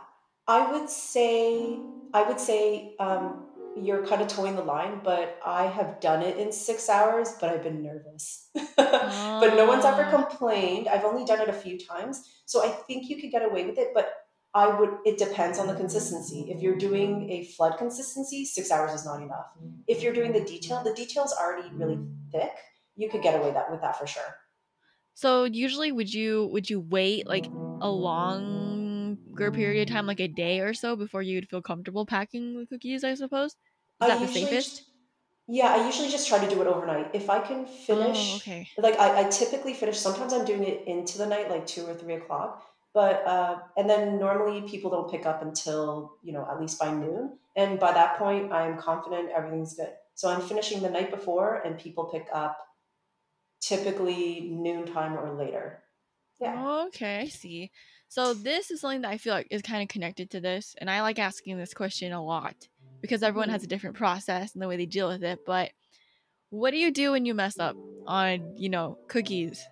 I 0.46 0.70
would 0.72 0.88
say 0.88 1.80
I 2.12 2.22
would 2.22 2.40
say 2.40 2.96
um, 2.98 3.46
you're 3.76 4.06
kind 4.06 4.22
of 4.22 4.28
toeing 4.28 4.56
the 4.56 4.62
line, 4.62 5.00
but 5.02 5.38
I 5.44 5.64
have 5.66 6.00
done 6.00 6.22
it 6.22 6.36
in 6.36 6.52
six 6.52 6.88
hours, 6.88 7.34
but 7.40 7.50
I've 7.50 7.62
been 7.62 7.82
nervous. 7.82 8.50
but 8.76 9.54
no 9.56 9.66
one's 9.66 9.84
ever 9.84 10.04
Ah, 10.04 10.10
complained. 10.26 10.88
I've 10.88 11.04
only 11.04 11.24
done 11.24 11.40
it 11.40 11.48
a 11.48 11.52
few 11.52 11.78
times, 11.78 12.22
so 12.46 12.64
I 12.64 12.68
think 12.68 13.08
you 13.08 13.20
could 13.20 13.30
get 13.30 13.44
away 13.44 13.64
with 13.66 13.78
it. 13.78 13.88
But 13.94 14.12
I 14.54 14.66
would. 14.78 14.90
It 15.06 15.16
depends 15.18 15.58
on 15.58 15.66
the 15.66 15.74
consistency. 15.74 16.46
If 16.50 16.60
you're 16.62 16.76
doing 16.76 17.30
a 17.30 17.44
flood 17.46 17.78
consistency, 17.78 18.44
six 18.44 18.70
hours 18.70 18.92
is 18.92 19.04
not 19.06 19.22
enough. 19.22 19.46
If 19.88 20.02
you're 20.02 20.12
doing 20.12 20.32
the 20.32 20.44
detail, 20.44 20.82
the 20.84 20.92
detail's 20.94 21.32
already 21.32 21.68
really 21.74 21.98
thick. 22.30 22.52
You 22.96 23.08
could 23.08 23.22
get 23.22 23.34
away 23.38 23.52
that 23.52 23.70
with 23.70 23.80
that 23.80 23.98
for 23.98 24.06
sure. 24.06 24.36
so 25.14 25.44
usually 25.44 25.92
would 25.92 26.12
you 26.12 26.48
would 26.52 26.68
you 26.70 26.80
wait 26.80 27.26
like 27.26 27.46
a 27.80 27.88
longer 27.88 28.71
period 29.36 29.88
of 29.88 29.92
time, 29.92 30.06
like 30.06 30.20
a 30.20 30.28
day 30.28 30.60
or 30.60 30.74
so, 30.74 30.96
before 30.96 31.22
you'd 31.22 31.48
feel 31.48 31.62
comfortable 31.62 32.06
packing 32.06 32.58
the 32.58 32.66
cookies? 32.66 33.04
I 33.04 33.14
suppose 33.14 33.56
is 34.00 34.06
I 34.06 34.08
that 34.08 34.20
the 34.20 34.28
safest? 34.28 34.70
just 34.70 34.90
Yeah, 35.48 35.74
I 35.74 35.86
usually 35.86 36.10
just 36.10 36.28
try 36.28 36.44
to 36.44 36.50
do 36.54 36.60
it 36.62 36.68
overnight. 36.68 37.14
If 37.14 37.30
I 37.30 37.40
can 37.40 37.66
Oh, 37.88 38.34
finish, 38.36 38.42
okay. 38.42 38.68
like 38.78 38.96
I, 38.98 39.22
I 39.22 39.30
typically 39.30 39.74
finish, 39.74 39.98
sometimes 39.98 40.32
I'm 40.34 40.44
doing 40.46 40.64
it 40.64 40.88
into 40.88 41.18
the 41.18 41.26
night, 41.26 41.50
like 41.50 41.66
two 41.66 41.86
or 41.86 41.94
three 41.94 42.14
o'clock. 42.16 42.66
But, 42.94 43.26
uh, 43.26 43.62
and 43.76 43.90
then 43.90 44.18
normally 44.20 44.68
people 44.68 44.90
don't 44.90 45.10
pick 45.10 45.26
up 45.26 45.42
until, 45.42 46.18
you 46.22 46.32
know, 46.32 46.46
at 46.50 46.60
least 46.60 46.78
by 46.80 46.92
noon. 46.94 47.38
And 47.56 47.80
by 47.80 47.92
that 47.92 48.18
point, 48.18 48.52
I'm 48.52 48.78
confident 48.78 49.30
everything's 49.30 49.74
good. 49.76 49.94
So 50.14 50.30
I'm 50.30 50.42
finishing 50.42 50.82
the 50.82 50.90
night 50.90 51.10
before 51.10 51.56
and 51.56 51.78
people 51.78 52.06
pick 52.06 52.28
up 52.32 52.58
typically 53.60 54.40
noontime 54.50 55.14
or 55.18 55.32
later. 55.34 55.84
Yeah. 56.42 56.84
Okay, 56.88 57.20
I 57.20 57.28
see. 57.28 57.70
So 58.08 58.34
this 58.34 58.70
is 58.70 58.80
something 58.80 59.02
that 59.02 59.10
I 59.10 59.18
feel 59.18 59.34
like 59.34 59.48
is 59.50 59.62
kind 59.62 59.82
of 59.82 59.88
connected 59.88 60.30
to 60.30 60.40
this, 60.40 60.74
and 60.78 60.90
I 60.90 61.02
like 61.02 61.18
asking 61.18 61.58
this 61.58 61.74
question 61.74 62.12
a 62.12 62.22
lot 62.24 62.56
because 63.00 63.22
everyone 63.22 63.48
has 63.50 63.62
a 63.62 63.66
Mhm. 63.66 63.68
different 63.68 63.96
process 63.96 64.54
and 64.54 64.62
the 64.62 64.68
way 64.68 64.76
they 64.76 64.86
deal 64.86 65.08
with 65.08 65.22
it. 65.24 65.40
But 65.44 65.72
what 66.50 66.70
do 66.72 66.78
you 66.78 66.90
do 66.92 67.12
when 67.12 67.26
you 67.26 67.34
mess 67.34 67.58
up 67.58 67.78
on, 68.06 68.52
you 68.56 68.68
know, 68.70 68.98
cookies, 69.08 69.68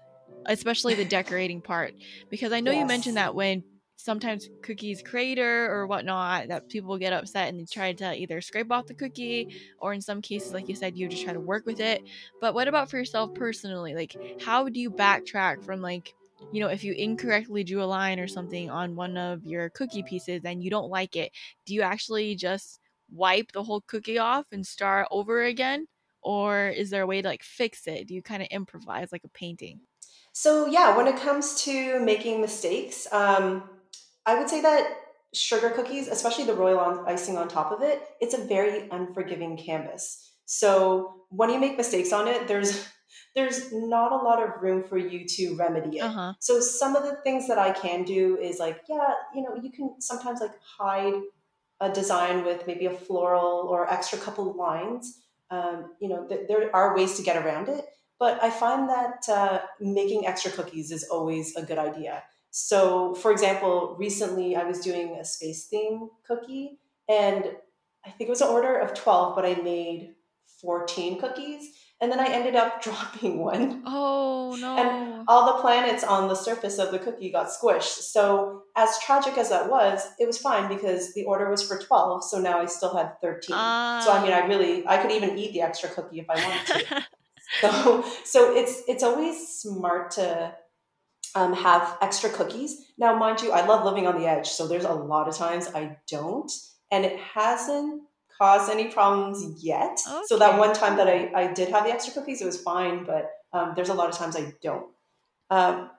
especially 0.46 0.94
the 0.94 1.04
decorating 1.06 1.62
part? 1.62 1.94
Because 2.30 2.52
I 2.52 2.60
know 2.60 2.72
you 2.72 2.86
mentioned 2.86 3.16
that 3.16 3.34
when 3.34 3.64
sometimes 3.96 4.50
cookies 4.62 5.02
crater 5.02 5.70
or 5.72 5.86
whatnot, 5.86 6.48
that 6.48 6.68
people 6.68 6.98
get 6.98 7.12
upset 7.12 7.48
and 7.48 7.60
they 7.60 7.66
try 7.66 7.92
to 7.94 8.14
either 8.16 8.40
scrape 8.40 8.70
off 8.72 8.86
the 8.86 8.94
cookie, 8.94 9.48
or 9.78 9.92
in 9.94 10.02
some 10.02 10.22
cases, 10.22 10.52
like 10.54 10.68
you 10.68 10.74
said, 10.76 10.96
you 10.96 11.08
just 11.08 11.22
try 11.24 11.32
to 11.34 11.40
work 11.40 11.64
with 11.66 11.80
it. 11.80 12.02
But 12.40 12.54
what 12.54 12.68
about 12.68 12.90
for 12.90 12.98
yourself 12.98 13.32
personally? 13.34 13.94
Like, 13.94 14.16
how 14.38 14.68
do 14.68 14.80
you 14.80 14.90
backtrack 14.90 15.62
from 15.62 15.80
like, 15.82 16.14
you 16.52 16.60
know, 16.60 16.68
if 16.68 16.82
you 16.84 16.92
incorrectly 16.92 17.64
drew 17.64 17.82
a 17.82 17.84
line 17.84 18.18
or 18.18 18.26
something 18.26 18.70
on 18.70 18.96
one 18.96 19.16
of 19.16 19.44
your 19.44 19.70
cookie 19.70 20.02
pieces 20.02 20.42
and 20.44 20.62
you 20.62 20.70
don't 20.70 20.90
like 20.90 21.16
it, 21.16 21.32
do 21.66 21.74
you 21.74 21.82
actually 21.82 22.34
just 22.34 22.80
wipe 23.10 23.52
the 23.52 23.62
whole 23.62 23.82
cookie 23.86 24.18
off 24.18 24.46
and 24.52 24.66
start 24.66 25.06
over 25.10 25.42
again? 25.44 25.86
Or 26.22 26.68
is 26.68 26.90
there 26.90 27.02
a 27.02 27.06
way 27.06 27.22
to 27.22 27.28
like 27.28 27.42
fix 27.42 27.86
it? 27.86 28.06
Do 28.06 28.14
you 28.14 28.22
kind 28.22 28.42
of 28.42 28.48
improvise 28.50 29.12
like 29.12 29.24
a 29.24 29.28
painting? 29.28 29.80
So 30.32 30.66
yeah, 30.66 30.96
when 30.96 31.06
it 31.06 31.16
comes 31.16 31.62
to 31.62 32.00
making 32.00 32.40
mistakes, 32.40 33.06
um, 33.12 33.68
I 34.26 34.38
would 34.38 34.48
say 34.48 34.60
that 34.60 34.96
sugar 35.32 35.70
cookies, 35.70 36.08
especially 36.08 36.44
the 36.44 36.54
royal 36.54 36.78
on, 36.78 37.08
icing 37.08 37.36
on 37.36 37.48
top 37.48 37.72
of 37.72 37.82
it, 37.82 38.02
it's 38.20 38.34
a 38.34 38.44
very 38.44 38.88
unforgiving 38.90 39.56
canvas. 39.56 40.32
So 40.44 41.24
when 41.28 41.50
you 41.50 41.58
make 41.58 41.76
mistakes 41.76 42.12
on 42.12 42.28
it, 42.28 42.48
there's 42.48 42.86
there's 43.34 43.72
not 43.72 44.12
a 44.12 44.16
lot 44.16 44.42
of 44.42 44.62
room 44.62 44.82
for 44.82 44.98
you 44.98 45.26
to 45.26 45.56
remedy 45.56 45.98
it. 45.98 46.04
huh. 46.04 46.34
So 46.38 46.60
some 46.60 46.96
of 46.96 47.04
the 47.04 47.16
things 47.22 47.48
that 47.48 47.58
I 47.58 47.72
can 47.72 48.04
do 48.04 48.38
is 48.38 48.58
like, 48.58 48.82
yeah, 48.88 49.14
you 49.34 49.42
know, 49.42 49.56
you 49.62 49.70
can 49.70 50.00
sometimes 50.00 50.40
like 50.40 50.54
hide 50.78 51.14
a 51.80 51.90
design 51.90 52.44
with 52.44 52.66
maybe 52.66 52.86
a 52.86 52.90
floral 52.90 53.66
or 53.68 53.90
extra 53.92 54.18
couple 54.18 54.52
lines. 54.54 55.18
Um, 55.50 55.92
you 56.00 56.08
know, 56.08 56.26
th- 56.26 56.46
there 56.48 56.74
are 56.74 56.94
ways 56.94 57.16
to 57.16 57.22
get 57.22 57.36
around 57.36 57.68
it, 57.68 57.84
but 58.18 58.42
I 58.42 58.50
find 58.50 58.88
that 58.88 59.28
uh, 59.28 59.60
making 59.80 60.26
extra 60.26 60.50
cookies 60.50 60.90
is 60.90 61.04
always 61.04 61.56
a 61.56 61.62
good 61.62 61.78
idea. 61.78 62.22
So, 62.50 63.14
for 63.14 63.32
example, 63.32 63.96
recently 63.98 64.56
I 64.56 64.64
was 64.64 64.80
doing 64.80 65.16
a 65.16 65.24
space 65.24 65.66
theme 65.66 66.10
cookie, 66.26 66.78
and 67.08 67.56
I 68.04 68.10
think 68.10 68.28
it 68.28 68.30
was 68.30 68.40
an 68.40 68.48
order 68.48 68.76
of 68.76 68.94
12, 68.94 69.34
but 69.34 69.44
I 69.44 69.54
made 69.54 70.14
14 70.60 71.20
cookies, 71.20 71.72
and 72.00 72.10
then 72.10 72.18
I 72.20 72.26
ended 72.28 72.56
up 72.56 72.82
dropping 72.86 73.38
one 73.38 73.82
Oh 73.86 74.56
no. 74.60 74.76
And 74.76 75.24
all 75.28 75.46
the 75.54 75.62
planets 75.62 76.02
on 76.02 76.28
the 76.28 76.34
surface 76.34 76.78
of 76.78 76.90
the 76.90 76.98
cookie 76.98 77.30
got 77.30 77.48
squished. 77.48 78.00
So, 78.14 78.62
as 78.76 78.98
tragic 79.00 79.38
as 79.38 79.50
that 79.50 79.70
was, 79.70 80.06
it 80.18 80.26
was 80.26 80.38
fine 80.38 80.68
because 80.68 81.14
the 81.14 81.24
order 81.24 81.48
was 81.50 81.62
for 81.62 81.78
12, 81.78 82.24
so 82.24 82.40
now 82.40 82.60
I 82.60 82.66
still 82.66 82.96
had 82.96 83.20
13. 83.22 83.54
So, 83.54 84.12
I 84.12 84.20
mean, 84.22 84.32
I 84.32 84.40
Ah. 84.42 84.46
really 84.46 84.86
I 84.86 84.96
could 85.00 85.12
even 85.12 85.38
eat 85.38 85.52
the 85.52 85.62
extra 85.62 85.88
cookie 85.88 86.18
if 86.20 86.28
I 86.28 86.34
wanted 86.36 86.66
to. 86.66 87.06
So, 87.60 88.04
so 88.24 88.56
it's 88.56 88.82
it's 88.86 89.02
always 89.02 89.36
smart 89.48 90.12
to 90.12 90.54
um, 91.34 91.52
have 91.52 91.98
extra 92.00 92.30
cookies. 92.30 92.76
Now, 92.96 93.16
mind 93.18 93.42
you, 93.42 93.50
I 93.52 93.66
love 93.66 93.84
living 93.84 94.06
on 94.06 94.18
the 94.20 94.26
edge, 94.26 94.48
so 94.48 94.66
there's 94.66 94.84
a 94.84 94.92
lot 94.92 95.28
of 95.28 95.36
times 95.36 95.68
I 95.74 95.96
don't, 96.08 96.50
and 96.90 97.04
it 97.04 97.18
hasn't 97.18 98.02
caused 98.40 98.70
any 98.70 98.88
problems 98.88 99.62
yet. 99.62 100.00
So 100.26 100.38
that 100.38 100.58
one 100.58 100.72
time 100.72 100.96
that. 100.96 101.08
I, 101.08 101.30
I 101.34 101.52
did 101.52 101.68
have 101.68 101.84
the 101.84 101.90
extra 101.90 102.14
cookies, 102.14 102.40
it 102.40 102.46
was 102.46 102.60
fine, 102.60 103.04
but 103.04 103.30
um, 103.52 103.72
there's 103.76 103.90
a 103.90 103.94
lot 103.94 104.08
of 104.08 104.16
times 104.16 104.34
I 104.36 104.54
don't. 104.62 104.86
Um, 105.50 105.90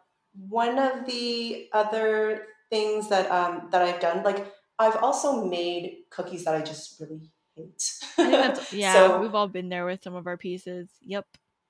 one 0.50 0.80
of 0.80 1.06
the 1.06 1.70
other 1.74 2.48
things 2.70 3.10
that 3.10 3.30
um, 3.30 3.68
that 3.72 3.82
I've 3.82 4.00
done, 4.00 4.24
like 4.24 4.52
I've 4.80 4.96
also 4.98 5.46
made 5.46 5.98
cookies 6.10 6.46
that 6.46 6.56
I 6.56 6.62
just 6.62 7.00
really 7.00 7.30
hate. 7.56 7.84
I 8.18 8.24
think 8.24 8.32
that's 8.32 8.74
yeah, 8.86 8.94
so 8.94 9.22
we've 9.22 9.36
all 9.36 9.48
been 9.50 9.70
there 9.70 9.86
with 9.86 10.02
some 10.04 10.16
of 10.16 10.26
our 10.26 10.38
pieces. 10.38 10.90
Yep. 11.02 11.26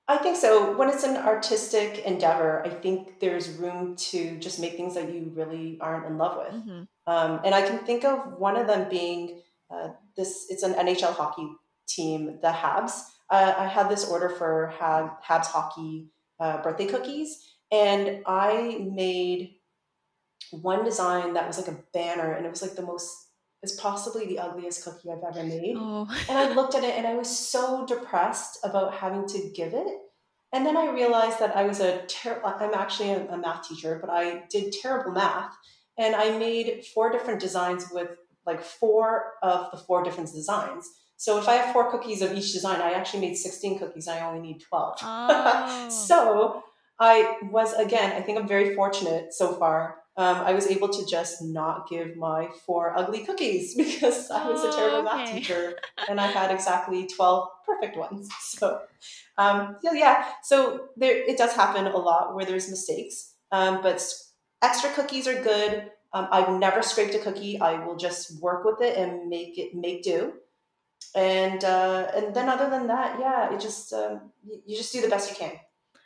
I 0.08 0.16
think 0.18 0.36
so. 0.36 0.76
When 0.76 0.88
it's 0.88 1.04
an 1.04 1.16
artistic 1.16 1.98
endeavor, 2.04 2.64
I 2.64 2.70
think 2.70 3.20
there's 3.20 3.48
room 3.50 3.96
to 4.10 4.38
just 4.38 4.58
make 4.58 4.76
things 4.76 4.94
that 4.94 5.12
you 5.12 5.32
really 5.34 5.78
aren't 5.80 6.06
in 6.06 6.18
love 6.18 6.38
with. 6.38 6.62
hmm 6.62 6.82
Um, 7.06 7.40
and 7.44 7.54
I 7.54 7.62
can 7.62 7.78
think 7.80 8.04
of 8.04 8.38
one 8.38 8.56
of 8.56 8.66
them 8.66 8.88
being 8.88 9.42
uh, 9.72 9.88
this. 10.16 10.46
It's 10.48 10.62
an 10.62 10.74
NHL 10.74 11.14
hockey 11.14 11.48
team, 11.88 12.38
the 12.42 12.48
Habs. 12.48 13.02
Uh, 13.30 13.54
I 13.56 13.66
had 13.66 13.88
this 13.88 14.08
order 14.08 14.28
for 14.28 14.74
Hab, 14.78 15.22
Habs 15.26 15.46
hockey 15.46 16.10
uh, 16.38 16.62
birthday 16.62 16.86
cookies, 16.86 17.38
and 17.70 18.22
I 18.26 18.86
made 18.92 19.54
one 20.50 20.84
design 20.84 21.34
that 21.34 21.46
was 21.46 21.58
like 21.58 21.68
a 21.68 21.82
banner, 21.92 22.32
and 22.32 22.44
it 22.44 22.50
was 22.50 22.62
like 22.62 22.74
the 22.74 22.82
most. 22.82 23.10
It's 23.62 23.80
possibly 23.80 24.26
the 24.26 24.40
ugliest 24.40 24.82
cookie 24.82 25.08
I've 25.08 25.22
ever 25.22 25.46
made. 25.46 25.76
Oh. 25.78 26.08
And 26.28 26.36
I 26.36 26.52
looked 26.52 26.74
at 26.74 26.82
it 26.82 26.96
and 26.96 27.06
I 27.06 27.14
was 27.14 27.28
so 27.28 27.86
depressed 27.86 28.58
about 28.64 28.92
having 28.92 29.24
to 29.28 29.52
give 29.54 29.72
it. 29.72 29.86
And 30.52 30.66
then 30.66 30.76
I 30.76 30.90
realized 30.90 31.38
that 31.38 31.56
I 31.56 31.62
was 31.62 31.78
a 31.78 32.04
ter- 32.06 32.42
I'm 32.44 32.74
actually 32.74 33.10
a, 33.10 33.28
a 33.28 33.38
math 33.38 33.68
teacher, 33.68 33.98
but 34.00 34.10
I 34.10 34.42
did 34.50 34.72
terrible 34.72 35.12
math. 35.12 35.56
And 35.96 36.16
I 36.16 36.36
made 36.38 36.84
four 36.92 37.12
different 37.12 37.40
designs 37.40 37.86
with 37.92 38.08
like 38.46 38.62
four 38.62 39.34
of 39.42 39.70
the 39.70 39.76
four 39.76 40.02
different 40.02 40.32
designs. 40.32 40.88
So 41.16 41.38
if 41.38 41.48
I 41.48 41.54
have 41.54 41.72
four 41.72 41.90
cookies 41.90 42.20
of 42.22 42.32
each 42.32 42.52
design, 42.52 42.80
I 42.80 42.92
actually 42.92 43.20
made 43.20 43.36
16 43.36 43.78
cookies. 43.78 44.08
I 44.08 44.26
only 44.26 44.40
need 44.40 44.60
12. 44.60 44.96
oh. 45.02 45.88
so 45.88 46.64
I 46.98 47.36
was, 47.50 47.72
again, 47.74 48.12
I 48.12 48.20
think 48.22 48.38
I'm 48.38 48.48
very 48.48 48.74
fortunate 48.74 49.32
so 49.32 49.52
far. 49.54 49.98
Um, 50.16 50.36
I 50.38 50.52
was 50.52 50.66
able 50.66 50.88
to 50.90 51.06
just 51.06 51.40
not 51.40 51.88
give 51.88 52.16
my 52.16 52.48
four 52.66 52.92
ugly 52.98 53.24
cookies 53.24 53.74
because 53.76 54.30
I 54.30 54.48
was 54.50 54.62
a 54.64 54.68
Oh, 54.68 54.76
terrible 54.76 55.02
math 55.04 55.30
teacher 55.32 55.78
and 56.08 56.20
I 56.20 56.26
had 56.26 56.50
exactly 56.50 57.06
12 57.06 57.48
perfect 57.66 57.96
ones. 57.96 58.28
So, 58.40 58.82
um, 59.38 59.76
yeah, 59.82 59.92
yeah. 59.94 60.24
So 60.42 60.88
there, 60.96 61.16
it 61.16 61.38
does 61.38 61.52
happen 61.54 61.86
a 61.86 61.96
lot 61.96 62.34
where 62.34 62.44
there's 62.44 62.68
mistakes, 62.68 63.32
um, 63.50 63.80
but 63.82 64.04
extra 64.60 64.90
cookies 64.92 65.26
are 65.26 65.42
good. 65.42 65.90
Um, 66.12 66.28
I've 66.30 66.58
never 66.58 66.82
scraped 66.82 67.14
a 67.14 67.18
cookie. 67.18 67.60
I 67.60 67.84
will 67.84 67.96
just 67.96 68.40
work 68.42 68.64
with 68.64 68.80
it 68.80 68.96
and 68.98 69.28
make 69.28 69.58
it 69.58 69.74
make 69.74 70.02
do. 70.02 70.34
And 71.14 71.64
uh, 71.64 72.10
and 72.14 72.34
then 72.34 72.48
other 72.48 72.70
than 72.70 72.88
that, 72.88 73.20
yeah, 73.20 73.54
it 73.54 73.60
just 73.60 73.92
um, 73.92 74.32
you, 74.44 74.76
just 74.76 74.92
do 74.92 75.02
the 75.02 75.08
best 75.08 75.30
you 75.30 75.36
can. 75.36 75.58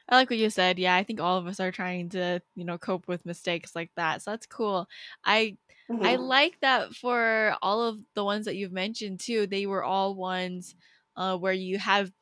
I 0.09 0.17
like 0.17 0.31
what 0.31 0.39
you 0.39 0.51
said. 0.51 0.79
Yeah, 0.79 0.95
I 0.95 1.03
think 1.05 1.21
all 1.21 1.39
of 1.39 1.47
us 1.47 1.61
are 1.61 1.73
trying 1.73 2.09
to, 2.11 2.41
you 2.55 2.65
know, 2.65 2.79
cope 2.79 3.09
with 3.09 3.27
mistakes 3.27 3.75
like 3.75 3.91
that. 3.97 4.23
So 4.23 4.31
that's 4.33 4.47
cool. 4.47 4.89
I 5.25 5.59
I 6.01 6.17
hmm 6.17 6.17
like 6.17 6.61
that 6.61 6.95
for 6.95 7.57
all 7.63 7.83
of 7.83 8.01
the 8.15 8.25
ones 8.25 8.45
that 8.47 8.57
you've 8.57 8.73
mentioned 8.73 9.21
too. 9.21 9.47
They 9.47 9.67
were 9.67 9.85
all 9.85 10.15
ones 10.15 10.75
uh 11.17 11.37
where 11.39 11.53
you 11.53 11.79
have 11.79 12.13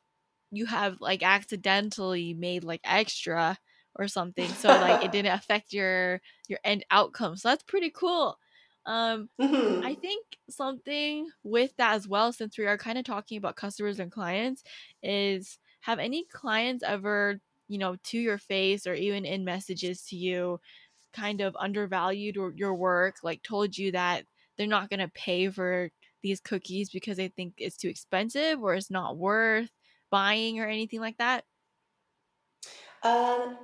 you 0.53 0.66
have 0.66 0.99
like 1.01 1.22
accidentally 1.22 2.35
made 2.35 2.64
like 2.64 2.80
extra 2.85 3.59
or 3.97 4.09
something. 4.09 4.49
So 4.49 4.69
like 4.69 5.05
it 5.05 5.13
didn't 5.13 5.33
affect 5.33 5.73
your 5.73 6.21
your 6.49 6.59
end 6.65 6.85
outcome. 6.91 7.37
So 7.37 7.49
that's 7.49 7.63
pretty 7.63 7.91
cool. 7.91 8.39
Um, 8.87 9.31
mm-hmm. 9.41 9.85
I 9.85 9.95
think 9.95 10.27
something 10.51 11.29
with 11.43 11.75
that 11.79 11.95
as 11.95 12.07
well, 12.07 12.33
since 12.33 12.59
we 12.59 12.67
are 12.67 12.77
kind 12.77 12.99
of 12.99 13.05
talking 13.05 13.39
about 13.39 13.57
customers 13.57 13.99
and 13.99 14.13
clients, 14.13 14.63
is 15.03 15.59
have 15.81 15.99
any 15.99 16.27
clients 16.31 16.85
ever, 16.87 17.41
you 17.69 17.79
know, 17.79 17.97
to 18.05 18.19
your 18.19 18.39
face 18.39 18.87
or 18.87 18.95
even 18.95 19.25
in 19.25 19.45
messages 19.45 20.03
to 20.09 20.17
you, 20.17 20.61
kind 21.15 21.41
of 21.41 21.57
undervalued 21.59 22.37
your 22.57 22.75
work, 22.75 23.17
like 23.23 23.43
told 23.43 23.77
you 23.79 23.93
that 23.93 24.25
they're 24.57 24.67
not 24.67 24.91
going 24.91 25.01
to 25.01 25.09
pay 25.09 25.49
for 25.49 25.91
these 26.23 26.41
cookies 26.41 26.91
because 26.91 27.17
they 27.17 27.29
think 27.29 27.55
it's 27.59 27.77
too 27.77 27.89
expensive 27.89 28.63
or 28.63 28.75
it's 28.75 28.91
not 28.91 29.17
worth 29.17 29.71
buying 30.11 30.61
or 30.61 30.67
anything 30.67 31.01
like 31.01 31.19
that? 31.19 31.45
Um, 33.03 33.59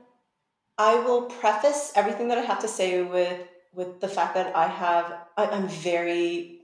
I 0.81 0.95
will 0.95 1.23
preface 1.23 1.93
everything 1.95 2.29
that 2.29 2.39
I 2.39 2.41
have 2.41 2.61
to 2.61 2.69
say 2.69 3.03
with 3.03 3.39
with 3.75 4.01
the 4.01 4.09
fact 4.09 4.35
that 4.35 4.57
I 4.57 4.67
have 4.67 5.13
I, 5.37 5.45
am 5.59 5.69
very 5.69 6.61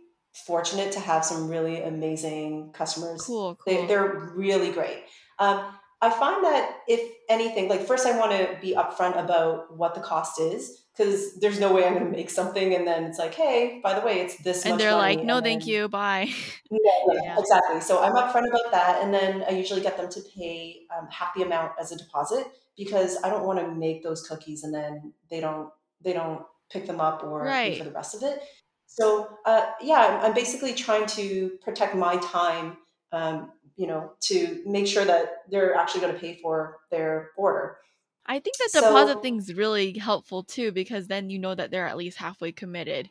fortunate 0.46 0.92
to 0.92 1.00
have 1.00 1.22
some 1.22 1.48
really 1.48 1.82
amazing 1.82 2.72
customers. 2.72 3.22
Cool, 3.22 3.56
cool. 3.56 3.64
They, 3.66 3.86
they're 3.86 4.32
really 4.34 4.72
great. 4.72 5.04
Um, 5.38 5.66
I 6.00 6.08
find 6.08 6.42
that 6.44 6.78
if 6.88 7.00
anything, 7.28 7.68
like 7.68 7.82
first 7.86 8.06
I 8.06 8.18
want 8.18 8.32
to 8.32 8.58
be 8.60 8.74
upfront 8.74 9.22
about 9.22 9.76
what 9.76 9.94
the 9.94 10.00
cost 10.00 10.40
is 10.40 10.82
because 10.96 11.38
there's 11.40 11.60
no 11.60 11.74
way 11.74 11.84
I'm 11.84 11.92
going 11.92 12.06
to 12.06 12.10
make 12.10 12.30
something 12.30 12.74
and 12.74 12.86
then 12.86 13.04
it's 13.04 13.18
like, 13.18 13.34
hey, 13.34 13.80
by 13.82 13.92
the 13.98 14.04
way, 14.04 14.20
it's 14.20 14.36
this. 14.38 14.64
And 14.64 14.80
they're 14.80 14.94
like, 14.94 15.22
no, 15.22 15.42
thank 15.42 15.64
then, 15.64 15.68
you, 15.68 15.88
bye. 15.88 16.32
Yeah, 16.70 16.78
yeah, 17.12 17.20
yeah, 17.22 17.38
exactly. 17.38 17.80
So 17.82 18.02
I'm 18.02 18.14
upfront 18.14 18.48
about 18.48 18.72
that, 18.72 19.00
and 19.02 19.14
then 19.14 19.44
I 19.48 19.52
usually 19.52 19.82
get 19.82 19.96
them 19.96 20.08
to 20.10 20.20
pay 20.36 20.80
um, 20.96 21.06
half 21.10 21.32
the 21.34 21.42
amount 21.42 21.72
as 21.78 21.92
a 21.92 21.96
deposit 21.96 22.48
because 22.76 23.16
I 23.22 23.28
don't 23.28 23.44
want 23.44 23.58
to 23.58 23.68
make 23.74 24.02
those 24.02 24.26
cookies 24.26 24.62
and 24.64 24.72
then 24.72 25.12
they 25.30 25.40
don't 25.40 25.70
they 26.02 26.12
don't 26.12 26.42
pick 26.70 26.86
them 26.86 27.00
up 27.00 27.22
or 27.24 27.42
right. 27.42 27.72
pay 27.72 27.78
for 27.78 27.84
the 27.84 27.92
rest 27.92 28.14
of 28.14 28.22
it. 28.22 28.42
So 28.86 29.38
uh, 29.44 29.66
yeah, 29.80 30.20
I'm 30.22 30.34
basically 30.34 30.74
trying 30.74 31.06
to 31.08 31.50
protect 31.62 31.94
my 31.94 32.16
time, 32.18 32.76
um, 33.12 33.52
you 33.76 33.86
know, 33.86 34.12
to 34.22 34.62
make 34.66 34.86
sure 34.86 35.04
that 35.04 35.42
they're 35.50 35.74
actually 35.74 36.00
going 36.02 36.14
to 36.14 36.20
pay 36.20 36.38
for 36.42 36.78
their 36.90 37.30
order. 37.36 37.78
I 38.26 38.40
think 38.40 38.56
that 38.58 38.70
deposit 38.72 39.14
so, 39.14 39.20
thing's 39.20 39.54
really 39.54 39.96
helpful 39.98 40.42
too 40.42 40.72
because 40.72 41.06
then 41.06 41.30
you 41.30 41.38
know 41.38 41.54
that 41.54 41.70
they're 41.70 41.86
at 41.86 41.96
least 41.96 42.18
halfway 42.18 42.52
committed 42.52 43.08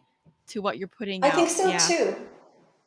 to 0.48 0.62
what 0.62 0.78
you're 0.78 0.88
putting 0.88 1.24
I 1.24 1.30
out. 1.30 1.36
think 1.36 1.50
so 1.50 1.70
yeah. 1.70 1.78
too. 1.78 2.16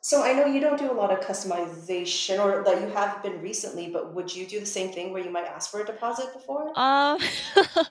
So 0.01 0.23
I 0.23 0.33
know 0.33 0.45
you 0.47 0.61
don't 0.61 0.79
do 0.79 0.91
a 0.91 0.95
lot 0.95 1.11
of 1.13 1.21
customization 1.21 2.53
or 2.53 2.65
that 2.65 2.81
you 2.81 2.89
have 2.89 3.21
been 3.23 3.41
recently, 3.41 3.89
but 3.89 4.13
would 4.15 4.35
you 4.35 4.47
do 4.47 4.61
the 4.61 4.67
same 4.67 4.91
thing 4.91 5.13
where 5.13 5.23
you 5.23 5.31
might 5.31 5.47
ask 5.47 5.71
for 5.71 5.81
a 5.81 5.87
deposit 5.87 6.33
before? 6.33 6.71
Um 6.75 7.19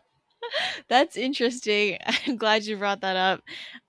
That's 0.90 1.18
interesting. 1.18 1.98
I'm 2.28 2.38
glad 2.38 2.66
you 2.66 2.78
brought 2.78 3.02
that 3.02 3.16
up. 3.16 3.42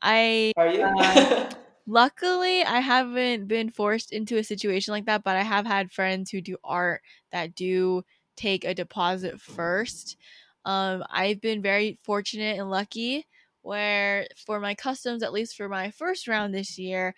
I 0.03 0.53
Are 0.57 0.67
you? 0.69 0.85
Uh, 1.01 1.17
luckily 1.87 2.63
I 2.65 2.81
haven't 2.81 3.49
been 3.49 3.71
forced 3.71 4.13
into 4.13 4.39
a 4.39 4.45
situation 4.45 4.93
like 4.93 5.07
that, 5.07 5.25
but 5.25 5.37
I 5.37 5.43
have 5.43 5.67
had 5.67 5.93
friends 5.93 6.31
who 6.31 6.41
do 6.41 6.57
art 6.65 7.03
that 7.33 7.55
do 7.55 8.05
take 8.37 8.65
a 8.65 8.75
deposit 8.75 9.41
first. 9.41 10.17
Um, 10.65 11.05
I've 11.11 11.41
been 11.41 11.63
very 11.63 11.99
fortunate 12.05 12.59
and 12.59 12.71
lucky 12.71 13.27
where 13.63 14.27
for 14.47 14.61
my 14.61 14.75
customs, 14.75 15.23
at 15.23 15.33
least 15.33 15.57
for 15.57 15.69
my 15.69 15.91
first 15.91 16.29
round 16.29 16.55
this 16.55 16.79
year, 16.79 17.15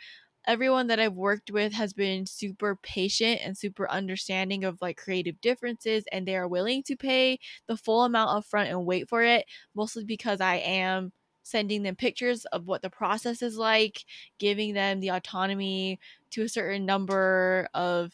everyone 0.46 0.86
that 0.88 1.00
I've 1.00 1.16
worked 1.16 1.50
with 1.50 1.72
has 1.74 1.92
been 1.92 2.26
super 2.26 2.76
patient 2.76 3.40
and 3.44 3.56
super 3.56 3.90
understanding 3.90 4.64
of 4.64 4.80
like 4.80 4.96
creative 4.96 5.40
differences 5.40 6.04
and 6.12 6.26
they 6.26 6.36
are 6.36 6.48
willing 6.48 6.82
to 6.84 6.96
pay 6.96 7.38
the 7.66 7.76
full 7.76 8.04
amount 8.04 8.36
up 8.36 8.44
front 8.44 8.70
and 8.70 8.86
wait 8.86 9.08
for 9.08 9.22
it, 9.22 9.46
mostly 9.74 10.04
because 10.04 10.40
I 10.40 10.56
am 10.56 11.12
sending 11.42 11.82
them 11.82 11.96
pictures 11.96 12.44
of 12.46 12.66
what 12.66 12.82
the 12.82 12.90
process 12.90 13.42
is 13.42 13.56
like, 13.56 14.04
giving 14.38 14.74
them 14.74 15.00
the 15.00 15.10
autonomy 15.10 15.98
to 16.30 16.42
a 16.42 16.48
certain 16.48 16.86
number 16.86 17.68
of 17.74 18.12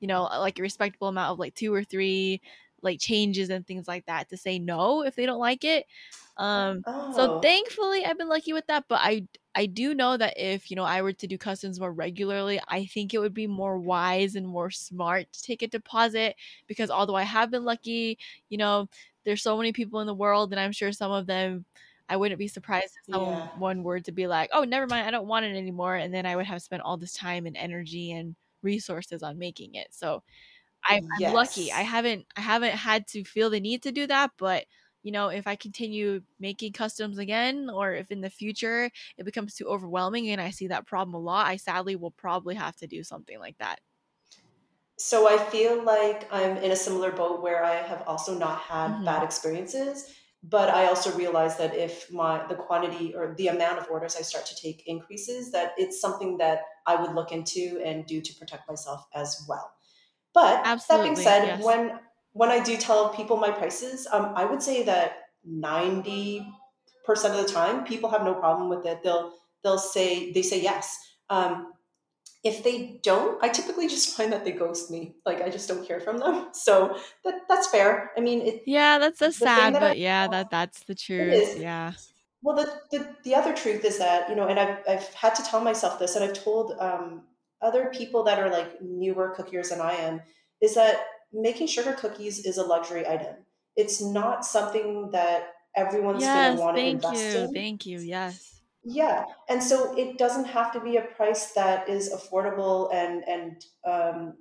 you 0.00 0.08
know, 0.08 0.22
like 0.22 0.58
a 0.58 0.62
respectable 0.62 1.08
amount 1.08 1.32
of 1.32 1.38
like 1.38 1.54
two 1.54 1.72
or 1.72 1.84
three 1.84 2.40
like 2.82 2.98
changes 2.98 3.50
and 3.50 3.66
things 3.66 3.86
like 3.86 4.06
that 4.06 4.30
to 4.30 4.36
say 4.38 4.58
no 4.58 5.04
if 5.04 5.14
they 5.14 5.26
don't 5.26 5.38
like 5.38 5.64
it. 5.64 5.84
Um 6.38 6.82
oh. 6.86 7.12
so 7.14 7.40
thankfully 7.40 8.04
I've 8.04 8.16
been 8.16 8.28
lucky 8.28 8.54
with 8.54 8.66
that, 8.68 8.86
but 8.88 9.00
I 9.02 9.26
I 9.54 9.66
do 9.66 9.94
know 9.94 10.16
that 10.16 10.34
if, 10.36 10.70
you 10.70 10.76
know, 10.76 10.84
I 10.84 11.02
were 11.02 11.12
to 11.14 11.26
do 11.26 11.36
customs 11.38 11.80
more 11.80 11.92
regularly, 11.92 12.60
I 12.68 12.86
think 12.86 13.12
it 13.14 13.18
would 13.18 13.34
be 13.34 13.46
more 13.48 13.78
wise 13.78 14.36
and 14.36 14.46
more 14.46 14.70
smart 14.70 15.32
to 15.32 15.42
take 15.42 15.62
a 15.62 15.66
deposit 15.68 16.36
because 16.66 16.90
although 16.90 17.16
I 17.16 17.24
have 17.24 17.50
been 17.50 17.64
lucky, 17.64 18.18
you 18.48 18.58
know, 18.58 18.88
there's 19.24 19.42
so 19.42 19.56
many 19.56 19.72
people 19.72 20.00
in 20.00 20.06
the 20.06 20.14
world 20.14 20.52
and 20.52 20.60
I'm 20.60 20.72
sure 20.72 20.92
some 20.92 21.10
of 21.12 21.26
them 21.26 21.66
I 22.08 22.16
wouldn't 22.16 22.38
be 22.38 22.48
surprised 22.48 22.96
if 22.96 23.14
someone 23.14 23.82
yeah. 23.82 23.84
were 23.84 24.00
to 24.00 24.12
be 24.12 24.26
like, 24.26 24.50
"Oh, 24.52 24.64
never 24.64 24.86
mind, 24.88 25.06
I 25.06 25.10
don't 25.12 25.28
want 25.28 25.46
it 25.46 25.56
anymore," 25.56 25.94
and 25.96 26.12
then 26.12 26.26
I 26.26 26.34
would 26.36 26.46
have 26.46 26.60
spent 26.62 26.82
all 26.82 26.96
this 26.96 27.12
time 27.14 27.46
and 27.46 27.56
energy 27.56 28.10
and 28.12 28.34
resources 28.62 29.22
on 29.22 29.38
making 29.38 29.74
it. 29.76 29.94
So 29.94 30.22
I'm, 30.88 31.00
yes. 31.12 31.20
I'm 31.20 31.30
lucky. 31.32 31.72
I 31.72 31.82
haven't 31.82 32.26
I 32.36 32.40
haven't 32.42 32.72
had 32.72 33.06
to 33.08 33.24
feel 33.24 33.50
the 33.50 33.60
need 33.60 33.82
to 33.84 33.92
do 33.92 34.06
that, 34.06 34.32
but 34.38 34.66
you 35.02 35.12
know, 35.12 35.28
if 35.28 35.46
I 35.46 35.56
continue 35.56 36.22
making 36.38 36.72
customs 36.72 37.18
again, 37.18 37.70
or 37.72 37.94
if 37.94 38.10
in 38.10 38.20
the 38.20 38.30
future 38.30 38.90
it 39.16 39.24
becomes 39.24 39.54
too 39.54 39.66
overwhelming 39.66 40.28
and 40.28 40.40
I 40.40 40.50
see 40.50 40.68
that 40.68 40.86
problem 40.86 41.14
a 41.14 41.18
lot, 41.18 41.46
I 41.46 41.56
sadly 41.56 41.96
will 41.96 42.10
probably 42.10 42.54
have 42.54 42.76
to 42.76 42.86
do 42.86 43.02
something 43.02 43.38
like 43.38 43.56
that. 43.58 43.80
So 44.98 45.26
I 45.26 45.38
feel 45.38 45.82
like 45.82 46.28
I'm 46.30 46.58
in 46.58 46.72
a 46.72 46.76
similar 46.76 47.10
boat 47.10 47.42
where 47.42 47.64
I 47.64 47.76
have 47.76 48.02
also 48.06 48.38
not 48.38 48.60
had 48.60 48.90
mm-hmm. 48.90 49.04
bad 49.06 49.22
experiences, 49.22 50.12
but 50.42 50.68
I 50.68 50.88
also 50.88 51.16
realize 51.16 51.56
that 51.56 51.74
if 51.74 52.12
my 52.12 52.46
the 52.46 52.54
quantity 52.54 53.14
or 53.14 53.34
the 53.38 53.48
amount 53.48 53.78
of 53.78 53.88
orders 53.90 54.14
I 54.16 54.22
start 54.22 54.44
to 54.46 54.54
take 54.54 54.82
increases, 54.86 55.52
that 55.52 55.72
it's 55.78 56.00
something 56.00 56.36
that 56.38 56.60
I 56.86 57.00
would 57.00 57.14
look 57.14 57.32
into 57.32 57.80
and 57.82 58.04
do 58.04 58.20
to 58.20 58.34
protect 58.34 58.68
myself 58.68 59.06
as 59.14 59.46
well. 59.48 59.72
But 60.34 60.60
Absolutely, 60.64 61.08
that 61.08 61.14
being 61.14 61.24
said, 61.24 61.46
yes. 61.46 61.64
when 61.64 61.98
when 62.32 62.50
I 62.50 62.62
do 62.62 62.76
tell 62.76 63.10
people 63.10 63.36
my 63.36 63.50
prices, 63.50 64.06
um, 64.12 64.32
I 64.36 64.44
would 64.44 64.62
say 64.62 64.84
that 64.84 65.24
ninety 65.44 66.46
percent 67.04 67.34
of 67.34 67.46
the 67.46 67.52
time, 67.52 67.84
people 67.84 68.10
have 68.10 68.24
no 68.24 68.34
problem 68.34 68.68
with 68.68 68.86
it. 68.86 69.02
They'll 69.02 69.32
they'll 69.62 69.78
say 69.78 70.32
they 70.32 70.42
say 70.42 70.62
yes. 70.62 70.96
Um, 71.28 71.72
if 72.42 72.64
they 72.64 72.98
don't, 73.02 73.42
I 73.42 73.48
typically 73.48 73.88
just 73.88 74.16
find 74.16 74.32
that 74.32 74.44
they 74.44 74.52
ghost 74.52 74.90
me. 74.90 75.14
Like 75.26 75.42
I 75.42 75.50
just 75.50 75.68
don't 75.68 75.84
hear 75.84 76.00
from 76.00 76.18
them. 76.18 76.48
So 76.54 76.96
that 77.24 77.42
that's 77.48 77.68
fair. 77.68 78.12
I 78.16 78.20
mean, 78.20 78.42
it, 78.42 78.62
yeah, 78.66 78.98
that's 78.98 79.18
so 79.18 79.30
sad, 79.30 79.74
that 79.74 79.80
but 79.80 79.90
I, 79.92 79.94
yeah, 79.94 80.28
that 80.28 80.50
that's 80.50 80.82
the 80.84 80.94
truth. 81.06 81.58
Yeah. 81.58 81.92
Well, 82.42 82.56
the, 82.56 82.72
the, 82.90 83.16
the 83.22 83.34
other 83.34 83.54
truth 83.54 83.84
is 83.84 83.98
that, 83.98 84.30
you 84.30 84.34
know, 84.34 84.48
and 84.48 84.58
I've, 84.58 84.78
I've 84.88 85.12
had 85.12 85.34
to 85.34 85.42
tell 85.42 85.60
myself 85.60 85.98
this, 85.98 86.16
and 86.16 86.24
I've 86.24 86.32
told 86.32 86.72
um, 86.78 87.24
other 87.60 87.90
people 87.92 88.22
that 88.24 88.38
are 88.38 88.48
like 88.48 88.80
newer 88.80 89.34
cookiers 89.36 89.68
than 89.68 89.80
I 89.82 89.92
am, 89.92 90.22
is 90.62 90.74
that 90.74 91.04
making 91.32 91.66
sugar 91.66 91.92
cookies 91.92 92.44
is 92.44 92.58
a 92.58 92.64
luxury 92.64 93.06
item. 93.06 93.36
It's 93.76 94.02
not 94.02 94.44
something 94.44 95.10
that 95.12 95.54
everyone's 95.76 96.22
yes, 96.22 96.46
going 96.46 96.56
to 96.56 96.62
want 96.62 96.76
to 96.76 96.82
invest 96.82 97.34
you, 97.34 97.40
in. 97.40 97.52
Thank 97.52 97.86
you. 97.86 98.00
Yes. 98.00 98.60
Yeah, 98.82 99.24
and 99.48 99.62
so 99.62 99.96
it 99.96 100.16
doesn't 100.16 100.46
have 100.46 100.72
to 100.72 100.80
be 100.80 100.96
a 100.96 101.02
price 101.02 101.52
that 101.52 101.88
is 101.88 102.10
affordable 102.12 102.92
and 102.94 103.22
and 103.28 103.64
um, 103.84 104.34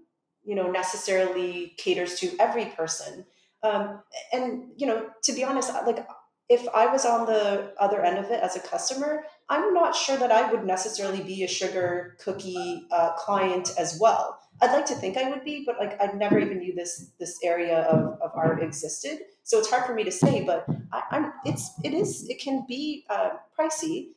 you 0.46 0.56
know 0.56 0.72
necessarily 0.72 1.74
caters 1.78 2.20
to 2.22 2.36
every 2.40 2.66
person. 2.66 3.26
Um, 3.64 4.02
and 4.32 4.72
you 4.78 4.88
know, 4.88 5.10
to 5.24 5.34
be 5.34 5.44
honest, 5.44 5.74
like 5.86 6.08
if 6.48 6.66
I 6.74 6.88
was 6.88 7.06
on 7.06 7.26
the 7.26 7.74
other 7.80 8.02
end 8.02 8.18
of 8.18 8.32
it 8.32 8.42
as 8.42 8.56
a 8.56 8.62
customer, 8.62 9.26
I'm 9.50 9.74
not 9.74 9.96
sure 9.96 10.18
that 10.18 10.32
I 10.32 10.52
would 10.52 10.66
necessarily 10.66 11.24
be 11.24 11.44
a 11.44 11.48
sugar 11.48 12.16
cookie 12.24 12.86
uh, 12.92 13.14
client 13.14 13.72
as 13.78 13.98
well. 14.00 14.40
I'd 14.62 14.74
like 14.74 14.86
to 14.88 14.96
think 14.96 15.18
I 15.18 15.30
would 15.30 15.44
be, 15.44 15.64
but 15.66 15.80
like 15.80 16.00
I've 16.02 16.16
never 16.16 16.38
even 16.38 16.60
knew 16.60 16.76
this 16.76 17.12
this 17.20 17.40
area 17.44 17.80
of, 17.82 18.20
of 18.22 18.32
art 18.36 18.62
existed. 18.62 19.20
So 19.44 19.58
it's 19.58 19.70
hard 19.70 19.86
for 19.86 19.94
me 19.94 20.04
to 20.04 20.12
say, 20.12 20.44
but 20.44 20.66
I, 20.92 21.04
am 21.12 21.34
it's 21.46 21.72
it 21.84 21.94
is 21.94 22.30
it 22.30 22.40
can 22.40 22.66
be 22.68 23.06
uh, 23.10 23.32
pricey, 23.58 24.10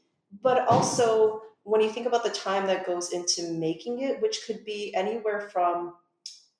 but 0.43 0.66
also 0.68 1.43
when 1.64 1.80
you 1.80 1.91
think 1.91 2.07
about 2.07 2.24
the 2.24 2.30
time 2.30 2.66
that 2.66 2.85
goes 2.85 3.12
into 3.12 3.53
making 3.53 4.01
it, 4.01 4.20
which 4.20 4.41
could 4.47 4.64
be 4.64 4.93
anywhere 4.95 5.41
from 5.41 5.95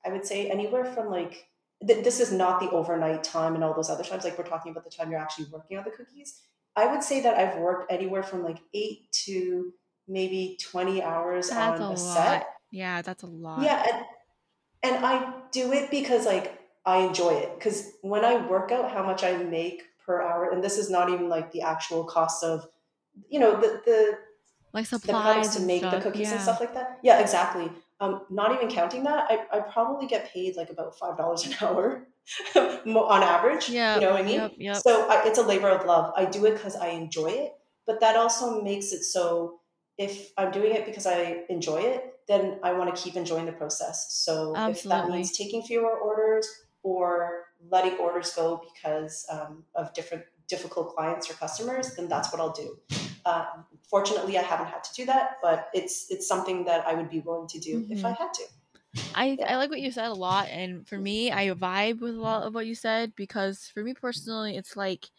I 0.05 0.11
would 0.11 0.27
say 0.27 0.49
anywhere 0.49 0.85
from 0.85 1.11
like 1.11 1.49
th- 1.87 2.05
this 2.05 2.21
is 2.21 2.33
not 2.33 2.61
the 2.61 2.71
overnight 2.71 3.25
time 3.25 3.55
and 3.55 3.63
all 3.65 3.75
those 3.75 3.91
other 3.91 4.05
times. 4.05 4.25
Like 4.25 4.39
we're 4.39 4.45
talking 4.45 4.73
about 4.73 4.85
the 4.85 4.91
time 4.91 5.11
you're 5.11 5.21
actually 5.21 5.47
working 5.53 5.79
on 5.79 5.85
the 5.85 5.91
cookies. 5.91 6.41
I 6.77 6.87
would 6.87 7.03
say 7.03 7.21
that 7.21 7.37
I've 7.39 7.59
worked 7.59 7.93
anywhere 7.93 8.23
from 8.23 8.43
like 8.43 8.59
eight 8.73 9.11
to 9.25 9.73
maybe 10.09 10.59
20 10.61 11.03
hours 11.03 11.51
that's 11.51 11.81
on 11.81 11.91
a, 11.91 11.93
a 11.93 11.97
set. 11.97 12.47
Yeah, 12.71 13.03
that's 13.03 13.23
a 13.23 13.27
lot. 13.27 13.63
Yeah. 13.63 13.85
And, 13.93 14.05
and 14.95 15.05
I 15.05 15.35
do 15.53 15.73
it 15.73 15.91
because 15.91 16.27
like 16.27 16.59
I 16.85 16.99
enjoy 16.99 17.35
it. 17.35 17.55
Because 17.59 17.93
when 18.03 18.25
I 18.25 18.47
work 18.47 18.73
out 18.73 18.91
how 18.91 19.05
much 19.05 19.23
I 19.23 19.37
make 19.37 19.83
per 20.05 20.23
hour, 20.23 20.51
and 20.51 20.65
this 20.65 20.79
is 20.79 20.91
not 20.91 21.11
even 21.11 21.29
like 21.29 21.53
the 21.53 21.63
actual 21.63 22.05
cost 22.05 22.43
of, 22.43 22.67
you 23.29 23.39
know, 23.39 23.61
the, 23.61 23.81
the, 23.85 24.19
like 24.73 24.87
supplies 24.87 25.55
to 25.57 25.63
make 25.63 25.83
stuff, 25.83 25.95
the 25.95 26.01
cookies 26.01 26.29
yeah. 26.29 26.33
and 26.33 26.43
stuff 26.43 26.61
like 26.61 26.75
that. 26.75 26.99
Yeah, 27.03 27.21
exactly. 27.21 27.71
Um, 28.01 28.23
not 28.31 28.53
even 28.55 28.69
counting 28.69 29.05
that, 29.05 29.31
I, 29.31 29.59
I 29.59 29.61
probably 29.61 30.07
get 30.07 30.33
paid 30.33 30.57
like 30.57 30.71
about 30.71 30.99
five 30.99 31.17
dollars 31.17 31.47
an 31.47 31.55
hour 31.61 32.09
on 32.57 33.23
average. 33.23 33.69
Yeah. 33.69 33.97
You 33.97 34.01
know 34.03 34.11
what 34.13 34.21
I 34.21 34.25
mean? 34.25 34.35
Yep, 34.35 34.53
yep. 34.59 34.77
So 34.77 35.09
I, 35.09 35.23
it's 35.27 35.39
a 35.39 35.43
labor 35.43 35.69
of 35.69 35.87
love. 35.87 36.13
I 36.17 36.25
do 36.25 36.45
it 36.47 36.53
because 36.55 36.77
I 36.77 36.89
enjoy 36.89 37.31
it, 37.31 37.53
but 37.87 38.01
that 38.01 38.17
also 38.17 38.63
makes 38.63 38.93
it 38.93 39.03
so 39.03 39.61
if 39.99 40.33
I'm 40.39 40.51
doing 40.51 40.73
it 40.73 40.87
because 40.87 41.07
I 41.07 41.43
enjoy 41.49 41.79
it, 41.83 42.15
then 42.29 42.59
I 42.63 42.73
want 42.73 42.95
to 42.95 43.03
keep 43.03 43.17
enjoying 43.17 43.47
the 43.47 43.53
process. 43.53 44.15
So 44.15 44.55
if 44.57 44.85
that 44.85 45.09
means 45.09 45.37
taking 45.37 45.63
fewer 45.63 45.91
orders 45.99 46.49
or 46.83 47.45
letting 47.71 47.99
orders 47.99 48.33
go 48.35 48.63
because 48.75 49.27
um, 49.31 49.65
of 49.75 49.93
different 49.93 50.25
difficult 50.49 50.95
clients 50.95 51.31
or 51.31 51.35
customers, 51.35 51.95
then 51.97 52.09
that's 52.09 52.33
what 52.33 52.41
I'll 52.41 52.53
do. 52.53 52.79
Uh, 53.25 53.45
fortunately, 53.89 54.39
I 54.39 54.43
haven't 54.43 54.67
had 54.67 54.83
to 54.85 54.95
do 54.95 55.05
that, 55.07 55.37
but 55.43 55.69
it's 55.75 56.07
it's 56.11 56.27
something 56.27 56.65
that 56.65 56.87
I 56.87 56.95
would 56.95 57.11
be 57.11 57.21
willing 57.21 57.49
to 57.49 57.59
do 57.61 57.87
if 57.91 58.05
I 58.05 58.13
Mhm. 58.13 58.19
had 58.19 58.35
to. 58.35 58.45
I 59.15 59.39
I 59.47 59.57
like 59.57 59.71
what 59.71 59.81
you 59.81 59.91
said 59.93 60.09
a 60.09 60.15
lot, 60.15 60.49
and 60.49 60.87
for 60.89 60.99
me, 60.99 61.31
I 61.33 61.49
vibe 61.51 62.01
with 62.01 62.15
a 62.17 62.21
lot 62.21 62.45
of 62.45 62.55
what 62.55 62.67
you 62.67 62.75
said 62.75 63.15
because 63.17 63.67
for 63.75 63.83
me 63.83 63.95
personally, 63.95 64.57
it's 64.57 64.77
like, 64.77 65.11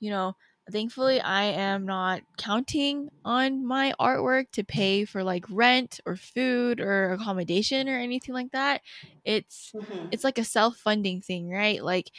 you 0.00 0.10
know, 0.10 0.36
thankfully 0.70 1.20
I 1.20 1.44
am 1.44 1.84
not 1.86 2.22
counting 2.38 3.08
on 3.24 3.66
my 3.66 3.92
artwork 4.00 4.50
to 4.52 4.64
pay 4.64 5.04
for 5.04 5.24
like 5.24 5.44
rent 5.50 6.00
or 6.06 6.16
food 6.16 6.80
or 6.80 7.12
accommodation 7.12 7.88
or 7.88 7.98
anything 7.98 8.34
like 8.34 8.52
that. 8.52 8.82
It's 9.24 9.72
hmm 9.74 10.06
it's 10.12 10.24
like 10.24 10.38
a 10.38 10.44
self-funding 10.44 11.20
thing, 11.22 11.48
right? 11.50 11.82
Like 11.84 12.10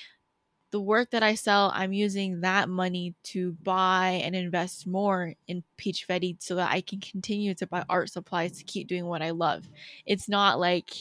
the 0.71 0.81
work 0.81 1.11
that 1.11 1.23
I 1.23 1.35
sell, 1.35 1.71
I'm 1.73 1.93
using 1.93 2.41
that 2.41 2.69
money 2.69 3.15
to 3.25 3.53
buy 3.63 4.21
and 4.23 4.35
invest 4.35 4.87
more 4.87 5.35
in 5.47 5.63
Peach 5.77 6.07
Fetty 6.07 6.41
so 6.41 6.55
that 6.55 6.71
I 6.71 6.81
can 6.81 6.99
continue 6.99 7.53
to 7.55 7.67
buy 7.67 7.83
art 7.89 8.09
supplies 8.09 8.53
to 8.53 8.63
keep 8.65 8.87
doing 8.87 9.05
what 9.05 9.21
I 9.21 9.31
love. 9.31 9.69
It's 10.05 10.29
not 10.29 10.59
like 10.59 10.91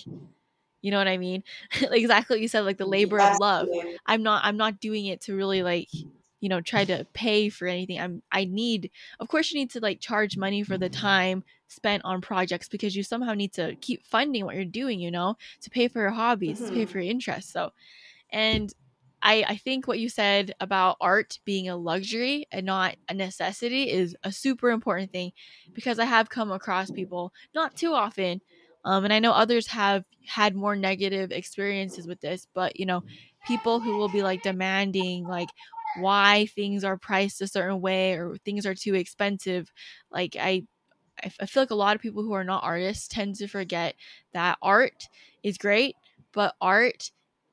you 0.83 0.91
know 0.91 0.99
what 0.99 1.09
I 1.09 1.19
mean? 1.19 1.43
exactly 1.83 2.35
what 2.37 2.41
you 2.41 2.49
said, 2.49 2.61
like 2.63 2.79
the 2.79 2.87
labor 2.87 3.21
of 3.21 3.35
love. 3.35 3.71
I'm 4.07 4.23
not 4.23 4.45
I'm 4.45 4.57
not 4.57 4.81
doing 4.81 5.07
it 5.07 5.21
to 5.23 5.37
really 5.37 5.63
like, 5.63 5.91
you 6.41 6.49
know, 6.49 6.61
try 6.61 6.85
to 6.87 7.07
pay 7.13 7.49
for 7.51 7.67
anything. 7.67 8.01
I'm 8.01 8.23
I 8.33 8.45
need 8.45 8.91
of 9.21 9.29
course 9.29 9.53
you 9.53 9.59
need 9.61 9.71
to 9.73 9.81
like 9.81 10.01
charge 10.01 10.37
money 10.37 10.63
for 10.63 10.79
the 10.79 10.89
time 10.91 11.45
spent 11.69 12.05
on 12.05 12.21
projects 12.21 12.69
because 12.69 12.97
you 12.97 13.03
somehow 13.03 13.35
need 13.35 13.53
to 13.55 13.77
keep 13.81 14.05
funding 14.07 14.45
what 14.45 14.55
you're 14.57 14.65
doing, 14.65 15.01
you 15.01 15.11
know, 15.11 15.37
to 15.63 15.71
pay 15.71 15.89
for 15.89 16.01
your 16.01 16.11
hobbies, 16.11 16.65
to 16.65 16.73
pay 16.73 16.85
hmm 16.85 16.87
for 16.87 16.99
your 17.01 17.11
interests. 17.11 17.53
So 17.53 17.73
and 18.31 18.73
I, 19.23 19.45
I 19.49 19.57
think 19.57 19.87
what 19.87 19.99
you 19.99 20.09
said 20.09 20.55
about 20.61 20.97
art 21.01 21.39
being 21.45 21.69
a 21.69 21.77
luxury 21.77 22.47
and 22.51 22.67
not 22.67 22.97
a 23.09 23.15
necessity 23.15 23.91
is 23.91 24.17
a 24.25 24.33
super 24.33 24.71
important 24.71 25.13
thing 25.13 25.33
because 25.75 25.99
I 25.99 26.05
have 26.07 26.31
come 26.31 26.51
across 26.51 26.91
people, 26.91 27.33
not 27.55 27.77
too 27.77 27.93
often, 27.93 28.41
um, 28.85 29.05
and 29.05 29.13
I 29.13 29.19
know 29.19 29.33
others 29.33 29.67
have 29.69 30.05
had 30.27 30.55
more 30.55 30.75
negative 30.77 31.33
experiences 31.33 32.07
with 32.07 32.21
this, 32.21 32.47
but 32.55 32.79
you 32.81 32.87
know, 32.87 33.03
people 33.47 33.81
who 33.81 33.97
will 33.97 34.09
be 34.09 34.23
like 34.23 34.43
demanding 34.43 35.27
like 35.27 35.51
why 35.99 36.47
things 36.55 36.85
are 36.85 36.97
priced 36.97 37.41
a 37.43 37.47
certain 37.47 37.81
way 37.81 38.15
or 38.15 38.37
things 38.45 38.65
are 38.67 38.75
too 38.75 38.95
expensive. 38.95 39.71
Like 40.11 40.37
I 40.39 40.65
I 41.41 41.47
feel 41.47 41.63
like 41.63 41.71
a 41.71 41.75
lot 41.75 41.97
of 41.97 42.03
people 42.03 42.23
who 42.23 42.33
are 42.33 42.45
not 42.45 42.65
artists 42.65 43.07
tend 43.09 43.37
to 43.37 43.47
forget 43.49 43.95
that 44.33 44.59
art 44.63 45.09
is 45.43 45.59
great, 45.59 45.97
but 46.33 46.55
art 46.61 47.11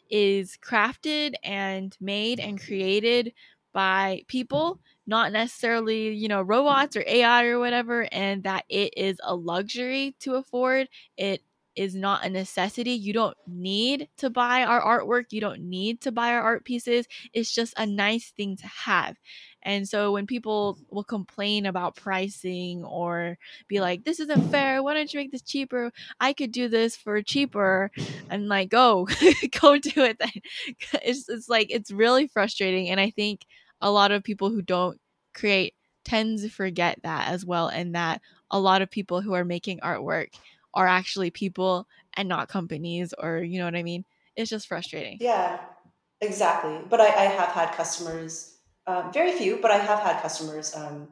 is 0.10 0.58
crafted 0.62 1.34
and 1.44 1.96
made 2.00 2.40
and 2.40 2.62
created 2.62 3.34
by 3.74 4.24
people, 4.28 4.80
not 5.06 5.32
necessarily, 5.32 6.14
you 6.14 6.28
know, 6.28 6.42
robots 6.42 6.96
or 6.96 7.04
AI 7.08 7.46
or 7.46 7.60
whatever, 7.60 8.08
and 8.12 8.44
that 8.44 8.66
it 8.70 8.94
is 8.98 9.18
a 9.24 9.36
luxury 9.36 10.16
to 10.22 10.36
afford. 10.36 10.88
It 11.18 11.42
is 11.78 11.96
not 11.96 12.26
a 12.26 12.30
necessity. 12.30 12.92
You 12.92 13.14
don't 13.14 13.38
need 13.48 14.10
to 14.18 14.30
buy 14.30 14.64
our 14.64 14.82
artwork. 14.82 15.26
You 15.32 15.40
don't 15.40 15.62
need 15.62 16.02
to 16.02 16.12
buy 16.12 16.34
our 16.34 16.42
art 16.42 16.66
pieces. 16.66 17.08
It's 17.34 17.54
just 17.54 17.74
a 17.78 17.86
nice 17.86 18.32
thing 18.36 18.58
to 18.58 18.68
have. 18.68 19.16
And 19.62 19.88
so 19.88 20.12
when 20.12 20.28
people 20.28 20.78
will 20.90 21.04
complain 21.04 21.66
about 21.66 21.96
pricing 21.96 22.84
or 22.84 23.38
be 23.68 23.80
like, 23.80 24.04
this 24.06 24.20
isn't 24.20 24.50
fair, 24.50 24.82
why 24.82 24.94
don't 24.94 25.14
you 25.14 25.20
make 25.20 25.32
this 25.32 25.42
cheaper? 25.42 25.92
I 26.20 26.34
could 26.34 26.52
do 26.52 26.68
this 26.68 26.96
for 26.96 27.22
cheaper. 27.22 27.92
I'm 28.30 28.48
like, 28.48 28.74
oh, 28.74 29.06
go, 29.06 29.32
go 29.62 29.78
do 29.78 30.04
it 30.04 30.18
then. 30.20 30.32
It's, 31.04 31.30
it's 31.30 31.50
like, 31.50 31.68
it's 31.70 31.92
really 31.92 32.28
frustrating. 32.28 32.90
And 32.90 33.00
I 33.00 33.12
think 33.12 33.46
a 33.82 33.92
lot 33.92 34.12
of 34.12 34.24
people 34.24 34.50
who 34.50 34.62
don't 34.62 35.00
create 35.34 35.74
tend 36.06 36.40
to 36.40 36.50
forget 36.50 37.00
that 37.04 37.28
as 37.28 37.46
well. 37.46 37.68
And 37.68 37.94
that 37.96 38.22
a 38.50 38.60
lot 38.60 38.82
of 38.82 38.90
people 38.90 39.22
who 39.22 39.34
are 39.34 39.46
making 39.46 39.80
artwork 39.80 40.30
are 40.78 40.88
actually 40.88 41.32
people 41.32 41.88
and 42.16 42.30
not 42.30 42.48
companies 42.50 43.14
or, 43.18 43.40
you 43.40 43.60
know 43.60 43.66
what 43.66 43.76
I 43.76 43.84
mean? 43.84 44.06
It's 44.38 44.50
just 44.50 44.68
frustrating. 44.68 45.18
Yeah, 45.20 45.60
exactly. 46.22 46.80
But 46.90 47.02
I, 47.02 47.08
I 47.08 47.26
have 47.26 47.50
had 47.50 47.74
customers, 47.74 48.58
uh, 48.88 49.10
very 49.14 49.34
few, 49.34 49.58
but 49.62 49.72
I 49.72 49.78
have 49.80 50.00
had 50.00 50.22
customers 50.22 50.76
um, 50.76 51.10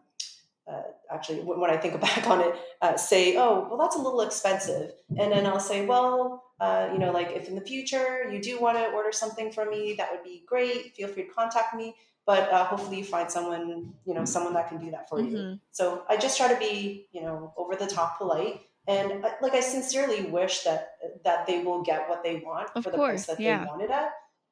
uh, 0.68 0.82
actually, 1.12 1.42
when 1.42 1.60
when 1.60 1.70
I 1.70 1.78
think 1.78 2.00
back 2.08 2.28
on 2.28 2.42
it, 2.42 2.56
uh, 2.82 2.98
say, 2.98 3.38
oh, 3.38 3.68
well, 3.70 3.78
that's 3.78 3.96
a 3.96 4.02
little 4.02 4.22
expensive. 4.22 4.94
And 5.18 5.32
then 5.32 5.46
I'll 5.46 5.60
say, 5.60 5.86
well, 5.86 6.44
uh, 6.60 6.90
you 6.94 7.00
know, 7.00 7.12
like 7.12 7.32
if 7.32 7.48
in 7.48 7.56
the 7.56 7.62
future 7.62 8.30
you 8.32 8.42
do 8.42 8.60
want 8.60 8.78
to 8.78 8.86
order 8.92 9.12
something 9.12 9.52
from 9.52 9.70
me, 9.70 9.94
that 9.98 10.12
would 10.12 10.24
be 10.24 10.44
great. 10.48 10.96
Feel 10.96 11.08
free 11.10 11.24
to 11.24 11.30
contact 11.30 11.76
me. 11.76 11.96
But 12.26 12.50
uh, 12.52 12.66
hopefully 12.66 12.98
you 12.98 13.04
find 13.06 13.30
someone, 13.30 13.94
you 14.06 14.14
know, 14.16 14.26
someone 14.26 14.54
that 14.54 14.68
can 14.70 14.80
do 14.84 14.90
that 14.92 15.08
for 15.10 15.22
you. 15.22 15.46
hmm 15.48 15.54
So 15.72 16.04
I 16.10 16.18
just 16.18 16.38
try 16.38 16.48
to 16.52 16.58
be, 16.58 17.08
you 17.12 17.22
know, 17.22 17.54
over 17.58 17.76
the 17.76 17.86
top 17.86 18.18
polite. 18.18 18.62
And 18.88 19.22
like 19.42 19.54
I 19.54 19.62
sincerely 19.62 20.30
wish 20.30 20.62
that 20.64 20.98
that 21.24 21.48
they 21.48 21.64
will 21.64 21.82
get 21.84 22.08
what 22.08 22.24
they 22.24 22.38
want 22.38 22.70
Of 22.76 22.84
for 22.84 22.92
the 22.92 23.00
price 23.00 23.26
course. 23.26 23.26
that 23.26 23.44
they 23.44 23.56
Yeah. 23.56 23.68
want 23.68 23.82
it 23.82 23.90
at. 23.90 24.12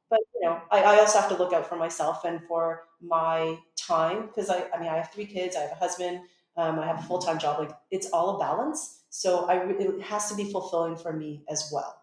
But 0.09 0.21
you 0.33 0.41
know, 0.41 0.61
I, 0.71 0.81
I 0.83 0.99
also 0.99 1.19
have 1.19 1.29
to 1.29 1.37
look 1.37 1.53
out 1.53 1.67
for 1.67 1.75
myself 1.75 2.23
and 2.25 2.43
for 2.47 2.87
my 3.01 3.59
time 3.75 4.27
because 4.27 4.49
I, 4.49 4.69
I 4.71 4.79
mean, 4.79 4.89
I 4.89 4.97
have 4.97 5.11
three 5.11 5.25
kids, 5.25 5.55
I 5.55 5.61
have 5.61 5.71
a 5.71 5.75
husband, 5.75 6.21
um, 6.57 6.79
I 6.79 6.85
have 6.87 6.99
a 6.99 7.03
full 7.03 7.19
time 7.19 7.39
job. 7.39 7.59
Like 7.59 7.77
it's 7.91 8.09
all 8.11 8.35
a 8.35 8.39
balance. 8.39 9.03
So 9.09 9.45
I, 9.45 9.63
it 9.69 10.01
has 10.01 10.29
to 10.29 10.35
be 10.35 10.51
fulfilling 10.51 10.95
for 10.97 11.13
me 11.13 11.43
as 11.47 11.69
well. 11.71 12.01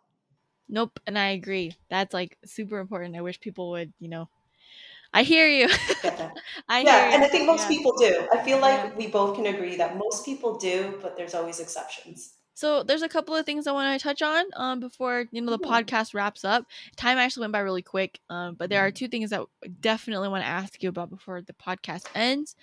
Nope. 0.68 1.01
And 1.07 1.18
I 1.18 1.31
agree. 1.31 1.74
That's 1.89 2.14
like 2.14 2.39
super 2.45 2.78
important. 2.78 3.16
I 3.16 3.20
wish 3.22 3.41
people 3.41 3.70
would, 3.70 3.93
you 3.99 4.09
know, 4.09 4.31
I 5.12 5.22
hear 5.22 5.48
you. 5.48 5.68
I 6.68 6.82
hear 6.82 6.92
Yeah, 6.92 7.11
and 7.12 7.22
you. 7.22 7.26
I 7.26 7.28
think 7.28 7.46
most 7.46 7.62
Yeah. 7.62 7.68
people 7.68 7.92
do. 7.98 8.28
I 8.32 8.38
feel 8.44 8.58
Yeah. 8.58 8.66
like 8.84 8.96
we 8.96 9.06
both 9.08 9.36
can 9.36 9.46
agree 9.46 9.76
that 9.76 9.96
most 9.96 10.24
people 10.24 10.58
do, 10.58 10.98
but 11.02 11.16
there's 11.16 11.34
always 11.34 11.61
exceptions. 11.61 12.34
So 12.54 12.82
there's 12.82 13.02
a 13.02 13.08
couple 13.08 13.34
of 13.34 13.46
things 13.46 13.66
I 13.66 13.72
want 13.72 13.98
to 13.98 14.02
touch 14.02 14.20
on 14.22 14.44
um, 14.54 14.80
before 14.80 15.24
you 15.32 15.40
know 15.40 15.50
the 15.50 15.58
Mhm. 15.58 15.86
podcast 15.86 16.14
wraps 16.14 16.44
up. 16.44 16.64
Time 16.96 17.16
actually 17.18 17.42
went 17.42 17.52
by 17.54 17.61
really 17.61 17.82
quick, 17.82 18.20
um, 18.28 18.54
but 18.54 18.68
there 18.68 18.84
are 18.84 18.90
two 18.90 19.08
things 19.08 19.30
that 19.30 19.40
I 19.64 19.68
definitely 19.68 20.28
want 20.28 20.42
to 20.44 20.48
ask 20.48 20.82
you 20.82 20.90
about 20.90 21.11
before 21.11 21.40
the 21.42 21.54
podcast 21.54 22.08
ends. 22.14 22.54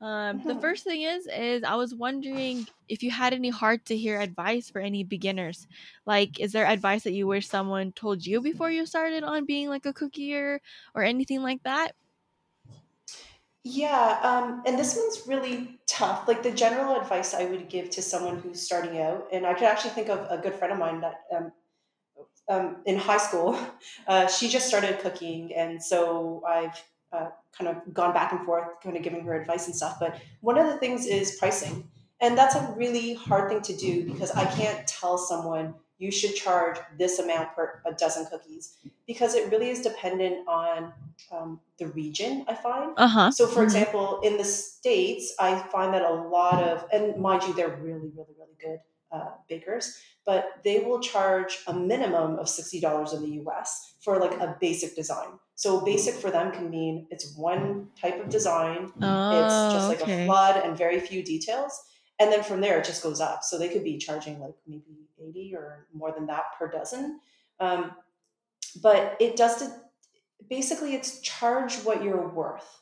Um, 0.00 0.42
the 0.46 0.54
first 0.60 0.84
thing 0.84 1.02
is 1.02 1.26
is 1.26 1.62
I 1.62 1.74
was 1.74 1.94
wondering 1.94 2.66
if 2.88 3.02
you 3.02 3.10
had 3.10 3.32
any 3.34 3.50
hard 3.50 3.84
to 3.86 3.96
hear 3.96 4.20
advice 4.20 4.70
for 4.70 4.80
any 4.80 5.04
beginners. 5.04 5.66
Like, 6.06 6.40
is 6.40 6.52
there 6.52 6.66
advice 6.66 7.04
that 7.04 7.12
you 7.12 7.26
wish 7.26 7.48
someone 7.48 7.92
told 7.92 8.24
you 8.24 8.40
before 8.40 8.70
you 8.70 8.86
started 8.86 9.24
on 9.24 9.46
being 9.46 9.68
like 9.68 9.86
a 9.86 9.92
cookier 9.92 10.60
or 10.94 11.02
anything 11.02 11.42
like 11.42 11.62
that? 11.64 11.94
Yeah, 13.62 14.18
um, 14.22 14.62
and 14.66 14.78
this 14.78 14.96
one's 14.96 15.26
really 15.26 15.80
tough. 15.86 16.26
Like 16.26 16.42
the 16.42 16.50
general 16.50 16.98
advice 16.98 17.34
I 17.34 17.44
would 17.44 17.68
give 17.68 17.90
to 17.90 18.02
someone 18.02 18.38
who's 18.40 18.62
starting 18.62 18.98
out, 19.00 19.28
and 19.32 19.44
I 19.46 19.52
could 19.52 19.64
actually 19.64 19.90
think 19.90 20.08
of 20.08 20.26
a 20.30 20.38
good 20.38 20.54
friend 20.54 20.72
of 20.72 20.78
mine 20.78 21.00
that 21.02 21.24
um, 21.30 21.52
um, 22.48 22.82
in 22.86 22.96
high 22.98 23.18
school, 23.18 23.58
uh, 24.06 24.26
she 24.28 24.48
just 24.48 24.66
started 24.68 25.00
cooking, 25.00 25.54
and 25.54 25.82
so 25.82 26.42
I've 26.46 26.82
uh, 27.12 27.28
kind 27.56 27.68
of 27.68 27.92
gone 27.92 28.12
back 28.12 28.32
and 28.32 28.44
forth, 28.44 28.80
kind 28.82 28.96
of 28.96 29.02
giving 29.02 29.24
her 29.24 29.40
advice 29.40 29.66
and 29.66 29.74
stuff. 29.74 29.96
But 29.98 30.20
one 30.40 30.58
of 30.58 30.66
the 30.66 30.76
things 30.78 31.06
is 31.06 31.36
pricing, 31.38 31.88
and 32.20 32.36
that's 32.36 32.54
a 32.54 32.74
really 32.76 33.14
hard 33.14 33.50
thing 33.50 33.62
to 33.62 33.76
do 33.76 34.04
because 34.04 34.30
I 34.32 34.44
can't 34.44 34.86
tell 34.86 35.18
someone 35.18 35.74
you 35.98 36.10
should 36.10 36.34
charge 36.34 36.78
this 36.98 37.18
amount 37.18 37.54
per 37.54 37.82
a 37.86 37.92
dozen 37.92 38.26
cookies 38.26 38.76
because 39.06 39.34
it 39.34 39.50
really 39.50 39.68
is 39.68 39.82
dependent 39.82 40.48
on 40.48 40.92
um, 41.30 41.60
the 41.78 41.88
region. 41.88 42.44
I 42.48 42.54
find. 42.54 42.92
Uh 42.96 43.06
huh. 43.08 43.30
So, 43.30 43.46
for 43.46 43.60
hmm 43.60 43.64
example, 43.64 44.20
in 44.22 44.36
the 44.36 44.44
States, 44.44 45.34
I 45.38 45.58
find 45.58 45.92
that 45.94 46.02
a 46.02 46.12
lot 46.12 46.62
of, 46.62 46.86
and 46.92 47.16
mind 47.20 47.42
you, 47.44 47.52
they're 47.54 47.68
really, 47.68 48.10
really, 48.16 48.34
really 48.38 48.56
good 48.60 48.78
uh, 49.12 49.30
bakers, 49.48 49.98
but 50.24 50.60
they 50.64 50.80
will 50.80 51.00
charge 51.00 51.58
a 51.66 51.74
minimum 51.74 52.38
of 52.38 52.46
$60 52.46 53.14
in 53.14 53.22
the 53.22 53.42
US 53.42 53.94
for 54.00 54.18
like 54.18 54.34
a 54.34 54.56
basic 54.60 54.94
design. 54.94 55.38
So, 55.54 55.80
basic 55.80 56.14
for 56.14 56.30
them 56.30 56.52
can 56.52 56.70
mean 56.70 57.06
it's 57.10 57.36
one 57.36 57.88
type 58.00 58.18
of 58.22 58.30
design, 58.30 58.84
it's 58.84 58.94
just 58.94 59.86
Oh, 59.86 59.88
like 59.88 60.00
a 60.00 60.26
flood 60.26 60.62
and 60.64 60.76
very 60.76 61.00
few 61.00 61.22
details. 61.22 61.78
And 62.18 62.30
then 62.30 62.42
from 62.42 62.60
there, 62.60 62.78
it 62.78 62.84
just 62.84 63.02
goes 63.02 63.20
up. 63.20 63.42
So, 63.42 63.58
they 63.58 63.68
could 63.68 63.84
be 63.84 63.98
charging 63.98 64.40
like 64.40 64.54
maybe 64.66 65.08
80 65.20 65.54
or 65.54 65.86
more 65.92 66.12
than 66.12 66.26
that 66.26 66.44
per 66.58 66.70
dozen. 66.70 67.20
Um, 67.58 67.92
but 68.80 69.16
it 69.20 69.36
does 69.36 69.70
basically 70.48 70.94
it's 70.94 71.20
charge 71.20 71.76
what 71.84 72.02
you're 72.02 72.28
worth 72.28 72.79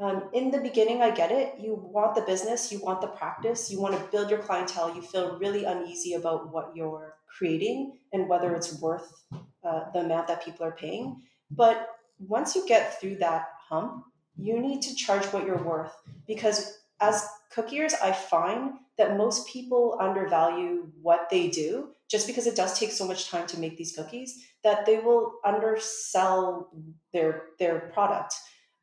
um, 0.00 0.30
in 0.32 0.50
the 0.50 0.58
beginning 0.58 1.02
i 1.02 1.10
get 1.10 1.30
it 1.30 1.54
you 1.58 1.74
want 1.74 2.14
the 2.14 2.22
business 2.22 2.72
you 2.72 2.78
want 2.80 3.00
the 3.00 3.06
practice 3.06 3.70
you 3.70 3.80
want 3.80 3.94
to 3.94 4.10
build 4.10 4.30
your 4.30 4.40
clientele 4.40 4.94
you 4.94 5.02
feel 5.02 5.38
really 5.38 5.64
uneasy 5.64 6.14
about 6.14 6.52
what 6.52 6.72
you're 6.74 7.14
creating 7.38 7.98
and 8.12 8.28
whether 8.28 8.54
it's 8.54 8.80
worth 8.80 9.24
uh, 9.64 9.84
the 9.92 10.00
amount 10.00 10.26
that 10.26 10.44
people 10.44 10.64
are 10.66 10.72
paying 10.72 11.20
But 11.50 11.88
once 12.18 12.54
you 12.54 12.66
get 12.66 13.00
through 13.00 13.16
that 13.16 13.48
hump, 13.68 14.04
you 14.36 14.60
need 14.60 14.82
to 14.82 14.94
charge 14.94 15.24
what 15.26 15.44
you're 15.44 15.62
worth 15.62 15.92
because 16.26 16.78
as 17.00 17.26
cookiers, 17.54 17.94
I 18.02 18.12
find 18.12 18.74
that 18.98 19.16
most 19.16 19.48
people 19.48 19.96
undervalue 20.00 20.92
what 21.00 21.28
they 21.30 21.48
do 21.48 21.90
just 22.10 22.26
because 22.26 22.46
it 22.46 22.56
does 22.56 22.78
take 22.78 22.92
so 22.92 23.06
much 23.06 23.30
time 23.30 23.46
to 23.48 23.58
make 23.58 23.76
these 23.76 23.94
cookies 23.96 24.46
that 24.62 24.84
they 24.84 24.98
will 24.98 25.40
undersell 25.44 26.70
their 27.12 27.44
their 27.58 27.90
product. 27.94 28.34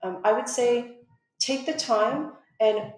Um, 0.02 0.22
I 0.24 0.34
would 0.34 0.50
say 0.50 0.97
take 1.48 1.66
the 1.66 1.74
time 1.74 2.34
and 2.60 2.92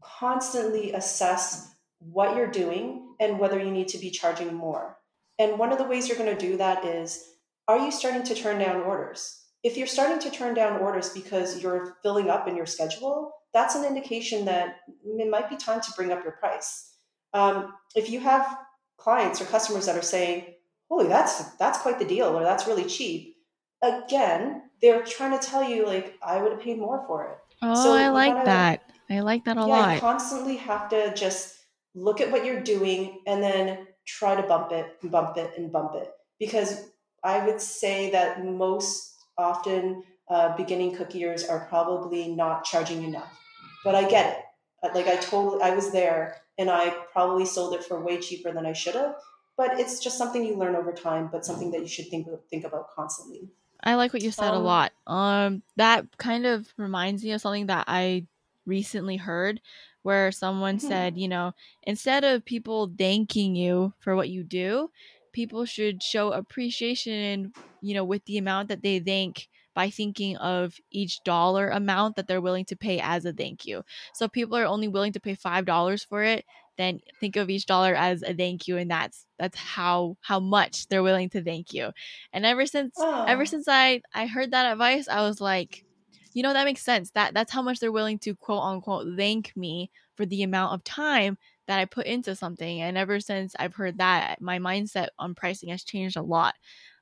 constantly 0.00 0.92
assess 0.92 1.74
what 1.98 2.36
you're 2.36 2.50
doing 2.50 3.14
and 3.18 3.38
whether 3.38 3.58
you 3.58 3.70
need 3.70 3.88
to 3.88 3.98
be 3.98 4.10
charging 4.10 4.54
more. 4.54 4.96
And 5.38 5.58
one 5.58 5.72
of 5.72 5.78
the 5.78 5.84
ways 5.84 6.08
you're 6.08 6.16
going 6.16 6.34
to 6.34 6.46
do 6.46 6.56
that 6.58 6.84
is 6.84 7.34
are 7.66 7.78
you 7.78 7.90
starting 7.90 8.22
to 8.22 8.34
turn 8.34 8.58
down 8.58 8.82
orders? 8.82 9.44
If 9.62 9.76
you're 9.76 9.86
starting 9.86 10.20
to 10.20 10.30
turn 10.30 10.54
down 10.54 10.80
orders 10.80 11.10
because 11.10 11.62
you're 11.62 11.96
filling 12.02 12.30
up 12.30 12.48
in 12.48 12.56
your 12.56 12.66
schedule, 12.66 13.32
that's 13.52 13.74
an 13.74 13.84
indication 13.84 14.44
that 14.46 14.76
it 15.04 15.30
might 15.30 15.50
be 15.50 15.56
time 15.56 15.80
to 15.80 15.92
bring 15.96 16.12
up 16.12 16.22
your 16.22 16.32
price. 16.32 16.94
Um, 17.34 17.74
if 17.94 18.08
you 18.08 18.20
have 18.20 18.58
clients 18.96 19.40
or 19.40 19.44
customers 19.46 19.86
that 19.86 19.96
are 19.96 20.02
saying, 20.02 20.54
"Holy, 20.88 21.08
that's 21.08 21.56
that's 21.56 21.78
quite 21.78 21.98
the 21.98 22.04
deal," 22.04 22.36
or 22.36 22.42
"That's 22.42 22.66
really 22.66 22.84
cheap," 22.84 23.36
again, 23.82 24.70
they're 24.80 25.04
trying 25.04 25.38
to 25.38 25.46
tell 25.46 25.62
you 25.62 25.86
like, 25.86 26.14
"I 26.22 26.40
would 26.40 26.52
have 26.52 26.60
paid 26.60 26.78
more 26.78 27.04
for 27.06 27.26
it." 27.26 27.49
Oh, 27.62 27.74
so 27.74 27.92
I 27.92 28.08
like 28.08 28.32
gotta, 28.32 28.44
that. 28.46 28.90
I 29.08 29.20
like 29.20 29.44
that 29.44 29.56
a 29.56 29.60
yeah, 29.60 29.66
lot. 29.66 29.94
You 29.94 30.00
constantly 30.00 30.56
have 30.56 30.88
to 30.90 31.12
just 31.14 31.56
look 31.94 32.20
at 32.20 32.30
what 32.30 32.44
you're 32.44 32.62
doing 32.62 33.20
and 33.26 33.42
then 33.42 33.86
try 34.06 34.34
to 34.34 34.42
bump 34.42 34.72
it 34.72 34.96
and 35.02 35.10
bump 35.10 35.36
it 35.36 35.52
and 35.56 35.72
bump 35.72 35.94
it 35.94 36.10
because 36.38 36.90
I 37.22 37.44
would 37.44 37.60
say 37.60 38.10
that 38.10 38.44
most 38.44 39.14
often 39.36 40.04
uh, 40.28 40.56
beginning 40.56 40.96
cookiers 40.96 41.48
are 41.48 41.66
probably 41.68 42.28
not 42.28 42.64
charging 42.64 43.02
enough. 43.02 43.36
But 43.84 43.94
I 43.94 44.08
get 44.08 44.38
it. 44.82 44.94
Like 44.94 45.08
I 45.08 45.16
totally, 45.16 45.62
I 45.62 45.74
was 45.74 45.92
there 45.92 46.36
and 46.58 46.70
I 46.70 46.90
probably 47.12 47.44
sold 47.44 47.74
it 47.74 47.84
for 47.84 48.02
way 48.02 48.18
cheaper 48.18 48.52
than 48.52 48.66
I 48.66 48.72
should 48.72 48.94
have. 48.94 49.16
But 49.56 49.78
it's 49.78 50.00
just 50.00 50.16
something 50.16 50.44
you 50.44 50.56
learn 50.56 50.74
over 50.74 50.92
time, 50.92 51.28
but 51.30 51.44
something 51.44 51.70
that 51.72 51.80
you 51.80 51.88
should 51.88 52.08
think 52.08 52.26
think 52.48 52.64
about 52.64 52.90
constantly. 52.94 53.50
I 53.82 53.94
like 53.94 54.12
what 54.12 54.22
you 54.22 54.30
said 54.30 54.50
um, 54.50 54.56
a 54.56 54.58
lot. 54.58 54.92
Um, 55.06 55.62
that 55.76 56.06
kind 56.18 56.46
of 56.46 56.72
reminds 56.76 57.24
me 57.24 57.32
of 57.32 57.40
something 57.40 57.66
that 57.66 57.84
I 57.88 58.26
recently 58.66 59.16
heard, 59.16 59.60
where 60.02 60.32
someone 60.32 60.78
mm-hmm. 60.78 60.88
said, 60.88 61.18
you 61.18 61.28
know, 61.28 61.52
instead 61.82 62.24
of 62.24 62.44
people 62.44 62.90
thanking 62.98 63.54
you 63.56 63.92
for 64.00 64.16
what 64.16 64.28
you 64.28 64.42
do, 64.42 64.90
people 65.32 65.64
should 65.64 66.02
show 66.02 66.32
appreciation, 66.32 67.52
you 67.80 67.94
know, 67.94 68.04
with 68.04 68.24
the 68.24 68.38
amount 68.38 68.68
that 68.68 68.82
they 68.82 68.98
thank 68.98 69.48
by 69.74 69.88
thinking 69.88 70.36
of 70.38 70.74
each 70.90 71.22
dollar 71.22 71.68
amount 71.68 72.16
that 72.16 72.26
they're 72.26 72.40
willing 72.40 72.64
to 72.64 72.76
pay 72.76 72.98
as 73.00 73.24
a 73.24 73.32
thank 73.32 73.64
you. 73.64 73.84
So 74.12 74.28
people 74.28 74.56
are 74.56 74.66
only 74.66 74.88
willing 74.88 75.12
to 75.12 75.20
pay 75.20 75.34
five 75.34 75.64
dollars 75.64 76.04
for 76.04 76.22
it, 76.22 76.44
then 76.80 77.00
think 77.20 77.36
of 77.36 77.50
each 77.50 77.66
dollar 77.66 77.94
as 77.94 78.22
a 78.22 78.34
thank 78.34 78.66
you, 78.66 78.76
and 78.76 78.90
that's 78.90 79.26
that's 79.38 79.58
how 79.58 80.16
how 80.20 80.40
much 80.40 80.88
they're 80.88 81.02
willing 81.02 81.28
to 81.30 81.42
thank 81.42 81.72
you. 81.72 81.90
And 82.32 82.46
ever 82.46 82.66
since 82.66 82.94
oh. 82.98 83.24
ever 83.26 83.46
since 83.46 83.66
I 83.68 84.02
I 84.14 84.26
heard 84.26 84.52
that 84.52 84.72
advice, 84.72 85.08
I 85.08 85.22
was 85.22 85.40
like, 85.40 85.84
you 86.32 86.42
know, 86.42 86.52
that 86.52 86.64
makes 86.64 86.82
sense. 86.82 87.10
That 87.12 87.34
that's 87.34 87.52
how 87.52 87.62
much 87.62 87.80
they're 87.80 87.92
willing 87.92 88.18
to 88.20 88.34
quote 88.34 88.62
unquote 88.62 89.06
thank 89.16 89.56
me 89.56 89.90
for 90.16 90.26
the 90.26 90.42
amount 90.42 90.74
of 90.74 90.84
time 90.84 91.38
that 91.66 91.78
I 91.78 91.84
put 91.84 92.06
into 92.06 92.34
something. 92.34 92.80
And 92.80 92.98
ever 92.98 93.20
since 93.20 93.54
I've 93.58 93.74
heard 93.74 93.98
that, 93.98 94.40
my 94.40 94.58
mindset 94.58 95.08
on 95.18 95.34
pricing 95.34 95.68
has 95.68 95.84
changed 95.84 96.16
a 96.16 96.22
lot. 96.22 96.54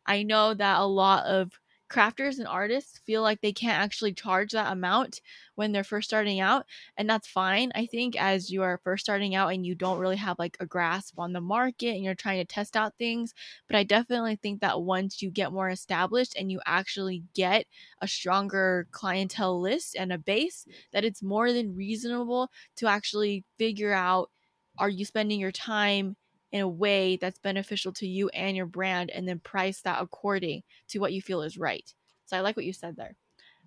I 0.07 0.22
know 0.22 0.55
that 0.55 0.81
a 0.81 0.85
lot 0.85 1.26
of 1.26 1.53
crafters 1.89 2.39
and 2.39 2.47
artists 2.47 2.99
feel 3.07 3.22
like 3.22 3.41
they 3.41 3.53
can't 3.53 3.78
actually 3.78 4.12
charge 4.12 4.53
that 4.53 4.70
amount 4.72 5.20
when 5.55 5.72
they're 5.72 5.84
first 5.84 6.09
starting 6.09 6.41
out 6.41 6.66
and 6.97 7.09
that's 7.09 7.26
fine 7.26 7.70
i 7.74 7.86
think 7.86 8.20
as 8.20 8.51
you 8.51 8.62
are 8.62 8.80
first 8.84 9.05
starting 9.05 9.34
out 9.34 9.53
and 9.53 9.64
you 9.66 9.74
don't 9.74 9.99
really 9.99 10.16
have 10.16 10.39
like 10.39 10.57
a 10.61 10.66
grasp 10.66 11.18
on 11.18 11.32
the 11.32 11.41
market 11.41 11.95
and 11.95 12.05
you're 12.05 12.14
trying 12.14 12.39
to 12.39 12.45
test 12.45 12.76
out 12.76 12.95
things 12.99 13.34
but 13.66 13.76
i 13.76 13.82
definitely 13.82 14.36
think 14.36 14.61
that 14.61 14.82
once 14.82 15.22
you 15.22 15.30
get 15.30 15.53
more 15.53 15.70
established 15.70 16.34
and 16.39 16.53
you 16.53 16.61
actually 16.66 17.22
get 17.34 17.66
a 18.01 18.09
stronger 18.09 18.86
clientele 18.91 19.61
list 19.61 19.97
and 19.99 20.12
a 20.12 20.18
base 20.18 20.66
that 20.93 21.05
it's 21.05 21.22
more 21.22 21.53
than 21.53 21.74
reasonable 21.74 22.51
to 22.76 22.86
actually 22.86 23.45
figure 23.59 23.93
out 23.93 24.30
are 24.78 24.89
you 24.89 25.05
spending 25.05 25.41
your 25.41 25.53
time 25.53 26.16
in 26.53 26.61
a 26.61 26.68
way 26.68 27.16
that's 27.16 27.38
beneficial 27.38 27.92
to 27.92 28.07
you 28.07 28.28
and 28.30 28.57
your 28.57 28.66
brand 28.66 29.11
and 29.11 29.28
then 29.28 29.38
price 29.38 29.80
that 29.82 30.03
according 30.03 30.62
to 30.88 30.99
what 30.99 31.12
you 31.12 31.20
feel 31.20 31.42
is 31.42 31.59
right. 31.59 31.92
So 32.26 32.36
I 32.36 32.40
like 32.40 32.57
what 32.57 32.66
you 32.66 32.72
said 32.72 32.96
there. 32.96 33.16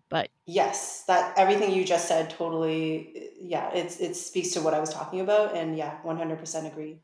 But 0.09 0.29
yes, 0.45 1.03
that 1.07 1.37
everything 1.37 1.71
you 1.71 1.85
just 1.85 2.07
said 2.07 2.29
totally 2.29 3.29
yeah, 3.39 3.71
it's 3.73 3.99
it 3.99 4.15
speaks 4.15 4.49
to 4.51 4.61
what 4.61 4.73
I 4.73 4.79
was 4.79 4.89
talking 4.89 5.21
about 5.21 5.55
and 5.55 5.77
yeah, 5.77 5.99
100% 6.03 6.67
agree. 6.67 6.99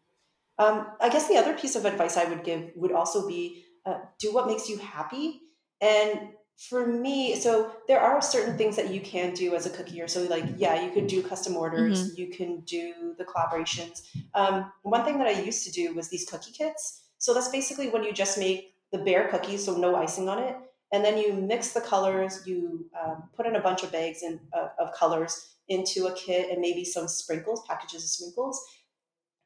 Um, 0.59 0.87
I 0.99 1.09
guess 1.09 1.27
the 1.27 1.37
other 1.37 1.53
piece 1.53 1.75
of 1.75 1.85
advice 1.85 2.17
I 2.17 2.25
would 2.25 2.43
give 2.43 2.71
would 2.75 2.91
also 2.91 3.27
be 3.27 3.65
uh, 3.85 3.99
do 4.19 4.33
what 4.33 4.47
makes 4.47 4.67
you 4.67 4.77
happy 4.77 5.41
and 5.79 6.29
for 6.57 6.87
me, 6.87 7.35
so 7.35 7.71
there 7.87 7.99
are 7.99 8.19
certain 8.19 8.57
things 8.57 8.75
that 8.75 8.91
you 8.91 8.99
can 8.99 9.33
do 9.33 9.55
as 9.55 9.67
a 9.67 9.69
cookier. 9.69 10.09
So, 10.09 10.23
like, 10.23 10.43
yeah, 10.57 10.83
you 10.83 10.91
could 10.91 11.05
do 11.05 11.21
custom 11.21 11.55
orders, 11.55 12.11
mm-hmm. 12.11 12.19
you 12.19 12.27
can 12.27 12.61
do 12.61 13.13
the 13.17 13.25
collaborations. 13.25 14.01
Um, 14.33 14.71
one 14.81 15.05
thing 15.05 15.19
that 15.19 15.27
I 15.27 15.39
used 15.41 15.63
to 15.65 15.71
do 15.71 15.93
was 15.93 16.09
these 16.09 16.27
cookie 16.27 16.51
kits. 16.51 17.03
So, 17.19 17.33
that's 17.33 17.49
basically 17.49 17.89
when 17.89 18.03
you 18.03 18.11
just 18.11 18.39
make 18.39 18.73
the 18.91 18.97
bare 18.97 19.27
cookies, 19.27 19.65
so 19.65 19.77
no 19.77 19.95
icing 19.95 20.27
on 20.29 20.39
it, 20.39 20.57
and 20.91 21.05
then 21.05 21.17
you 21.17 21.33
mix 21.33 21.73
the 21.73 21.81
colors, 21.81 22.41
you 22.47 22.89
um, 22.99 23.29
put 23.35 23.45
in 23.45 23.55
a 23.55 23.61
bunch 23.61 23.83
of 23.83 23.91
bags 23.91 24.23
in, 24.23 24.39
uh, 24.53 24.69
of 24.79 24.93
colors 24.93 25.55
into 25.69 26.07
a 26.07 26.13
kit 26.15 26.49
and 26.49 26.59
maybe 26.59 26.83
some 26.83 27.07
sprinkles, 27.07 27.63
packages 27.67 28.03
of 28.03 28.09
sprinkles, 28.09 28.65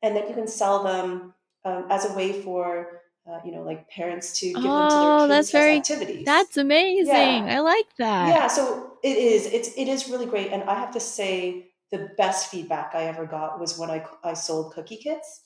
and 0.01 0.15
then 0.15 0.29
you 0.29 0.33
can 0.33 0.47
sell 0.47 0.83
them 0.83 1.33
um, 1.65 1.87
as 1.89 2.09
a 2.09 2.13
way 2.13 2.41
for 2.41 3.01
uh, 3.29 3.39
you 3.45 3.51
know, 3.51 3.61
like 3.61 3.87
parents 3.89 4.39
to 4.39 4.47
give 4.47 4.57
oh, 4.57 4.61
them 4.61 4.89
to 4.89 4.95
their 4.95 5.09
oh, 5.09 5.19
kids 5.19 5.29
that's 5.29 5.51
very, 5.51 5.77
activities. 5.77 6.25
That's 6.25 6.57
amazing. 6.57 7.47
Yeah. 7.47 7.57
I 7.57 7.59
like 7.59 7.95
that. 7.97 8.27
Yeah, 8.29 8.47
so 8.47 8.93
it 9.03 9.17
is. 9.17 9.45
It's 9.45 9.69
it 9.77 9.87
is 9.87 10.09
really 10.09 10.25
great, 10.25 10.51
and 10.51 10.63
I 10.63 10.75
have 10.75 10.91
to 10.93 10.99
say 10.99 11.67
the 11.91 12.09
best 12.17 12.49
feedback 12.49 12.91
I 12.95 13.03
ever 13.03 13.25
got 13.25 13.59
was 13.59 13.77
when 13.77 13.91
I 13.91 14.05
I 14.23 14.33
sold 14.33 14.73
cookie 14.73 14.97
kits. 14.97 15.41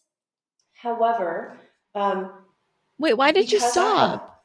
However, 0.74 1.58
um, 1.94 2.32
wait, 2.98 3.16
why 3.16 3.32
did 3.32 3.52
you 3.52 3.60
stop? 3.60 4.44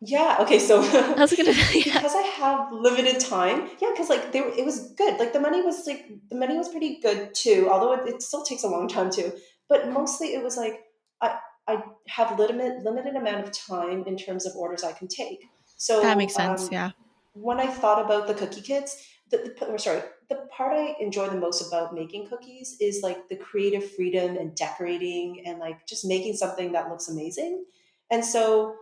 yeah. 0.00 0.38
Okay. 0.40 0.58
So 0.58 0.80
I 0.82 1.20
was 1.20 1.34
gonna 1.34 1.52
yeah. 1.74 1.94
because 1.94 2.14
I 2.14 2.22
have 2.22 2.72
limited 2.72 3.20
time. 3.20 3.68
Yeah, 3.80 3.90
because 3.92 4.08
like 4.08 4.32
they 4.32 4.40
it 4.40 4.64
was 4.64 4.92
good. 4.92 5.18
Like 5.18 5.34
the 5.34 5.40
money 5.40 5.60
was 5.62 5.86
like 5.86 6.08
the 6.30 6.36
money 6.36 6.56
was 6.56 6.70
pretty 6.70 7.00
good 7.00 7.34
too. 7.34 7.68
Although 7.70 7.92
it, 7.94 8.14
it 8.14 8.22
still 8.22 8.42
takes 8.42 8.64
a 8.64 8.68
long 8.68 8.88
time 8.88 9.10
too. 9.10 9.32
But 9.68 9.90
mostly 9.90 10.28
it 10.34 10.42
was 10.42 10.56
like 10.56 10.80
I 11.20 11.38
I 11.68 11.82
have 12.08 12.38
limited 12.38 12.82
limited 12.82 13.16
amount 13.16 13.46
of 13.46 13.52
time 13.52 14.04
in 14.06 14.16
terms 14.16 14.46
of 14.46 14.54
orders 14.56 14.84
I 14.84 14.92
can 14.92 15.08
take. 15.08 15.44
So 15.76 16.00
that 16.02 16.18
makes 16.18 16.34
sense. 16.34 16.64
Um, 16.64 16.68
yeah. 16.72 16.90
When 17.34 17.60
I 17.60 17.66
thought 17.66 18.04
about 18.04 18.26
the 18.26 18.34
cookie 18.34 18.60
kits, 18.60 19.08
the, 19.30 19.54
the 19.58 19.78
sorry, 19.78 20.02
the 20.28 20.46
part 20.56 20.72
I 20.72 20.94
enjoy 21.00 21.28
the 21.28 21.38
most 21.38 21.66
about 21.66 21.94
making 21.94 22.28
cookies 22.28 22.76
is 22.80 23.00
like 23.02 23.28
the 23.28 23.36
creative 23.36 23.90
freedom 23.92 24.36
and 24.36 24.54
decorating 24.54 25.42
and 25.46 25.58
like 25.58 25.86
just 25.86 26.04
making 26.04 26.36
something 26.36 26.72
that 26.72 26.88
looks 26.88 27.08
amazing. 27.08 27.64
And 28.10 28.24
so 28.24 28.76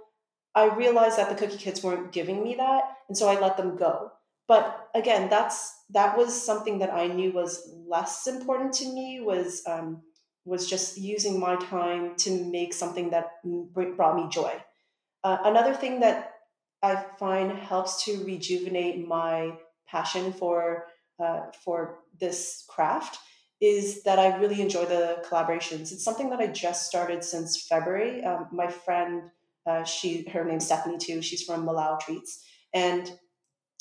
I 0.55 0.75
realized 0.75 1.17
that 1.19 1.29
the 1.29 1.37
cookie 1.37 1.59
kits 1.59 1.83
weren't 1.83 2.13
giving 2.13 2.43
me 2.43 2.57
that, 2.57 2.83
and 3.09 3.17
so 3.17 3.29
I 3.29 3.39
let 3.39 3.57
them 3.57 3.77
go. 3.77 4.11
But 4.49 4.89
again, 4.97 5.29
that's 5.31 5.85
that 5.91 6.19
was 6.19 6.31
something 6.35 6.81
that 6.81 6.93
I 6.93 7.07
knew 7.07 7.31
was 7.33 7.73
less 7.87 8.27
important 8.27 8.73
to 8.75 8.93
me 8.93 9.21
was 9.21 9.63
um, 9.67 10.03
was 10.45 10.69
just 10.69 10.99
using 10.99 11.39
my 11.39 11.57
time 11.57 12.17
to 12.17 12.45
make 12.45 12.73
something 12.73 13.11
that 13.11 13.33
brought 13.97 14.17
me 14.17 14.29
joy. 14.31 14.53
Uh, 15.23 15.39
another 15.45 15.75
thing 15.75 16.01
that 16.01 16.35
I 16.83 17.05
find 17.19 17.53
helps 17.53 18.05
to 18.05 18.25
rejuvenate 18.25 19.07
my 19.07 19.53
passion 19.87 20.33
for 20.33 20.87
uh, 21.23 21.51
for 21.65 21.99
this 22.19 22.65
craft 22.69 23.19
is 23.61 24.03
that 24.05 24.19
I 24.19 24.39
really 24.39 24.63
enjoy 24.63 24.87
the 24.87 25.23
collaborations. 25.29 25.93
It's 25.93 26.03
something 26.03 26.31
that 26.31 26.41
I 26.41 26.47
just 26.47 26.87
started 26.87 27.23
since 27.23 27.67
February. 27.67 28.25
Um, 28.25 28.49
my 28.53 28.69
friend, 28.69 29.25
uh, 29.67 29.85
she 29.85 30.27
her 30.33 30.45
name's 30.45 30.65
Stephanie 30.65 30.97
too. 30.97 31.21
She's 31.21 31.43
from 31.43 31.67
Malau 31.67 32.01
Treats, 32.01 32.43
and 32.73 33.13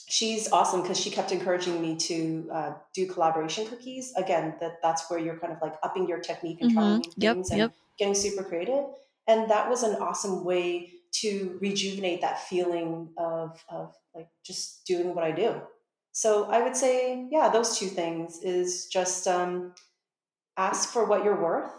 she's 0.07 0.51
awesome 0.51 0.81
because 0.81 0.99
she 0.99 1.09
kept 1.09 1.31
encouraging 1.31 1.81
me 1.81 1.95
to 1.95 2.49
uh, 2.51 2.73
do 2.93 3.07
collaboration 3.07 3.67
cookies. 3.67 4.13
Again, 4.15 4.55
that 4.59 4.81
that's 4.81 5.09
where 5.09 5.19
you're 5.19 5.37
kind 5.37 5.53
of 5.53 5.59
like 5.61 5.75
upping 5.83 6.07
your 6.07 6.19
technique 6.19 6.59
and 6.61 6.71
mm-hmm. 6.71 6.79
trying 6.79 7.03
yep, 7.17 7.35
things 7.35 7.49
and 7.49 7.59
yep. 7.59 7.73
getting 7.97 8.15
super 8.15 8.43
creative. 8.43 8.85
And 9.27 9.49
that 9.49 9.69
was 9.69 9.83
an 9.83 9.95
awesome 10.01 10.43
way 10.43 10.91
to 11.11 11.57
rejuvenate 11.61 12.21
that 12.21 12.47
feeling 12.47 13.09
of 13.17 13.63
of 13.69 13.95
like 14.15 14.29
just 14.45 14.85
doing 14.85 15.13
what 15.15 15.23
I 15.23 15.31
do. 15.31 15.61
So 16.11 16.45
I 16.45 16.61
would 16.61 16.75
say, 16.75 17.27
yeah, 17.31 17.49
those 17.49 17.77
two 17.77 17.87
things 17.87 18.39
is 18.43 18.87
just 18.87 19.27
um, 19.27 19.73
ask 20.57 20.89
for 20.89 21.05
what 21.05 21.23
you're 21.23 21.41
worth, 21.41 21.71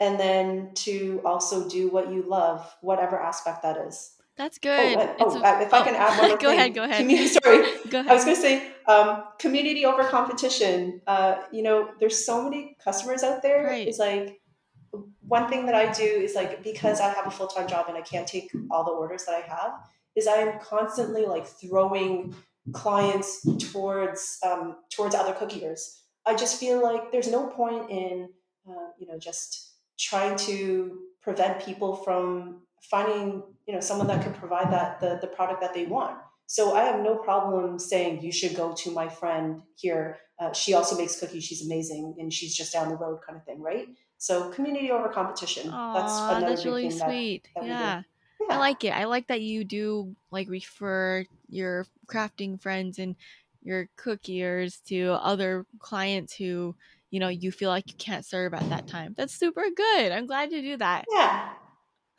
and 0.00 0.18
then 0.18 0.72
to 0.74 1.20
also 1.24 1.68
do 1.68 1.88
what 1.88 2.12
you 2.12 2.22
love, 2.22 2.70
whatever 2.80 3.18
aspect 3.18 3.62
that 3.62 3.76
is. 3.76 4.12
That's 4.42 4.58
good. 4.58 4.96
Oh, 4.98 5.14
oh 5.20 5.40
a, 5.40 5.62
if 5.62 5.72
I 5.72 5.84
can 5.84 5.94
add 5.94 6.18
one 6.18 6.28
more 6.30 6.36
go 6.36 6.48
thing. 6.48 6.58
ahead. 6.58 6.74
Go 6.74 6.82
ahead. 6.82 6.98
Community, 6.98 7.28
sorry, 7.28 7.58
go 7.90 8.00
ahead. 8.00 8.10
I 8.10 8.14
was 8.14 8.24
going 8.24 8.34
to 8.34 8.42
say 8.42 8.72
um, 8.88 9.22
community 9.38 9.84
over 9.84 10.02
competition. 10.02 11.00
Uh, 11.06 11.36
you 11.52 11.62
know, 11.62 11.90
there's 12.00 12.26
so 12.26 12.42
many 12.42 12.76
customers 12.82 13.22
out 13.22 13.40
there. 13.42 13.62
Right. 13.62 13.86
It's 13.86 14.00
like 14.00 14.40
one 15.20 15.48
thing 15.48 15.66
that 15.66 15.76
I 15.76 15.92
do 15.92 16.02
is 16.02 16.34
like 16.34 16.64
because 16.64 17.00
I 17.00 17.10
have 17.10 17.24
a 17.24 17.30
full 17.30 17.46
time 17.46 17.68
job 17.68 17.86
and 17.86 17.96
I 17.96 18.00
can't 18.00 18.26
take 18.26 18.50
all 18.68 18.82
the 18.82 18.90
orders 18.90 19.26
that 19.26 19.36
I 19.36 19.46
have. 19.46 19.74
Is 20.16 20.26
I 20.26 20.38
am 20.38 20.58
constantly 20.58 21.24
like 21.24 21.46
throwing 21.46 22.34
clients 22.72 23.46
towards 23.70 24.40
um, 24.44 24.78
towards 24.90 25.14
other 25.14 25.34
cookiers. 25.34 26.00
I 26.26 26.34
just 26.34 26.58
feel 26.58 26.82
like 26.82 27.12
there's 27.12 27.30
no 27.30 27.46
point 27.46 27.90
in 27.90 28.28
uh, 28.68 28.88
you 28.98 29.06
know 29.06 29.20
just 29.20 29.74
trying 30.00 30.36
to 30.48 30.98
prevent 31.22 31.64
people 31.64 31.94
from 31.94 32.61
finding 32.90 33.42
you 33.66 33.74
know 33.74 33.80
someone 33.80 34.06
that 34.06 34.22
could 34.22 34.34
provide 34.34 34.72
that 34.72 35.00
the, 35.00 35.18
the 35.20 35.26
product 35.26 35.60
that 35.60 35.72
they 35.74 35.84
want 35.84 36.18
so 36.46 36.74
i 36.74 36.82
have 36.82 37.00
no 37.00 37.16
problem 37.16 37.78
saying 37.78 38.20
you 38.22 38.32
should 38.32 38.54
go 38.56 38.72
to 38.72 38.90
my 38.90 39.08
friend 39.08 39.62
here 39.76 40.18
uh, 40.40 40.52
she 40.52 40.74
also 40.74 40.96
makes 40.96 41.18
cookies 41.18 41.44
she's 41.44 41.64
amazing 41.64 42.14
and 42.18 42.32
she's 42.32 42.54
just 42.54 42.72
down 42.72 42.88
the 42.88 42.96
road 42.96 43.18
kind 43.26 43.36
of 43.38 43.44
thing 43.44 43.60
right 43.60 43.88
so 44.18 44.50
community 44.50 44.90
over 44.90 45.08
competition 45.08 45.70
Aww, 45.70 45.94
that's 45.94 46.12
another 46.12 46.46
that's 46.48 46.64
really 46.64 46.88
thing 46.90 46.98
sweet. 46.98 47.48
that 47.54 47.62
we 47.62 47.68
do. 47.68 47.72
yeah. 47.72 48.02
I 48.50 48.58
like 48.58 48.82
it. 48.84 48.90
I 48.90 49.04
like 49.04 49.28
that 49.28 49.40
you 49.40 49.64
do 49.64 50.14
like 50.30 50.48
refer 50.48 51.24
your 51.48 51.86
crafting 52.06 52.60
friends 52.60 52.98
and 52.98 53.14
your 53.62 53.88
cookiers 53.96 54.82
to 54.86 55.12
other 55.12 55.64
clients 55.78 56.34
who, 56.34 56.74
you 57.10 57.20
know, 57.20 57.28
you 57.28 57.52
feel 57.52 57.70
like 57.70 57.88
you 57.88 57.96
can't 57.96 58.26
serve 58.26 58.52
at 58.52 58.68
that 58.68 58.88
time. 58.88 59.14
That's 59.16 59.32
super 59.32 59.64
good. 59.74 60.12
I'm 60.12 60.26
glad 60.26 60.50
to 60.50 60.60
do 60.60 60.76
that. 60.76 61.04
yeah 61.12 61.50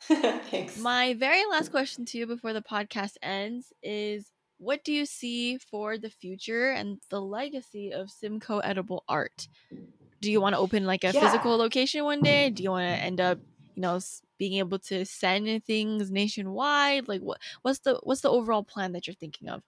thanks 0.00 0.76
My 0.76 1.14
very 1.14 1.44
last 1.46 1.70
question 1.70 2.04
to 2.06 2.18
you 2.18 2.26
before 2.26 2.52
the 2.52 2.62
podcast 2.62 3.16
ends 3.22 3.72
is 3.82 4.32
what 4.58 4.84
do 4.84 4.92
you 4.92 5.06
see 5.06 5.58
for 5.58 5.98
the 5.98 6.10
future 6.10 6.70
and 6.70 7.00
the 7.10 7.20
legacy 7.20 7.92
of 7.92 8.10
Simcoe 8.10 8.58
Edible 8.60 9.04
Art? 9.08 9.48
Do 10.22 10.30
you 10.32 10.40
want 10.40 10.54
to 10.54 10.58
open 10.60 10.86
like 10.86 11.04
a 11.04 11.12
Yeah. 11.12 11.14
physical 11.14 11.56
location 11.58 12.04
one 12.04 12.22
day? 12.22 12.50
Do 12.50 12.62
you 12.62 12.70
want 12.70 12.84
to 12.84 13.04
end 13.04 13.20
up, 13.20 13.40
you 13.76 13.82
know, 13.82 14.00
being 14.38 14.54
able 14.54 14.78
to 14.80 15.04
send 15.06 15.64
things 15.64 16.10
nationwide? 16.10 17.08
Like 17.08 17.22
what 17.22 17.40
what's 17.62 17.80
the 17.80 18.00
what's 18.04 18.22
the 18.22 18.30
overall 18.30 18.64
plan 18.64 18.92
that 18.92 19.06
you're 19.06 19.14
thinking 19.14 19.48
of? 19.48 19.62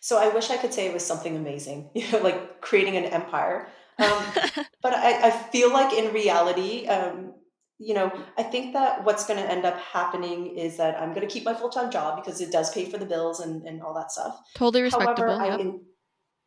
so 0.00 0.18
i 0.18 0.28
wish 0.34 0.50
i 0.50 0.56
could 0.56 0.72
say 0.72 0.86
it 0.86 0.92
was 0.92 1.04
something 1.04 1.36
amazing 1.36 1.90
you 1.94 2.10
know 2.10 2.18
like 2.18 2.60
creating 2.60 2.96
an 2.96 3.04
empire 3.04 3.68
um, 4.00 4.32
but 4.80 4.94
I, 4.94 5.26
I 5.26 5.30
feel 5.32 5.72
like 5.72 5.92
in 5.92 6.14
reality, 6.14 6.86
um, 6.86 7.34
you 7.78 7.94
know, 7.94 8.12
I 8.36 8.42
think 8.42 8.72
that 8.72 9.04
what's 9.04 9.26
going 9.26 9.40
to 9.40 9.48
end 9.48 9.64
up 9.64 9.78
happening 9.78 10.56
is 10.56 10.76
that 10.78 11.00
I'm 11.00 11.14
going 11.14 11.26
to 11.26 11.32
keep 11.32 11.44
my 11.44 11.54
full 11.54 11.68
time 11.68 11.90
job 11.90 12.22
because 12.22 12.40
it 12.40 12.50
does 12.50 12.72
pay 12.72 12.84
for 12.84 12.98
the 12.98 13.06
bills 13.06 13.40
and, 13.40 13.62
and 13.64 13.82
all 13.82 13.94
that 13.94 14.10
stuff. 14.10 14.40
totally 14.54 14.82
respectable. 14.82 15.38
However, 15.38 15.58
yep. 15.58 15.60
en- 15.60 15.80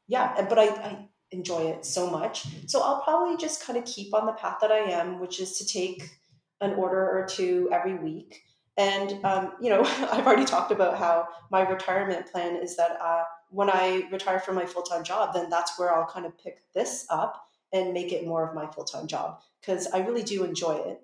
yeah, 0.07 0.45
but 0.49 0.59
I, 0.59 0.65
I 0.65 1.07
enjoy 1.32 1.69
it 1.69 1.86
so 1.86 2.09
much. 2.09 2.45
So 2.67 2.82
I'll 2.82 3.01
probably 3.01 3.38
just 3.38 3.65
kind 3.65 3.79
of 3.79 3.86
keep 3.86 4.13
on 4.13 4.25
the 4.25 4.34
path 4.34 4.57
that 4.61 4.71
I 4.71 4.79
am, 4.79 5.19
which 5.19 5.39
is 5.39 5.57
to 5.59 5.65
take 5.65 6.03
an 6.59 6.73
order 6.73 7.01
or 7.01 7.25
two 7.25 7.69
every 7.71 7.95
week. 7.95 8.41
And, 8.77 9.23
um, 9.23 9.53
you 9.61 9.69
know, 9.69 9.84
I've 10.11 10.25
already 10.25 10.45
talked 10.45 10.71
about 10.71 10.97
how 10.97 11.27
my 11.49 11.61
retirement 11.61 12.29
plan 12.32 12.57
is 12.57 12.75
that 12.75 12.97
uh, 13.01 13.23
when 13.49 13.69
I 13.69 14.07
retire 14.11 14.39
from 14.39 14.55
my 14.55 14.65
full 14.65 14.84
time 14.84 15.03
job, 15.03 15.34
then 15.34 15.49
that's 15.49 15.79
where 15.79 15.95
I'll 15.95 16.05
kind 16.07 16.25
of 16.25 16.38
pick 16.38 16.59
this 16.73 17.05
up 17.09 17.47
and 17.73 17.93
make 17.93 18.11
it 18.11 18.27
more 18.27 18.47
of 18.47 18.53
my 18.53 18.67
full 18.67 18.84
time 18.84 19.07
job 19.07 19.39
because 19.61 19.88
I 19.88 19.99
really 19.99 20.23
do 20.23 20.43
enjoy 20.43 20.73
it. 20.73 21.01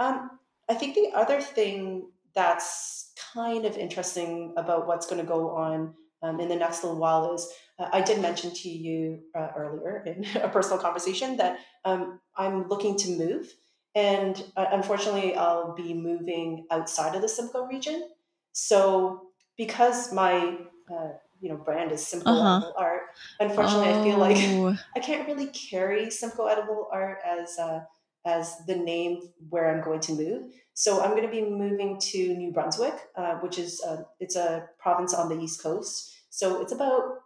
Um, 0.00 0.30
I 0.68 0.74
think 0.74 0.94
the 0.96 1.10
other 1.14 1.40
thing 1.40 2.10
that's 2.34 3.12
kind 3.34 3.64
of 3.66 3.76
interesting 3.76 4.54
about 4.56 4.86
what's 4.86 5.06
going 5.06 5.20
to 5.20 5.26
go 5.26 5.50
on 5.50 5.94
um, 6.22 6.40
in 6.40 6.48
the 6.48 6.56
next 6.56 6.82
little 6.82 6.98
while 6.98 7.34
is 7.34 7.52
uh, 7.78 7.88
I 7.92 8.00
did 8.00 8.20
mention 8.20 8.52
to 8.54 8.68
you 8.68 9.20
uh, 9.36 9.48
earlier 9.56 10.02
in 10.06 10.24
a 10.42 10.48
personal 10.48 10.78
conversation 10.78 11.36
that 11.36 11.58
um, 11.84 12.20
I'm 12.36 12.68
looking 12.68 12.96
to 12.98 13.10
move. 13.10 13.52
And 13.94 14.42
uh, 14.56 14.66
unfortunately, 14.72 15.34
I'll 15.34 15.74
be 15.74 15.94
moving 15.94 16.66
outside 16.70 17.14
of 17.16 17.22
the 17.22 17.28
Simcoe 17.28 17.66
region. 17.66 18.08
So, 18.52 19.30
because 19.56 20.12
my 20.12 20.58
uh, 20.90 21.10
you 21.40 21.48
know 21.48 21.56
brand 21.56 21.92
is 21.92 22.06
Simcoe 22.06 22.30
Uh-huh. 22.30 22.56
Edible 22.56 22.74
Art, 22.78 23.02
unfortunately, 23.40 23.88
I 23.88 24.02
feel 24.02 24.18
like 24.18 24.36
Oh, 24.38 24.76
I 24.96 25.00
can't 25.00 25.26
really 25.26 25.48
carry 25.48 26.10
Simcoe 26.10 26.46
Edible 26.46 26.88
Art 26.92 27.18
as 27.26 27.58
uh, 27.58 27.80
as 28.24 28.56
the 28.66 28.76
name 28.76 29.22
where 29.48 29.74
I'm 29.74 29.82
going 29.82 30.00
to 30.00 30.12
move. 30.12 30.52
So 30.74 31.02
I'm 31.02 31.10
going 31.10 31.24
to 31.24 31.28
be 31.28 31.42
moving 31.42 31.98
to 32.00 32.34
New 32.34 32.52
Brunswick, 32.52 32.94
uh, 33.16 33.34
which 33.36 33.58
is 33.58 33.82
uh, 33.86 34.02
it's 34.18 34.36
a 34.36 34.68
province 34.78 35.14
on 35.14 35.28
the 35.28 35.38
east 35.42 35.62
coast. 35.62 36.14
So 36.30 36.62
it's 36.62 36.72
about 36.72 37.18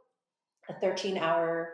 a 0.69 0.75
13 0.75 1.19
hour 1.19 1.71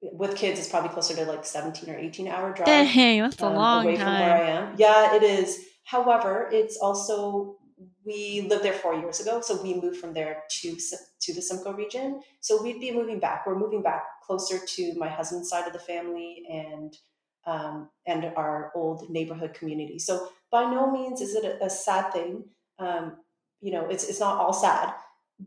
with 0.00 0.36
kids. 0.36 0.58
It's 0.58 0.68
probably 0.68 0.90
closer 0.90 1.14
to 1.14 1.24
like 1.24 1.44
17 1.44 1.92
or 1.94 1.98
18 1.98 2.28
hour 2.28 2.52
drive 2.52 2.66
dang, 2.66 3.20
that's 3.20 3.40
a 3.40 3.46
um, 3.46 3.54
long 3.54 3.84
away 3.84 3.96
from 3.96 4.06
where 4.06 4.34
I 4.34 4.40
am. 4.48 4.74
Yeah, 4.76 5.14
it 5.14 5.22
is. 5.22 5.64
However, 5.84 6.48
it's 6.52 6.76
also 6.78 7.56
we 8.04 8.46
lived 8.48 8.64
there 8.64 8.72
four 8.72 8.94
years 8.94 9.20
ago, 9.20 9.40
so 9.40 9.62
we 9.62 9.74
moved 9.74 9.98
from 9.98 10.12
there 10.12 10.42
to 10.60 10.76
to 11.20 11.34
the 11.34 11.42
Simcoe 11.42 11.72
region. 11.72 12.20
So 12.40 12.62
we'd 12.62 12.80
be 12.80 12.90
moving 12.92 13.20
back. 13.20 13.46
We're 13.46 13.58
moving 13.58 13.82
back 13.82 14.04
closer 14.26 14.58
to 14.58 14.94
my 14.96 15.08
husband's 15.08 15.48
side 15.48 15.66
of 15.66 15.72
the 15.72 15.78
family 15.78 16.42
and 16.50 16.96
um, 17.46 17.88
and 18.06 18.32
our 18.36 18.72
old 18.74 19.10
neighborhood 19.10 19.54
community. 19.54 19.98
So 19.98 20.28
by 20.50 20.62
no 20.70 20.90
means 20.90 21.20
is 21.20 21.34
it 21.34 21.44
a, 21.44 21.64
a 21.66 21.70
sad 21.70 22.12
thing. 22.12 22.44
Um, 22.78 23.16
you 23.60 23.72
know, 23.72 23.88
it's 23.88 24.04
it's 24.04 24.20
not 24.20 24.38
all 24.40 24.52
sad, 24.52 24.94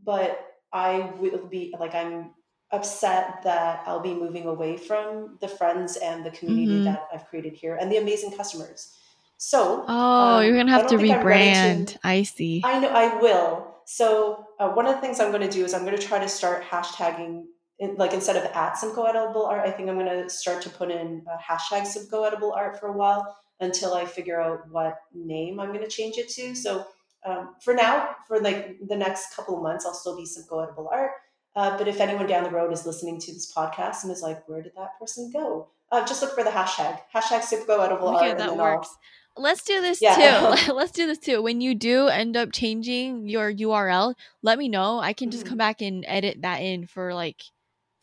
but 0.03 0.45
I 0.73 1.11
will 1.19 1.45
be 1.47 1.73
like 1.79 1.93
I'm 1.95 2.31
upset 2.71 3.41
that 3.43 3.83
I'll 3.85 3.99
be 4.01 4.13
moving 4.13 4.45
away 4.45 4.75
from 4.77 5.37
the 5.39 5.47
friends 5.47 5.97
and 5.97 6.25
the 6.25 6.31
community 6.31 6.79
Mhm. 6.81 6.85
that 6.85 7.07
I've 7.13 7.25
created 7.27 7.53
here 7.53 7.75
and 7.75 7.91
the 7.91 7.97
amazing 7.97 8.31
customers. 8.35 8.91
So, 9.37 9.85
Oh, 9.87 10.37
um, 10.37 10.43
you're 10.43 10.55
gonna 10.57 10.71
have 10.71 10.87
to- 10.87 10.97
rebrand. 10.97 11.97
I 12.03 12.23
see. 12.23 12.61
I 12.65 12.79
know 12.79 12.89
I 12.89 13.15
will. 13.21 13.75
So, 13.85 14.47
uh, 14.59 14.69
one 14.69 14.87
of 14.87 14.95
the 14.95 15.01
things 15.01 15.19
I'm 15.19 15.29
going 15.31 15.47
to 15.47 15.49
do 15.59 15.63
is 15.63 15.73
I'm 15.75 15.85
going 15.85 15.95
to 15.95 16.01
try 16.01 16.17
to 16.19 16.27
start 16.27 16.63
hashtagging, 16.63 17.43
in, 17.79 17.95
like 17.95 18.13
instead 18.13 18.35
of 18.37 18.43
at 18.53 18.77
Simcoe 18.77 19.03
Edible 19.03 19.45
Art, 19.45 19.67
I 19.67 19.71
think 19.71 19.89
I'm 19.89 19.97
going 19.99 20.23
to 20.23 20.29
start 20.29 20.61
to 20.63 20.69
put 20.69 20.91
in 20.91 21.23
uh, 21.29 21.37
hashtag 21.37 21.85
Simcoe 21.85 22.23
Edible 22.23 22.53
Art 22.53 22.79
for 22.79 22.87
a 22.87 22.93
while 22.97 23.35
until 23.59 23.93
I 23.93 24.05
figure 24.05 24.39
out 24.39 24.61
what 24.69 24.95
name 25.13 25.59
I'm 25.59 25.69
going 25.73 25.83
to 25.83 25.89
change 25.89 26.17
it 26.17 26.29
to. 26.29 26.55
So, 26.55 26.85
um, 27.25 27.55
for 27.63 27.73
now, 27.73 28.09
for 28.27 28.39
like 28.39 28.77
the 28.87 28.95
next 28.95 29.35
couple 29.35 29.57
of 29.57 29.63
months, 29.63 29.85
I'll 29.85 29.93
still 29.93 30.15
be 30.15 30.25
Simcoe 30.25 30.59
Edible 30.59 30.89
Art. 30.91 31.11
Uh, 31.55 31.77
but 31.77 31.87
if 31.87 31.99
anyone 32.01 32.27
down 32.27 32.43
the 32.43 32.49
road 32.49 32.71
is 32.73 32.85
listening 32.85 33.19
to 33.21 33.31
this 33.33 33.51
podcast 33.53 34.03
and 34.03 34.11
is 34.11 34.21
like, 34.21 34.47
where 34.47 34.61
did 34.61 34.73
that 34.75 34.89
person 34.99 35.31
go? 35.33 35.69
Uh, 35.91 36.05
just 36.05 36.21
look 36.21 36.35
for 36.35 36.43
the 36.43 36.49
hashtag, 36.49 36.99
hashtag 37.13 37.41
Simcoe 37.43 37.79
Edible 37.79 38.09
Art. 38.09 38.17
Okay, 38.21 38.31
and 38.31 38.39
that 38.39 38.49
I'll- 38.49 38.57
works. 38.57 38.89
Let's 39.37 39.63
do 39.63 39.81
this 39.81 40.01
Yeah. 40.01 40.55
too. 40.55 40.73
Let's 40.73 40.91
do 40.93 41.07
this 41.07 41.17
too. 41.17 41.41
When 41.41 41.59
you 41.59 41.75
do 41.75 42.07
end 42.07 42.37
up 42.37 42.53
changing 42.53 43.27
your 43.27 43.51
URL, 43.51 44.13
let 44.41 44.57
me 44.57 44.69
know. 44.69 44.99
I 44.99 45.11
can 45.11 45.29
just 45.29 45.43
Mhm. 45.45 45.49
come 45.49 45.57
back 45.57 45.81
and 45.81 46.05
edit 46.07 46.41
that 46.43 46.57
in 46.61 46.87
for 46.87 47.13
like 47.13 47.41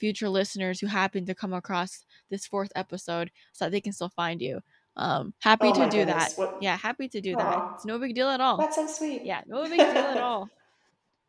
future 0.02 0.28
listeners 0.40 0.76
who 0.80 0.88
happen 1.00 1.22
to 1.26 1.34
come 1.42 1.52
across 1.60 1.90
this 2.30 2.44
fourth 2.52 2.72
episode 2.82 3.30
so 3.52 3.60
that 3.64 3.70
they 3.72 3.80
can 3.86 3.92
still 3.98 4.12
find 4.22 4.38
you. 4.48 4.54
Um 4.96 5.32
happy 5.48 5.68
Oh 5.70 5.74
to 5.80 5.84
do 5.88 5.98
goodness, 6.04 6.34
that. 6.34 6.38
what- 6.40 6.58
Yeah, 6.66 6.76
happy 6.88 7.06
to 7.14 7.20
do 7.28 7.32
Aw. 7.36 7.38
that. 7.44 7.58
It's 7.76 7.86
no 7.92 7.96
big 8.04 8.14
deal 8.18 8.28
at 8.36 8.40
all. 8.40 8.56
That's 8.62 8.76
so 8.80 8.86
sweet. 8.98 9.20
Yeah, 9.30 9.40
no 9.46 9.62
big 9.64 9.78
deal 9.78 10.06
at 10.16 10.18
all. 10.30 10.48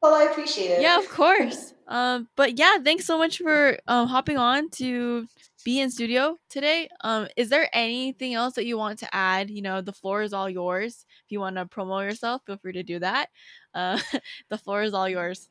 Well, 0.03 0.15
I 0.15 0.23
appreciate 0.31 0.69
it. 0.75 0.81
Yeah, 0.81 0.99
of 0.99 1.07
course. 1.07 1.73
Um, 1.87 2.27
but 2.35 2.59
yeah, 2.59 2.75
thanks 2.87 3.05
so 3.05 3.17
much 3.17 3.37
for 3.37 3.77
um 3.87 4.05
hopping 4.09 4.37
on 4.37 4.69
to 4.81 5.25
be 5.63 5.79
in 5.79 5.89
studio 5.89 6.37
today. 6.49 6.89
Um, 7.07 7.29
is 7.37 7.47
there 7.47 7.69
anything 7.71 8.33
else 8.33 8.55
that 8.55 8.65
you 8.65 8.77
want 8.77 8.99
to 8.99 9.07
add? 9.15 9.49
You 9.49 9.61
know, 9.61 9.79
the 9.79 9.93
floor 10.01 10.21
is 10.27 10.33
all 10.33 10.49
yours. 10.49 11.05
If 11.25 11.31
you 11.31 11.39
want 11.39 11.55
to 11.55 11.65
promote 11.65 12.03
yourself, 12.03 12.41
feel 12.45 12.57
free 12.57 12.73
to 12.73 12.83
do 12.83 12.99
that. 12.99 13.25
Uh, 13.73 13.97
the 14.51 14.57
floor 14.57 14.83
is 14.83 14.93
all 14.93 15.07
yours. 15.07 15.47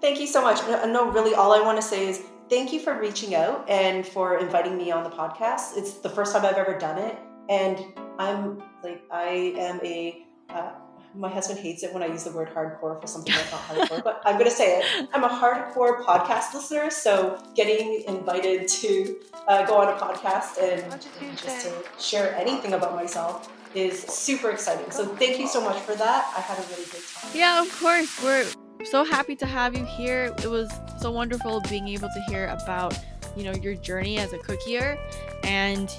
Thank 0.00 0.20
you 0.20 0.26
so 0.26 0.42
much. 0.42 0.58
No, 0.68 0.84
no, 0.84 1.10
really, 1.10 1.34
all 1.34 1.52
I 1.52 1.60
want 1.60 1.80
to 1.80 1.86
say 1.86 2.08
is 2.08 2.22
thank 2.50 2.72
you 2.72 2.80
for 2.80 2.98
reaching 2.98 3.34
out 3.34 3.68
and 3.68 4.06
for 4.06 4.38
inviting 4.38 4.76
me 4.76 4.90
on 4.90 5.04
the 5.04 5.10
podcast. 5.10 5.76
It's 5.76 5.94
the 5.94 6.10
first 6.10 6.32
time 6.32 6.44
I've 6.44 6.56
ever 6.56 6.78
done 6.78 6.98
it, 6.98 7.18
and 7.48 7.84
I'm 8.18 8.62
like, 8.82 9.02
I 9.10 9.54
am 9.58 9.80
a. 9.82 10.26
Uh, 10.48 10.72
my 11.16 11.28
husband 11.28 11.60
hates 11.60 11.84
it 11.84 11.94
when 11.94 12.02
I 12.02 12.06
use 12.06 12.24
the 12.24 12.32
word 12.32 12.52
hardcore 12.52 13.00
for 13.00 13.06
something 13.06 13.32
that's 13.32 13.50
not 13.52 13.60
hardcore, 13.88 14.02
but 14.02 14.20
I'm 14.24 14.34
going 14.34 14.50
to 14.50 14.54
say 14.54 14.80
it. 14.80 15.08
I'm 15.14 15.22
a 15.22 15.28
hardcore 15.28 16.02
podcast 16.02 16.52
listener, 16.54 16.90
so 16.90 17.40
getting 17.54 18.02
invited 18.08 18.66
to 18.68 19.16
uh, 19.46 19.64
go 19.64 19.76
on 19.76 19.88
a 19.88 19.96
podcast 19.96 20.60
and 20.60 21.00
just 21.36 21.66
to 21.66 22.02
share 22.02 22.34
anything 22.34 22.72
about 22.72 22.96
myself 22.96 23.48
is 23.74 24.02
super 24.02 24.50
exciting. 24.50 24.90
So 24.90 25.06
thank 25.06 25.38
you 25.38 25.46
so 25.46 25.60
much 25.60 25.78
for 25.82 25.94
that. 25.94 26.32
I 26.36 26.40
had 26.40 26.58
a 26.58 26.62
really 26.62 26.84
good 26.84 27.02
time. 27.14 27.30
Yeah, 27.32 27.62
of 27.62 27.80
course. 27.80 28.22
We're 28.22 28.46
so 28.84 29.04
happy 29.04 29.36
to 29.36 29.46
have 29.46 29.76
you 29.76 29.84
here. 29.84 30.34
It 30.42 30.50
was 30.50 30.72
so 31.00 31.10
wonderful 31.10 31.60
being 31.68 31.88
able 31.88 32.08
to 32.08 32.20
hear 32.28 32.46
about, 32.48 32.98
you 33.36 33.44
know, 33.44 33.52
your 33.52 33.74
journey 33.74 34.18
as 34.18 34.32
a 34.32 34.38
cookier. 34.38 34.98
And, 35.44 35.90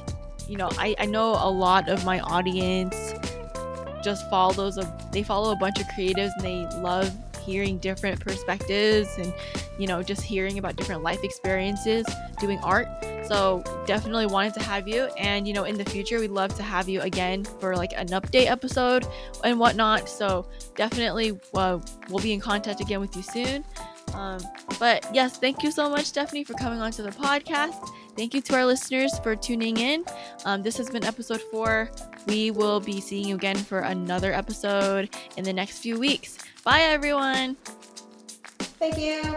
you 0.48 0.58
know, 0.58 0.70
I, 0.78 0.96
I 1.00 1.06
know 1.06 1.32
a 1.32 1.50
lot 1.50 1.90
of 1.90 2.06
my 2.06 2.20
audience 2.22 3.14
just 4.06 4.30
follows 4.30 4.78
a 4.78 4.98
they 5.12 5.24
follow 5.24 5.52
a 5.52 5.56
bunch 5.56 5.80
of 5.82 5.88
creatives 5.88 6.30
and 6.38 6.44
they 6.44 6.66
love 6.78 7.12
hearing 7.44 7.78
different 7.80 8.20
perspectives 8.20 9.10
and 9.18 9.34
you 9.78 9.88
know 9.88 10.02
just 10.02 10.22
hearing 10.22 10.58
about 10.58 10.76
different 10.76 11.04
life 11.04 11.24
experiences 11.24 12.06
doing 12.40 12.60
art. 12.60 12.88
So 13.26 13.64
definitely 13.88 14.28
wanted 14.28 14.54
to 14.56 14.64
have 14.64 14.88
you. 14.88 15.06
And 15.18 15.48
you 15.48 15.54
know 15.54 15.64
in 15.64 15.76
the 15.78 15.86
future 15.86 16.20
we'd 16.20 16.30
love 16.30 16.56
to 16.56 16.64
have 16.64 16.88
you 16.88 17.02
again 17.02 17.44
for 17.44 17.76
like 17.76 17.94
an 17.98 18.08
update 18.10 18.46
episode 18.46 19.08
and 19.44 19.60
whatnot. 19.60 20.08
So 20.08 20.48
definitely 20.76 21.40
uh, 21.56 21.80
we'll 22.08 22.24
be 22.24 22.34
in 22.34 22.40
contact 22.40 22.82
again 22.82 23.00
with 23.00 23.16
you 23.16 23.24
soon 23.24 23.66
um, 24.16 24.42
but 24.80 25.06
yes 25.14 25.38
thank 25.38 25.62
you 25.64 25.72
so 25.72 25.90
much 25.90 26.06
stephanie 26.06 26.44
for 26.44 26.54
coming 26.54 26.82
on 26.82 26.92
to 26.92 27.04
the 27.04 27.12
podcast 27.12 27.90
thank 28.16 28.34
you 28.34 28.42
to 28.42 28.56
our 28.56 28.66
listeners 28.66 29.18
for 29.20 29.36
tuning 29.36 29.78
in 29.78 30.04
um, 30.46 30.64
this 30.64 30.78
has 30.78 30.90
been 30.90 31.04
episode 31.04 31.42
four 31.52 31.90
we 32.28 32.50
will 32.52 32.80
be 32.80 33.00
seeing 33.00 33.28
you 33.28 33.36
again 33.36 33.58
for 33.58 33.80
another 33.80 34.34
episode 34.34 35.10
in 35.38 35.44
the 35.44 35.54
next 35.54 35.80
few 35.80 36.00
weeks 36.00 36.40
Bye, 36.66 36.82
everyone. 36.82 37.58
Thank 38.58 38.98
you. 38.98 39.36